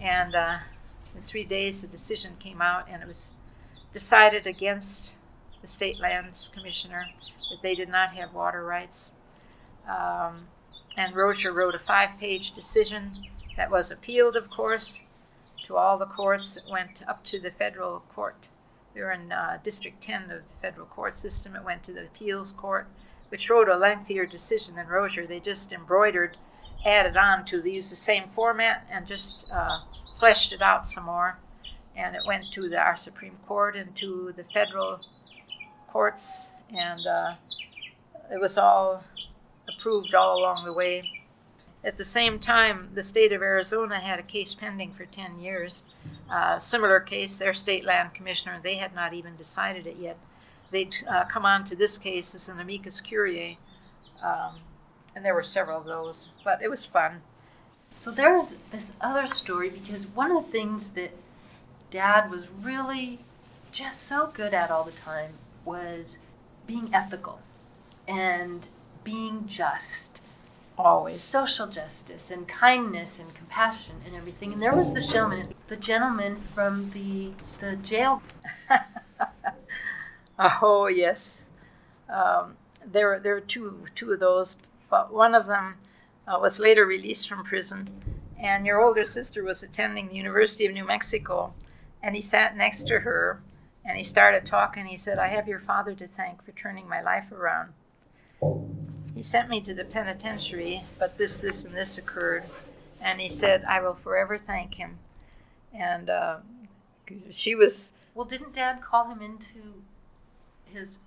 And 0.00 0.34
uh, 0.34 0.58
in 1.14 1.22
three 1.22 1.44
days, 1.44 1.80
the 1.82 1.88
decision 1.88 2.36
came 2.38 2.62
out, 2.62 2.86
and 2.88 3.02
it 3.02 3.08
was 3.08 3.32
decided 3.92 4.46
against 4.46 5.14
the 5.60 5.66
state 5.66 5.98
lands 5.98 6.48
commissioner 6.52 7.06
that 7.50 7.62
they 7.62 7.74
did 7.74 7.88
not 7.88 8.14
have 8.14 8.34
water 8.34 8.64
rights. 8.64 9.12
Um, 9.88 10.48
and 10.96 11.14
Rozier 11.14 11.52
wrote 11.52 11.74
a 11.74 11.78
five-page 11.78 12.52
decision 12.52 13.26
that 13.56 13.70
was 13.70 13.90
appealed, 13.90 14.36
of 14.36 14.50
course, 14.50 15.00
to 15.66 15.76
all 15.76 15.98
the 15.98 16.06
courts. 16.06 16.56
It 16.56 16.64
went 16.70 17.02
up 17.08 17.24
to 17.26 17.38
the 17.38 17.50
federal 17.50 18.00
court. 18.14 18.48
We 18.94 19.02
were 19.02 19.12
in 19.12 19.32
uh, 19.32 19.58
District 19.62 20.00
10 20.02 20.24
of 20.24 20.48
the 20.48 20.54
federal 20.60 20.86
court 20.86 21.16
system. 21.16 21.54
It 21.54 21.64
went 21.64 21.84
to 21.84 21.92
the 21.92 22.06
appeals 22.06 22.52
court, 22.52 22.88
which 23.28 23.48
wrote 23.48 23.68
a 23.68 23.76
lengthier 23.76 24.26
decision 24.26 24.74
than 24.74 24.88
Rozier. 24.88 25.26
They 25.26 25.40
just 25.40 25.72
embroidered 25.72 26.36
added 26.84 27.16
on 27.16 27.44
to 27.44 27.60
they 27.60 27.70
used 27.70 27.92
the 27.92 27.96
same 27.96 28.28
format 28.28 28.86
and 28.90 29.06
just 29.06 29.50
uh, 29.52 29.80
fleshed 30.18 30.52
it 30.52 30.62
out 30.62 30.86
some 30.86 31.04
more 31.04 31.38
and 31.96 32.14
it 32.14 32.22
went 32.26 32.44
to 32.52 32.68
the, 32.68 32.78
our 32.78 32.96
supreme 32.96 33.36
court 33.46 33.76
and 33.76 33.96
to 33.96 34.32
the 34.36 34.44
federal 34.44 35.00
courts 35.88 36.47
and 36.76 37.06
uh, 37.06 37.34
it 38.30 38.40
was 38.40 38.58
all 38.58 39.04
approved 39.68 40.14
all 40.14 40.38
along 40.38 40.64
the 40.64 40.72
way 40.72 41.10
at 41.84 41.96
the 41.96 42.04
same 42.04 42.38
time 42.38 42.90
the 42.94 43.02
state 43.02 43.32
of 43.32 43.42
arizona 43.42 44.00
had 44.00 44.18
a 44.18 44.22
case 44.22 44.54
pending 44.54 44.92
for 44.92 45.04
10 45.06 45.38
years 45.40 45.82
uh, 46.30 46.58
similar 46.58 47.00
case 47.00 47.38
their 47.38 47.54
state 47.54 47.84
land 47.84 48.14
commissioner 48.14 48.60
they 48.62 48.76
had 48.76 48.94
not 48.94 49.14
even 49.14 49.36
decided 49.36 49.86
it 49.86 49.96
yet 49.98 50.18
they'd 50.70 50.94
uh, 51.08 51.24
come 51.24 51.44
on 51.46 51.64
to 51.64 51.76
this 51.76 51.98
case 51.98 52.34
as 52.34 52.48
an 52.48 52.60
amicus 52.60 53.00
curiae 53.00 53.58
Um, 54.22 54.60
and 55.14 55.24
there 55.24 55.34
were 55.34 55.44
several 55.44 55.78
of 55.78 55.84
those, 55.86 56.28
but 56.44 56.62
it 56.62 56.68
was 56.70 56.84
fun. 56.84 57.22
So 57.96 58.10
there's 58.10 58.54
this 58.70 58.96
other 59.00 59.26
story 59.26 59.70
because 59.70 60.06
one 60.06 60.30
of 60.30 60.44
the 60.46 60.52
things 60.52 60.90
that 60.90 61.10
Dad 61.90 62.30
was 62.30 62.46
really 62.60 63.20
just 63.72 64.02
so 64.02 64.30
good 64.32 64.54
at 64.54 64.70
all 64.70 64.84
the 64.84 64.92
time 64.92 65.32
was 65.64 66.20
being 66.68 66.90
ethical 66.94 67.40
and 68.06 68.68
being 69.02 69.48
just. 69.48 70.20
Always. 70.76 71.20
Social 71.20 71.66
justice 71.66 72.30
and 72.30 72.46
kindness 72.46 73.18
and 73.18 73.34
compassion 73.34 73.96
and 74.06 74.14
everything. 74.14 74.52
And 74.52 74.62
there 74.62 74.76
was 74.76 74.92
this 74.92 75.08
gentleman, 75.08 75.54
the 75.66 75.76
gentleman 75.76 76.36
from 76.36 76.90
the 76.90 77.32
the 77.58 77.74
jail. 77.74 78.22
oh 80.38 80.86
yes, 80.86 81.44
um, 82.08 82.56
there 82.86 83.18
there 83.18 83.34
are 83.34 83.40
two 83.40 83.86
two 83.96 84.12
of 84.12 84.20
those, 84.20 84.56
but 84.88 85.12
one 85.12 85.34
of 85.34 85.48
them 85.48 85.74
uh, 86.28 86.38
was 86.40 86.60
later 86.60 86.86
released 86.86 87.28
from 87.28 87.42
prison, 87.42 87.88
and 88.38 88.64
your 88.64 88.80
older 88.80 89.04
sister 89.04 89.42
was 89.42 89.64
attending 89.64 90.06
the 90.06 90.14
University 90.14 90.64
of 90.64 90.72
New 90.72 90.84
Mexico, 90.84 91.52
and 92.04 92.14
he 92.14 92.22
sat 92.22 92.56
next 92.56 92.86
to 92.86 93.00
her, 93.00 93.42
and 93.88 93.96
he 93.96 94.04
started 94.04 94.44
talking. 94.44 94.84
He 94.84 94.98
said, 94.98 95.18
"I 95.18 95.28
have 95.28 95.48
your 95.48 95.58
father 95.58 95.94
to 95.94 96.06
thank 96.06 96.44
for 96.44 96.52
turning 96.52 96.88
my 96.88 97.00
life 97.00 97.32
around." 97.32 97.72
He 99.14 99.22
sent 99.22 99.48
me 99.48 99.60
to 99.62 99.74
the 99.74 99.84
penitentiary, 99.84 100.84
but 100.98 101.16
this, 101.16 101.38
this, 101.40 101.64
and 101.64 101.74
this 101.74 101.96
occurred, 101.96 102.44
and 103.00 103.18
he 103.18 103.30
said, 103.30 103.64
"I 103.64 103.80
will 103.80 103.94
forever 103.94 104.36
thank 104.36 104.74
him." 104.74 104.98
And 105.72 106.10
uh, 106.10 106.36
she 107.30 107.54
was. 107.54 107.94
Well, 108.14 108.26
didn't 108.26 108.52
Dad 108.52 108.82
call 108.82 109.08
him 109.08 109.22
into 109.22 109.82
his 110.66 110.98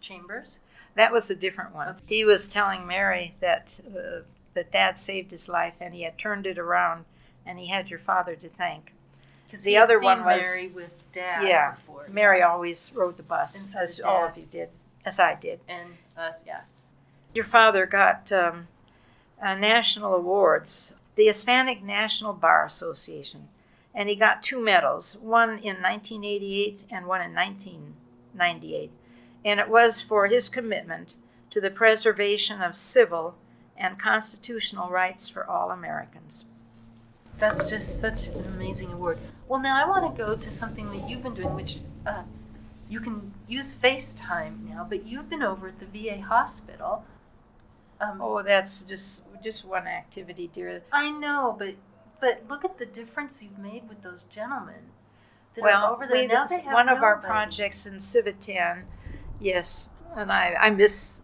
chambers? 0.00 0.58
That 0.94 1.12
was 1.12 1.30
a 1.30 1.36
different 1.36 1.74
one. 1.74 1.96
He 2.06 2.24
was 2.24 2.48
telling 2.48 2.86
Mary 2.86 3.34
that 3.40 3.78
uh, 3.86 4.20
that 4.54 4.72
Dad 4.72 4.98
saved 4.98 5.30
his 5.30 5.48
life 5.48 5.74
and 5.80 5.94
he 5.94 6.02
had 6.02 6.16
turned 6.16 6.46
it 6.46 6.58
around, 6.58 7.04
and 7.44 7.58
he 7.58 7.66
had 7.66 7.90
your 7.90 7.98
father 7.98 8.34
to 8.36 8.48
thank. 8.48 8.93
Because 9.54 9.64
the 9.64 9.76
other 9.76 10.00
one 10.00 10.24
was 10.24 10.42
Mary 10.42 10.68
with 10.68 11.12
Dad. 11.12 11.46
Yeah, 11.46 11.74
before. 11.74 12.06
Mary 12.08 12.42
always 12.42 12.90
rode 12.94 13.16
the 13.16 13.22
bus, 13.22 13.54
so 13.70 13.80
as 13.80 14.00
all 14.00 14.26
of 14.26 14.36
you 14.36 14.46
did, 14.50 14.68
as 15.04 15.20
I 15.20 15.34
did, 15.34 15.60
and 15.68 15.90
us, 16.16 16.40
yeah. 16.46 16.62
Your 17.34 17.44
father 17.44 17.86
got 17.86 18.30
um, 18.32 18.68
uh, 19.40 19.54
national 19.54 20.14
awards, 20.14 20.94
the 21.14 21.26
Hispanic 21.26 21.82
National 21.82 22.32
Bar 22.32 22.66
Association, 22.66 23.48
and 23.94 24.08
he 24.08 24.16
got 24.16 24.42
two 24.42 24.60
medals, 24.60 25.16
one 25.20 25.50
in 25.50 25.80
1988 25.80 26.84
and 26.90 27.06
one 27.06 27.20
in 27.20 27.32
1998 27.34 28.90
and 29.44 29.60
it 29.60 29.68
was 29.68 30.00
for 30.00 30.26
his 30.26 30.48
commitment 30.48 31.14
to 31.50 31.60
the 31.60 31.70
preservation 31.70 32.62
of 32.62 32.76
civil 32.76 33.36
and 33.76 33.98
constitutional 33.98 34.88
rights 34.88 35.28
for 35.28 35.48
all 35.48 35.70
Americans. 35.70 36.44
That's 37.38 37.64
just 37.64 38.00
such 38.00 38.28
an 38.28 38.44
amazing 38.54 38.92
award. 38.92 39.18
Well, 39.48 39.60
now 39.60 39.82
I 39.82 39.88
want 39.88 40.16
to 40.16 40.22
go 40.22 40.36
to 40.36 40.50
something 40.50 40.88
that 40.90 41.08
you've 41.08 41.22
been 41.22 41.34
doing, 41.34 41.54
which 41.54 41.78
uh, 42.06 42.22
you 42.88 43.00
can 43.00 43.32
use 43.46 43.74
FaceTime 43.74 44.68
now, 44.68 44.86
but 44.88 45.06
you've 45.06 45.28
been 45.28 45.42
over 45.42 45.68
at 45.68 45.80
the 45.80 45.86
VA 45.86 46.20
hospital. 46.22 47.04
Um, 48.00 48.20
oh, 48.20 48.42
that's 48.42 48.82
just 48.82 49.22
just 49.42 49.64
one 49.64 49.86
activity, 49.86 50.50
dear. 50.52 50.82
I 50.92 51.10
know, 51.10 51.54
but 51.58 51.74
but 52.20 52.42
look 52.48 52.64
at 52.64 52.78
the 52.78 52.86
difference 52.86 53.42
you've 53.42 53.58
made 53.58 53.88
with 53.88 54.02
those 54.02 54.24
gentlemen. 54.24 54.90
well, 55.56 55.92
over 55.92 56.06
there. 56.06 56.22
We, 56.22 56.26
now 56.26 56.46
they 56.46 56.60
have 56.60 56.72
one 56.72 56.88
of 56.88 57.02
our 57.02 57.18
projects 57.18 57.86
in 57.86 57.94
Civitan 57.94 58.84
Yes, 59.40 59.88
and 60.16 60.32
I, 60.32 60.54
I 60.58 60.70
miss 60.70 61.22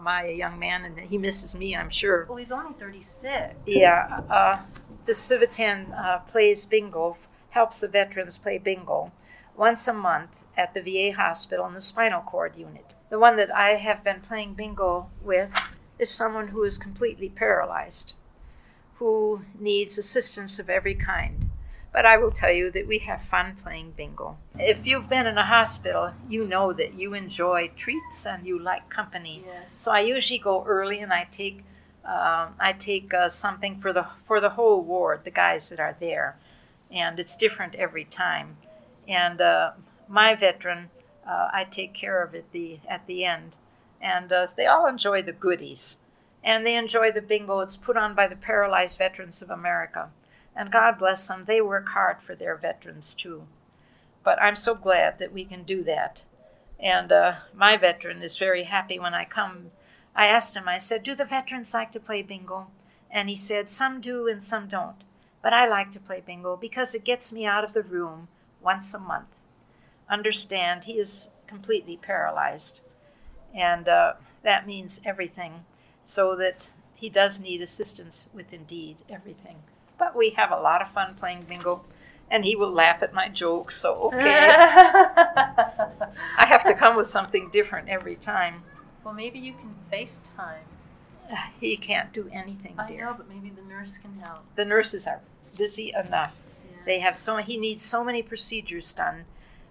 my 0.00 0.26
young 0.26 0.58
man, 0.58 0.84
and 0.84 0.98
he 0.98 1.18
misses 1.18 1.54
me, 1.54 1.76
I'm 1.76 1.90
sure. 1.90 2.26
Well, 2.28 2.38
he's 2.38 2.52
only 2.52 2.72
36. 2.74 3.54
Yeah. 3.66 4.22
Uh, 4.28 4.58
the 5.06 5.12
Civitan 5.12 5.92
uh, 5.98 6.18
plays 6.20 6.66
bingo, 6.66 7.16
helps 7.50 7.80
the 7.80 7.88
veterans 7.88 8.38
play 8.38 8.58
bingo 8.58 9.12
once 9.56 9.88
a 9.88 9.92
month 9.92 10.44
at 10.56 10.72
the 10.74 10.80
VA 10.80 11.16
hospital 11.16 11.66
in 11.66 11.74
the 11.74 11.80
spinal 11.80 12.20
cord 12.20 12.56
unit. 12.56 12.94
The 13.10 13.18
one 13.18 13.36
that 13.36 13.54
I 13.54 13.74
have 13.74 14.04
been 14.04 14.20
playing 14.20 14.54
bingo 14.54 15.10
with 15.22 15.52
is 15.98 16.10
someone 16.10 16.48
who 16.48 16.62
is 16.62 16.78
completely 16.78 17.28
paralyzed, 17.28 18.12
who 18.96 19.42
needs 19.58 19.98
assistance 19.98 20.58
of 20.58 20.70
every 20.70 20.94
kind. 20.94 21.50
But 21.92 22.04
I 22.06 22.18
will 22.18 22.30
tell 22.30 22.52
you 22.52 22.70
that 22.72 22.86
we 22.86 22.98
have 22.98 23.22
fun 23.22 23.56
playing 23.56 23.92
bingo. 23.96 24.36
If 24.58 24.86
you've 24.86 25.08
been 25.08 25.26
in 25.26 25.38
a 25.38 25.44
hospital, 25.44 26.12
you 26.28 26.44
know 26.44 26.72
that 26.74 26.94
you 26.94 27.14
enjoy 27.14 27.72
treats 27.76 28.26
and 28.26 28.46
you 28.46 28.58
like 28.58 28.88
company. 28.90 29.42
Yes. 29.46 29.72
So 29.72 29.90
I 29.90 30.00
usually 30.00 30.38
go 30.38 30.64
early 30.64 31.00
and 31.00 31.12
I 31.12 31.26
take 31.30 31.64
uh, 32.04 32.48
I 32.58 32.72
take 32.72 33.12
uh, 33.12 33.28
something 33.28 33.76
for 33.76 33.92
the 33.92 34.06
for 34.24 34.40
the 34.40 34.50
whole 34.50 34.82
ward, 34.82 35.24
the 35.24 35.30
guys 35.30 35.68
that 35.68 35.80
are 35.80 35.96
there, 35.98 36.38
and 36.90 37.18
it's 37.18 37.36
different 37.36 37.74
every 37.74 38.04
time. 38.04 38.56
And 39.06 39.40
uh, 39.40 39.72
my 40.08 40.34
veteran, 40.34 40.90
uh, 41.26 41.48
I 41.52 41.64
take 41.64 41.94
care 41.94 42.22
of 42.22 42.34
at 42.34 42.52
the 42.52 42.80
at 42.88 43.06
the 43.06 43.24
end, 43.24 43.56
and 44.00 44.32
uh, 44.32 44.48
they 44.56 44.66
all 44.66 44.86
enjoy 44.86 45.22
the 45.22 45.32
goodies, 45.32 45.96
and 46.42 46.64
they 46.66 46.76
enjoy 46.76 47.10
the 47.10 47.22
bingo. 47.22 47.60
It's 47.60 47.76
put 47.76 47.96
on 47.96 48.14
by 48.14 48.26
the 48.26 48.36
Paralyzed 48.36 48.98
Veterans 48.98 49.42
of 49.42 49.50
America 49.50 50.10
and 50.58 50.72
God 50.72 50.98
bless 50.98 51.28
them, 51.28 51.44
they 51.44 51.60
work 51.60 51.90
hard 51.90 52.20
for 52.20 52.34
their 52.34 52.56
veterans 52.56 53.14
too. 53.14 53.46
But 54.24 54.42
I'm 54.42 54.56
so 54.56 54.74
glad 54.74 55.20
that 55.20 55.32
we 55.32 55.44
can 55.44 55.62
do 55.62 55.84
that. 55.84 56.22
And 56.80 57.12
uh, 57.12 57.36
my 57.54 57.76
veteran 57.76 58.22
is 58.22 58.36
very 58.36 58.64
happy 58.64 58.98
when 58.98 59.14
I 59.14 59.24
come. 59.24 59.70
I 60.16 60.26
asked 60.26 60.56
him, 60.56 60.68
I 60.68 60.78
said, 60.78 61.04
Do 61.04 61.14
the 61.14 61.24
veterans 61.24 61.74
like 61.74 61.92
to 61.92 62.00
play 62.00 62.22
bingo? 62.22 62.66
And 63.08 63.28
he 63.28 63.36
said, 63.36 63.68
Some 63.68 64.00
do 64.00 64.26
and 64.26 64.44
some 64.44 64.66
don't. 64.66 65.04
But 65.48 65.54
I 65.54 65.66
like 65.66 65.92
to 65.92 65.98
play 65.98 66.20
bingo 66.20 66.58
because 66.58 66.94
it 66.94 67.04
gets 67.04 67.32
me 67.32 67.46
out 67.46 67.64
of 67.64 67.72
the 67.72 67.82
room 67.82 68.28
once 68.60 68.92
a 68.92 68.98
month. 68.98 69.40
Understand, 70.06 70.84
he 70.84 70.98
is 70.98 71.30
completely 71.46 71.96
paralyzed. 71.96 72.82
And 73.54 73.88
uh, 73.88 74.12
that 74.42 74.66
means 74.66 75.00
everything, 75.06 75.64
so 76.04 76.36
that 76.36 76.68
he 76.94 77.08
does 77.08 77.40
need 77.40 77.62
assistance 77.62 78.26
with 78.34 78.52
indeed 78.52 78.98
everything. 79.08 79.56
But 79.96 80.14
we 80.14 80.32
have 80.36 80.52
a 80.52 80.60
lot 80.60 80.82
of 80.82 80.90
fun 80.90 81.14
playing 81.14 81.46
bingo, 81.48 81.80
and 82.30 82.44
he 82.44 82.54
will 82.54 82.70
laugh 82.70 83.02
at 83.02 83.14
my 83.14 83.30
jokes, 83.30 83.74
so 83.74 83.94
okay. 84.12 84.50
I 84.52 86.44
have 86.46 86.64
to 86.64 86.74
come 86.74 86.94
with 86.94 87.08
something 87.08 87.48
different 87.50 87.88
every 87.88 88.16
time. 88.16 88.64
Well, 89.02 89.14
maybe 89.14 89.38
you 89.38 89.54
can 89.54 89.74
FaceTime. 89.90 90.66
He 91.58 91.78
can't 91.78 92.12
do 92.12 92.28
anything, 92.32 92.76
dear. 92.86 93.06
I 93.06 93.10
know, 93.10 93.16
but 93.16 93.30
maybe 93.30 93.48
the 93.48 93.62
nurse 93.62 93.96
can 93.96 94.18
help. 94.20 94.40
The 94.54 94.64
nurses 94.66 95.06
are 95.06 95.20
busy 95.58 95.92
enough. 95.92 96.34
Yeah. 96.70 96.78
They 96.86 96.98
have 97.00 97.18
so 97.18 97.36
he 97.36 97.58
needs 97.58 97.84
so 97.84 98.02
many 98.02 98.22
procedures 98.22 98.92
done. 98.92 99.26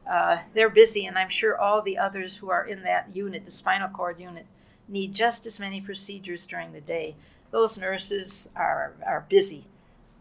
Uh, 0.07 0.39
they're 0.53 0.69
busy, 0.69 1.05
and 1.05 1.17
I'm 1.17 1.29
sure 1.29 1.57
all 1.57 1.81
the 1.81 1.97
others 1.97 2.37
who 2.37 2.49
are 2.51 2.65
in 2.65 2.83
that 2.83 3.15
unit, 3.15 3.45
the 3.45 3.51
spinal 3.51 3.89
cord 3.89 4.19
unit, 4.19 4.45
need 4.87 5.13
just 5.13 5.45
as 5.47 5.59
many 5.59 5.81
procedures 5.81 6.45
during 6.45 6.71
the 6.73 6.81
day. 6.81 7.15
Those 7.51 7.77
nurses 7.77 8.49
are 8.55 8.93
are 9.05 9.25
busy 9.27 9.65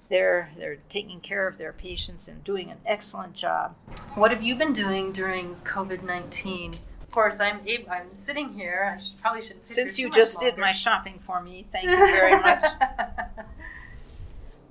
they're 0.09 0.51
they're 0.57 0.79
taking 0.89 1.21
care 1.21 1.47
of 1.47 1.59
their 1.59 1.73
patients 1.73 2.29
and 2.29 2.43
doing 2.45 2.71
an 2.71 2.79
excellent 2.87 3.35
job. 3.35 3.75
What 4.15 4.31
have 4.31 4.43
you 4.43 4.55
been 4.57 4.73
doing 4.73 5.13
during 5.13 5.57
COVID 5.65 6.03
nineteen? 6.03 6.73
Of 7.03 7.11
course, 7.11 7.41
I'm 7.41 7.61
I'm 7.91 8.15
sitting 8.15 8.53
here. 8.53 8.97
I 8.97 9.03
should, 9.03 9.21
probably 9.21 9.43
shouldn't. 9.43 9.67
Since 9.67 9.99
you 9.99 10.11
just 10.11 10.41
did 10.41 10.59
my 10.59 10.73
shopping 10.73 11.19
for 11.19 11.41
me, 11.43 11.67
thank 11.73 11.87
you 11.87 11.97
very 12.07 12.39
much. 12.41 12.65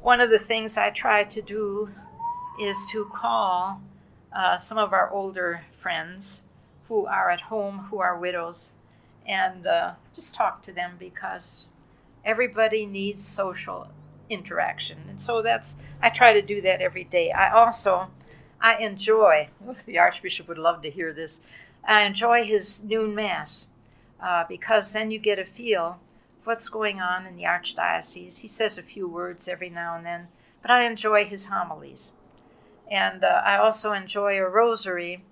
One 0.05 0.21
of 0.21 0.29
the 0.29 0.37
things 0.37 0.77
I 0.77 0.91
try 0.91 1.23
to 1.23 1.41
do 1.41 1.89
is 2.61 2.85
to 2.91 3.05
call 3.05 3.81
uh, 4.31 4.59
some 4.59 4.77
of 4.77 4.93
our 4.93 5.09
older 5.09 5.61
friends 5.71 6.43
who 6.87 7.07
are 7.07 7.31
at 7.31 7.41
home, 7.41 7.87
who 7.89 7.97
are 7.97 8.15
widows, 8.15 8.71
and 9.25 9.65
uh, 9.65 9.93
just 10.13 10.35
talk 10.35 10.61
to 10.61 10.71
them 10.71 10.97
because 10.99 11.65
everybody 12.23 12.85
needs 12.85 13.25
social 13.25 13.87
interaction. 14.29 14.99
And 15.09 15.19
so 15.19 15.41
that's, 15.41 15.77
I 15.99 16.09
try 16.09 16.33
to 16.33 16.41
do 16.43 16.61
that 16.61 16.81
every 16.81 17.05
day. 17.05 17.31
I 17.31 17.51
also, 17.51 18.09
I 18.61 18.75
enjoy, 18.75 19.49
the 19.87 19.97
Archbishop 19.97 20.47
would 20.47 20.59
love 20.59 20.83
to 20.83 20.91
hear 20.91 21.13
this, 21.13 21.41
I 21.83 22.03
enjoy 22.03 22.43
his 22.45 22.83
noon 22.83 23.15
Mass 23.15 23.69
uh, 24.21 24.43
because 24.47 24.93
then 24.93 25.09
you 25.09 25.17
get 25.17 25.39
a 25.39 25.45
feel 25.45 25.99
what's 26.45 26.69
going 26.69 27.01
on 27.01 27.25
in 27.25 27.35
the 27.35 27.43
Archdiocese. 27.43 28.41
He 28.41 28.47
says 28.47 28.77
a 28.77 28.83
few 28.83 29.07
words 29.07 29.47
every 29.47 29.69
now 29.69 29.95
and 29.95 30.05
then, 30.05 30.27
but 30.61 30.71
I 30.71 30.85
enjoy 30.85 31.25
his 31.25 31.47
homilies. 31.47 32.11
And 32.89 33.23
uh, 33.23 33.41
I 33.45 33.57
also 33.57 33.93
enjoy 33.93 34.37
a 34.37 34.49
rosary 34.49 35.23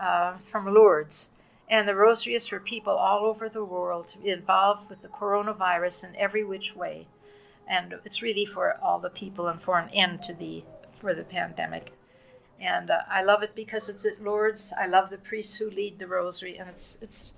uh, 0.00 0.34
from 0.50 0.72
Lourdes. 0.72 1.30
And 1.68 1.88
the 1.88 1.94
rosary 1.94 2.34
is 2.34 2.46
for 2.46 2.60
people 2.60 2.94
all 2.94 3.24
over 3.24 3.48
the 3.48 3.64
world 3.64 4.14
involved 4.22 4.90
with 4.90 5.02
the 5.02 5.08
coronavirus 5.08 6.04
in 6.04 6.16
every 6.16 6.44
which 6.44 6.74
way 6.74 7.06
and 7.66 7.94
it's 8.04 8.22
really 8.22 8.44
for 8.44 8.76
all 8.82 8.98
the 8.98 9.10
people 9.10 9.48
and 9.48 9.60
for 9.60 9.78
an 9.78 9.88
end 9.90 10.22
to 10.22 10.34
the 10.34 10.62
for 10.94 11.14
the 11.14 11.24
pandemic. 11.24 11.92
And 12.60 12.90
uh, 12.90 13.00
I 13.08 13.22
love 13.22 13.42
it 13.42 13.54
because 13.54 13.88
it's 13.88 14.04
at 14.04 14.22
Lourdes. 14.22 14.72
I 14.78 14.86
love 14.86 15.10
the 15.10 15.18
priests 15.18 15.56
who 15.56 15.68
lead 15.68 15.98
the 15.98 16.06
rosary, 16.06 16.56
and 16.56 16.68
it's 16.68 16.98
it's 17.00 17.32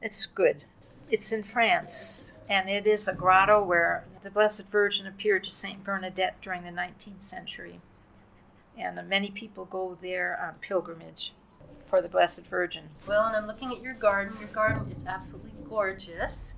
it's 0.00 0.26
good. 0.26 0.64
It's 1.10 1.32
in 1.32 1.42
France. 1.42 2.32
And 2.48 2.68
it 2.68 2.86
is 2.86 3.08
a 3.08 3.14
grotto 3.14 3.62
where 3.62 4.04
the 4.22 4.30
Blessed 4.30 4.66
Virgin 4.68 5.06
appeared 5.06 5.44
to 5.44 5.50
St. 5.50 5.82
Bernadette 5.82 6.40
during 6.42 6.62
the 6.62 6.70
19th 6.70 7.22
century. 7.22 7.80
And 8.76 9.00
many 9.08 9.30
people 9.30 9.64
go 9.64 9.96
there 10.00 10.38
on 10.40 10.54
pilgrimage 10.60 11.32
for 11.84 12.02
the 12.02 12.08
Blessed 12.08 12.46
Virgin. 12.46 12.90
Well, 13.06 13.26
and 13.26 13.36
I'm 13.36 13.46
looking 13.46 13.72
at 13.72 13.82
your 13.82 13.94
garden. 13.94 14.36
Your 14.40 14.48
garden 14.48 14.92
is 14.92 15.04
absolutely 15.06 15.52
gorgeous. 15.68 16.54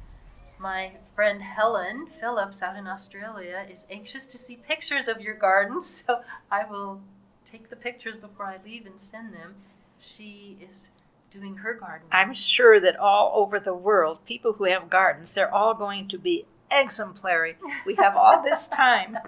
My 0.59 0.93
friend 1.14 1.43
Helen 1.43 2.07
Phillips 2.07 2.62
out 2.62 2.76
in 2.76 2.87
Australia 2.87 3.66
is 3.70 3.84
anxious 3.91 4.26
to 4.28 4.39
see 4.39 4.57
pictures 4.57 5.09
of 5.09 5.20
your 5.20 5.34
garden, 5.34 5.82
so 5.82 6.22
I 6.51 6.64
will 6.64 7.01
take 7.45 7.68
the 7.68 7.76
pictures 7.76 8.16
before 8.16 8.47
I 8.47 8.59
leave 8.64 8.87
and 8.87 8.99
send 9.01 9.34
them. 9.34 9.57
She 9.99 10.57
is 10.61 10.91
doing 11.37 11.57
her 11.57 11.74
garden. 11.74 12.07
I'm 12.11 12.34
sure 12.34 12.80
that 12.80 12.97
all 12.97 13.32
over 13.34 13.61
the 13.61 13.74
world, 13.74 14.18
people 14.26 14.55
who 14.55 14.64
have 14.64 14.89
gardens, 14.89 15.32
they're 15.32 15.53
all 15.53 15.74
going 15.74 16.09
to 16.09 16.18
be 16.18 16.47
exemplary. 16.70 17.57
We 17.84 17.95
have 17.97 18.16
all 18.16 18.43
this 18.43 18.66
time 18.84 19.18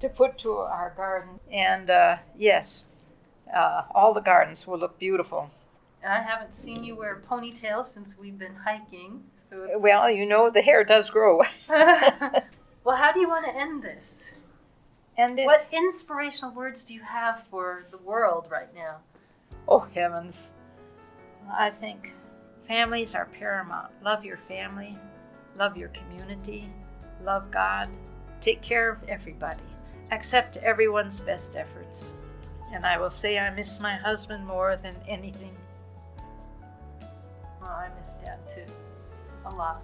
to 0.00 0.08
put 0.08 0.38
to 0.38 0.52
our 0.52 0.92
garden, 0.96 1.40
and 1.50 1.88
uh, 1.90 2.16
yes, 2.36 2.84
uh, 3.54 3.82
all 3.94 4.12
the 4.12 4.20
gardens 4.20 4.66
will 4.66 4.78
look 4.78 4.98
beautiful. 4.98 5.50
I 6.06 6.20
haven't 6.20 6.54
seen 6.54 6.84
you 6.84 6.94
wear 6.94 7.16
a 7.16 7.20
ponytail 7.20 7.84
since 7.84 8.16
we've 8.16 8.38
been 8.38 8.54
hiking, 8.54 9.24
so 9.50 9.64
it's... 9.64 9.80
Well, 9.80 10.08
you 10.10 10.26
know, 10.26 10.50
the 10.50 10.62
hair 10.62 10.84
does 10.84 11.10
grow. 11.10 11.42
well, 11.68 12.96
how 12.96 13.12
do 13.12 13.20
you 13.20 13.28
want 13.28 13.46
to 13.46 13.54
end 13.54 13.82
this? 13.82 14.30
and 15.18 15.38
it, 15.38 15.46
What 15.46 15.66
inspirational 15.72 16.52
words 16.52 16.84
do 16.84 16.94
you 16.94 17.00
have 17.00 17.44
for 17.44 17.84
the 17.90 17.98
world 17.98 18.46
right 18.50 18.72
now? 18.74 18.98
oh 19.68 19.86
heavens, 19.94 20.52
I 21.52 21.70
think 21.70 22.12
families 22.66 23.14
are 23.14 23.26
paramount. 23.26 23.92
Love 24.02 24.24
your 24.24 24.36
family, 24.36 24.98
love 25.58 25.76
your 25.76 25.88
community, 25.90 26.70
love 27.24 27.50
God, 27.50 27.88
take 28.40 28.62
care 28.62 28.90
of 28.90 29.08
everybody, 29.08 29.62
accept 30.10 30.56
everyone's 30.58 31.20
best 31.20 31.56
efforts. 31.56 32.12
And 32.72 32.84
I 32.84 32.98
will 32.98 33.10
say 33.10 33.38
I 33.38 33.50
miss 33.50 33.80
my 33.80 33.96
husband 33.96 34.46
more 34.46 34.76
than 34.76 34.96
anything. 35.08 35.56
Oh, 37.62 37.66
I 37.66 37.88
miss 38.00 38.16
Dad 38.16 38.38
too. 38.48 38.64
A 39.46 39.50
lot. 39.54 39.82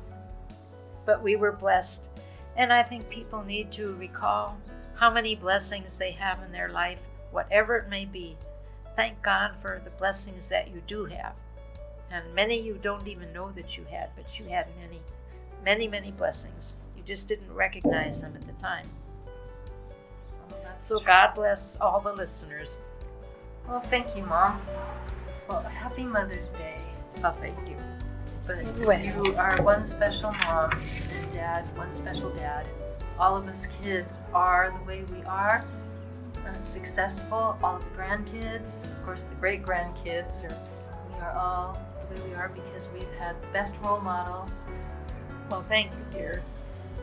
but 1.04 1.22
we 1.22 1.36
were 1.36 1.52
blessed. 1.52 2.08
And 2.56 2.72
I 2.72 2.82
think 2.82 3.08
people 3.08 3.42
need 3.44 3.72
to 3.72 3.94
recall 3.94 4.56
how 4.94 5.10
many 5.10 5.34
blessings 5.34 5.98
they 5.98 6.12
have 6.12 6.42
in 6.42 6.52
their 6.52 6.68
life, 6.68 6.98
whatever 7.30 7.76
it 7.76 7.88
may 7.88 8.04
be. 8.04 8.36
Thank 8.96 9.22
God 9.22 9.56
for 9.56 9.80
the 9.84 9.90
blessings 9.90 10.48
that 10.50 10.68
you 10.68 10.82
do 10.86 11.06
have. 11.06 11.34
And 12.12 12.22
many 12.34 12.60
you 12.60 12.78
don't 12.82 13.08
even 13.08 13.32
know 13.32 13.50
that 13.52 13.78
you 13.78 13.84
had, 13.90 14.10
but 14.14 14.38
you 14.38 14.44
had 14.44 14.66
many, 14.78 15.00
many, 15.64 15.88
many 15.88 16.10
blessings. 16.10 16.76
You 16.94 17.02
just 17.04 17.26
didn't 17.26 17.50
recognize 17.52 18.20
them 18.20 18.34
at 18.36 18.46
the 18.46 18.52
time. 18.62 18.86
Oh, 20.50 20.56
So 20.78 20.98
true. 20.98 21.06
God 21.06 21.34
bless 21.34 21.80
all 21.80 22.00
the 22.00 22.12
listeners. 22.12 22.78
Well, 23.66 23.80
thank 23.80 24.14
you, 24.14 24.24
Mom. 24.24 24.60
Well, 25.48 25.62
happy 25.62 26.04
Mother's 26.04 26.52
Day. 26.52 26.76
Oh, 27.24 27.30
thank 27.40 27.56
you. 27.66 27.76
But 28.46 29.02
you 29.02 29.34
are 29.36 29.62
one 29.62 29.84
special 29.84 30.32
mom, 30.32 30.72
and 30.72 31.32
Dad, 31.32 31.64
one 31.78 31.94
special 31.94 32.30
dad. 32.30 32.66
All 33.18 33.36
of 33.36 33.46
us 33.46 33.66
kids 33.82 34.20
are 34.34 34.74
the 34.76 34.84
way 34.84 35.04
we 35.16 35.22
are, 35.24 35.64
uh, 36.44 36.62
successful. 36.62 37.56
All 37.62 37.76
of 37.76 37.84
the 37.84 37.90
grandkids, 38.02 38.84
of 38.84 39.04
course, 39.04 39.22
the 39.24 39.36
great 39.36 39.62
grandkids, 39.62 40.44
are, 40.44 40.58
we 41.08 41.20
are 41.20 41.32
all 41.38 41.78
way 42.12 42.28
we 42.28 42.34
are 42.34 42.50
because 42.50 42.88
we've 42.92 43.12
had 43.18 43.40
the 43.42 43.46
best 43.48 43.74
role 43.82 44.00
models. 44.00 44.64
Well, 45.50 45.62
thank 45.62 45.92
you, 45.92 46.18
dear. 46.18 46.42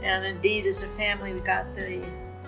And 0.02 0.26
indeed, 0.26 0.66
as 0.66 0.84
a 0.84 0.88
family, 0.90 1.34
we 1.34 1.40
got 1.40 1.74
the 1.76 2.04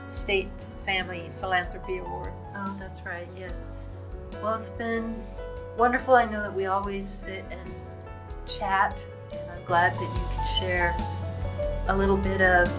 State 0.08 0.50
Family 0.86 1.30
Philanthropy 1.40 1.98
Award. 1.98 2.34
Oh, 2.56 2.76
that's 2.80 3.02
right, 3.06 3.28
yes. 3.38 3.72
Well, 4.42 4.56
it's 4.56 4.70
been 4.70 5.16
wonderful. 5.78 6.16
I 6.16 6.26
know 6.26 6.42
that 6.42 6.54
we 6.54 6.66
always 6.66 7.08
sit 7.08 7.44
and 7.50 7.72
chat, 8.48 9.04
and 9.32 9.52
I'm 9.52 9.64
glad 9.66 9.94
that 9.94 10.02
you 10.02 10.08
can 10.08 10.60
share 10.60 10.96
a 11.88 11.96
little 11.96 12.18
bit 12.18 12.42
of 12.42 12.72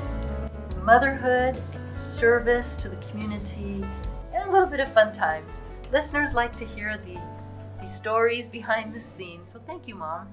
motherhood, 0.82 1.56
service 1.90 2.76
to 2.78 2.88
the 2.88 2.96
community, 2.96 3.84
and 4.34 4.48
a 4.48 4.50
little 4.50 4.66
bit 4.66 4.80
of 4.80 4.92
fun 4.92 5.12
times. 5.12 5.60
Listeners 5.92 6.32
like 6.32 6.56
to 6.56 6.64
hear 6.64 6.98
the 7.04 7.18
stories 7.86 8.48
behind 8.48 8.94
the 8.94 9.00
scenes, 9.00 9.52
so 9.52 9.60
thank 9.66 9.88
you, 9.88 9.94
Mom. 9.94 10.28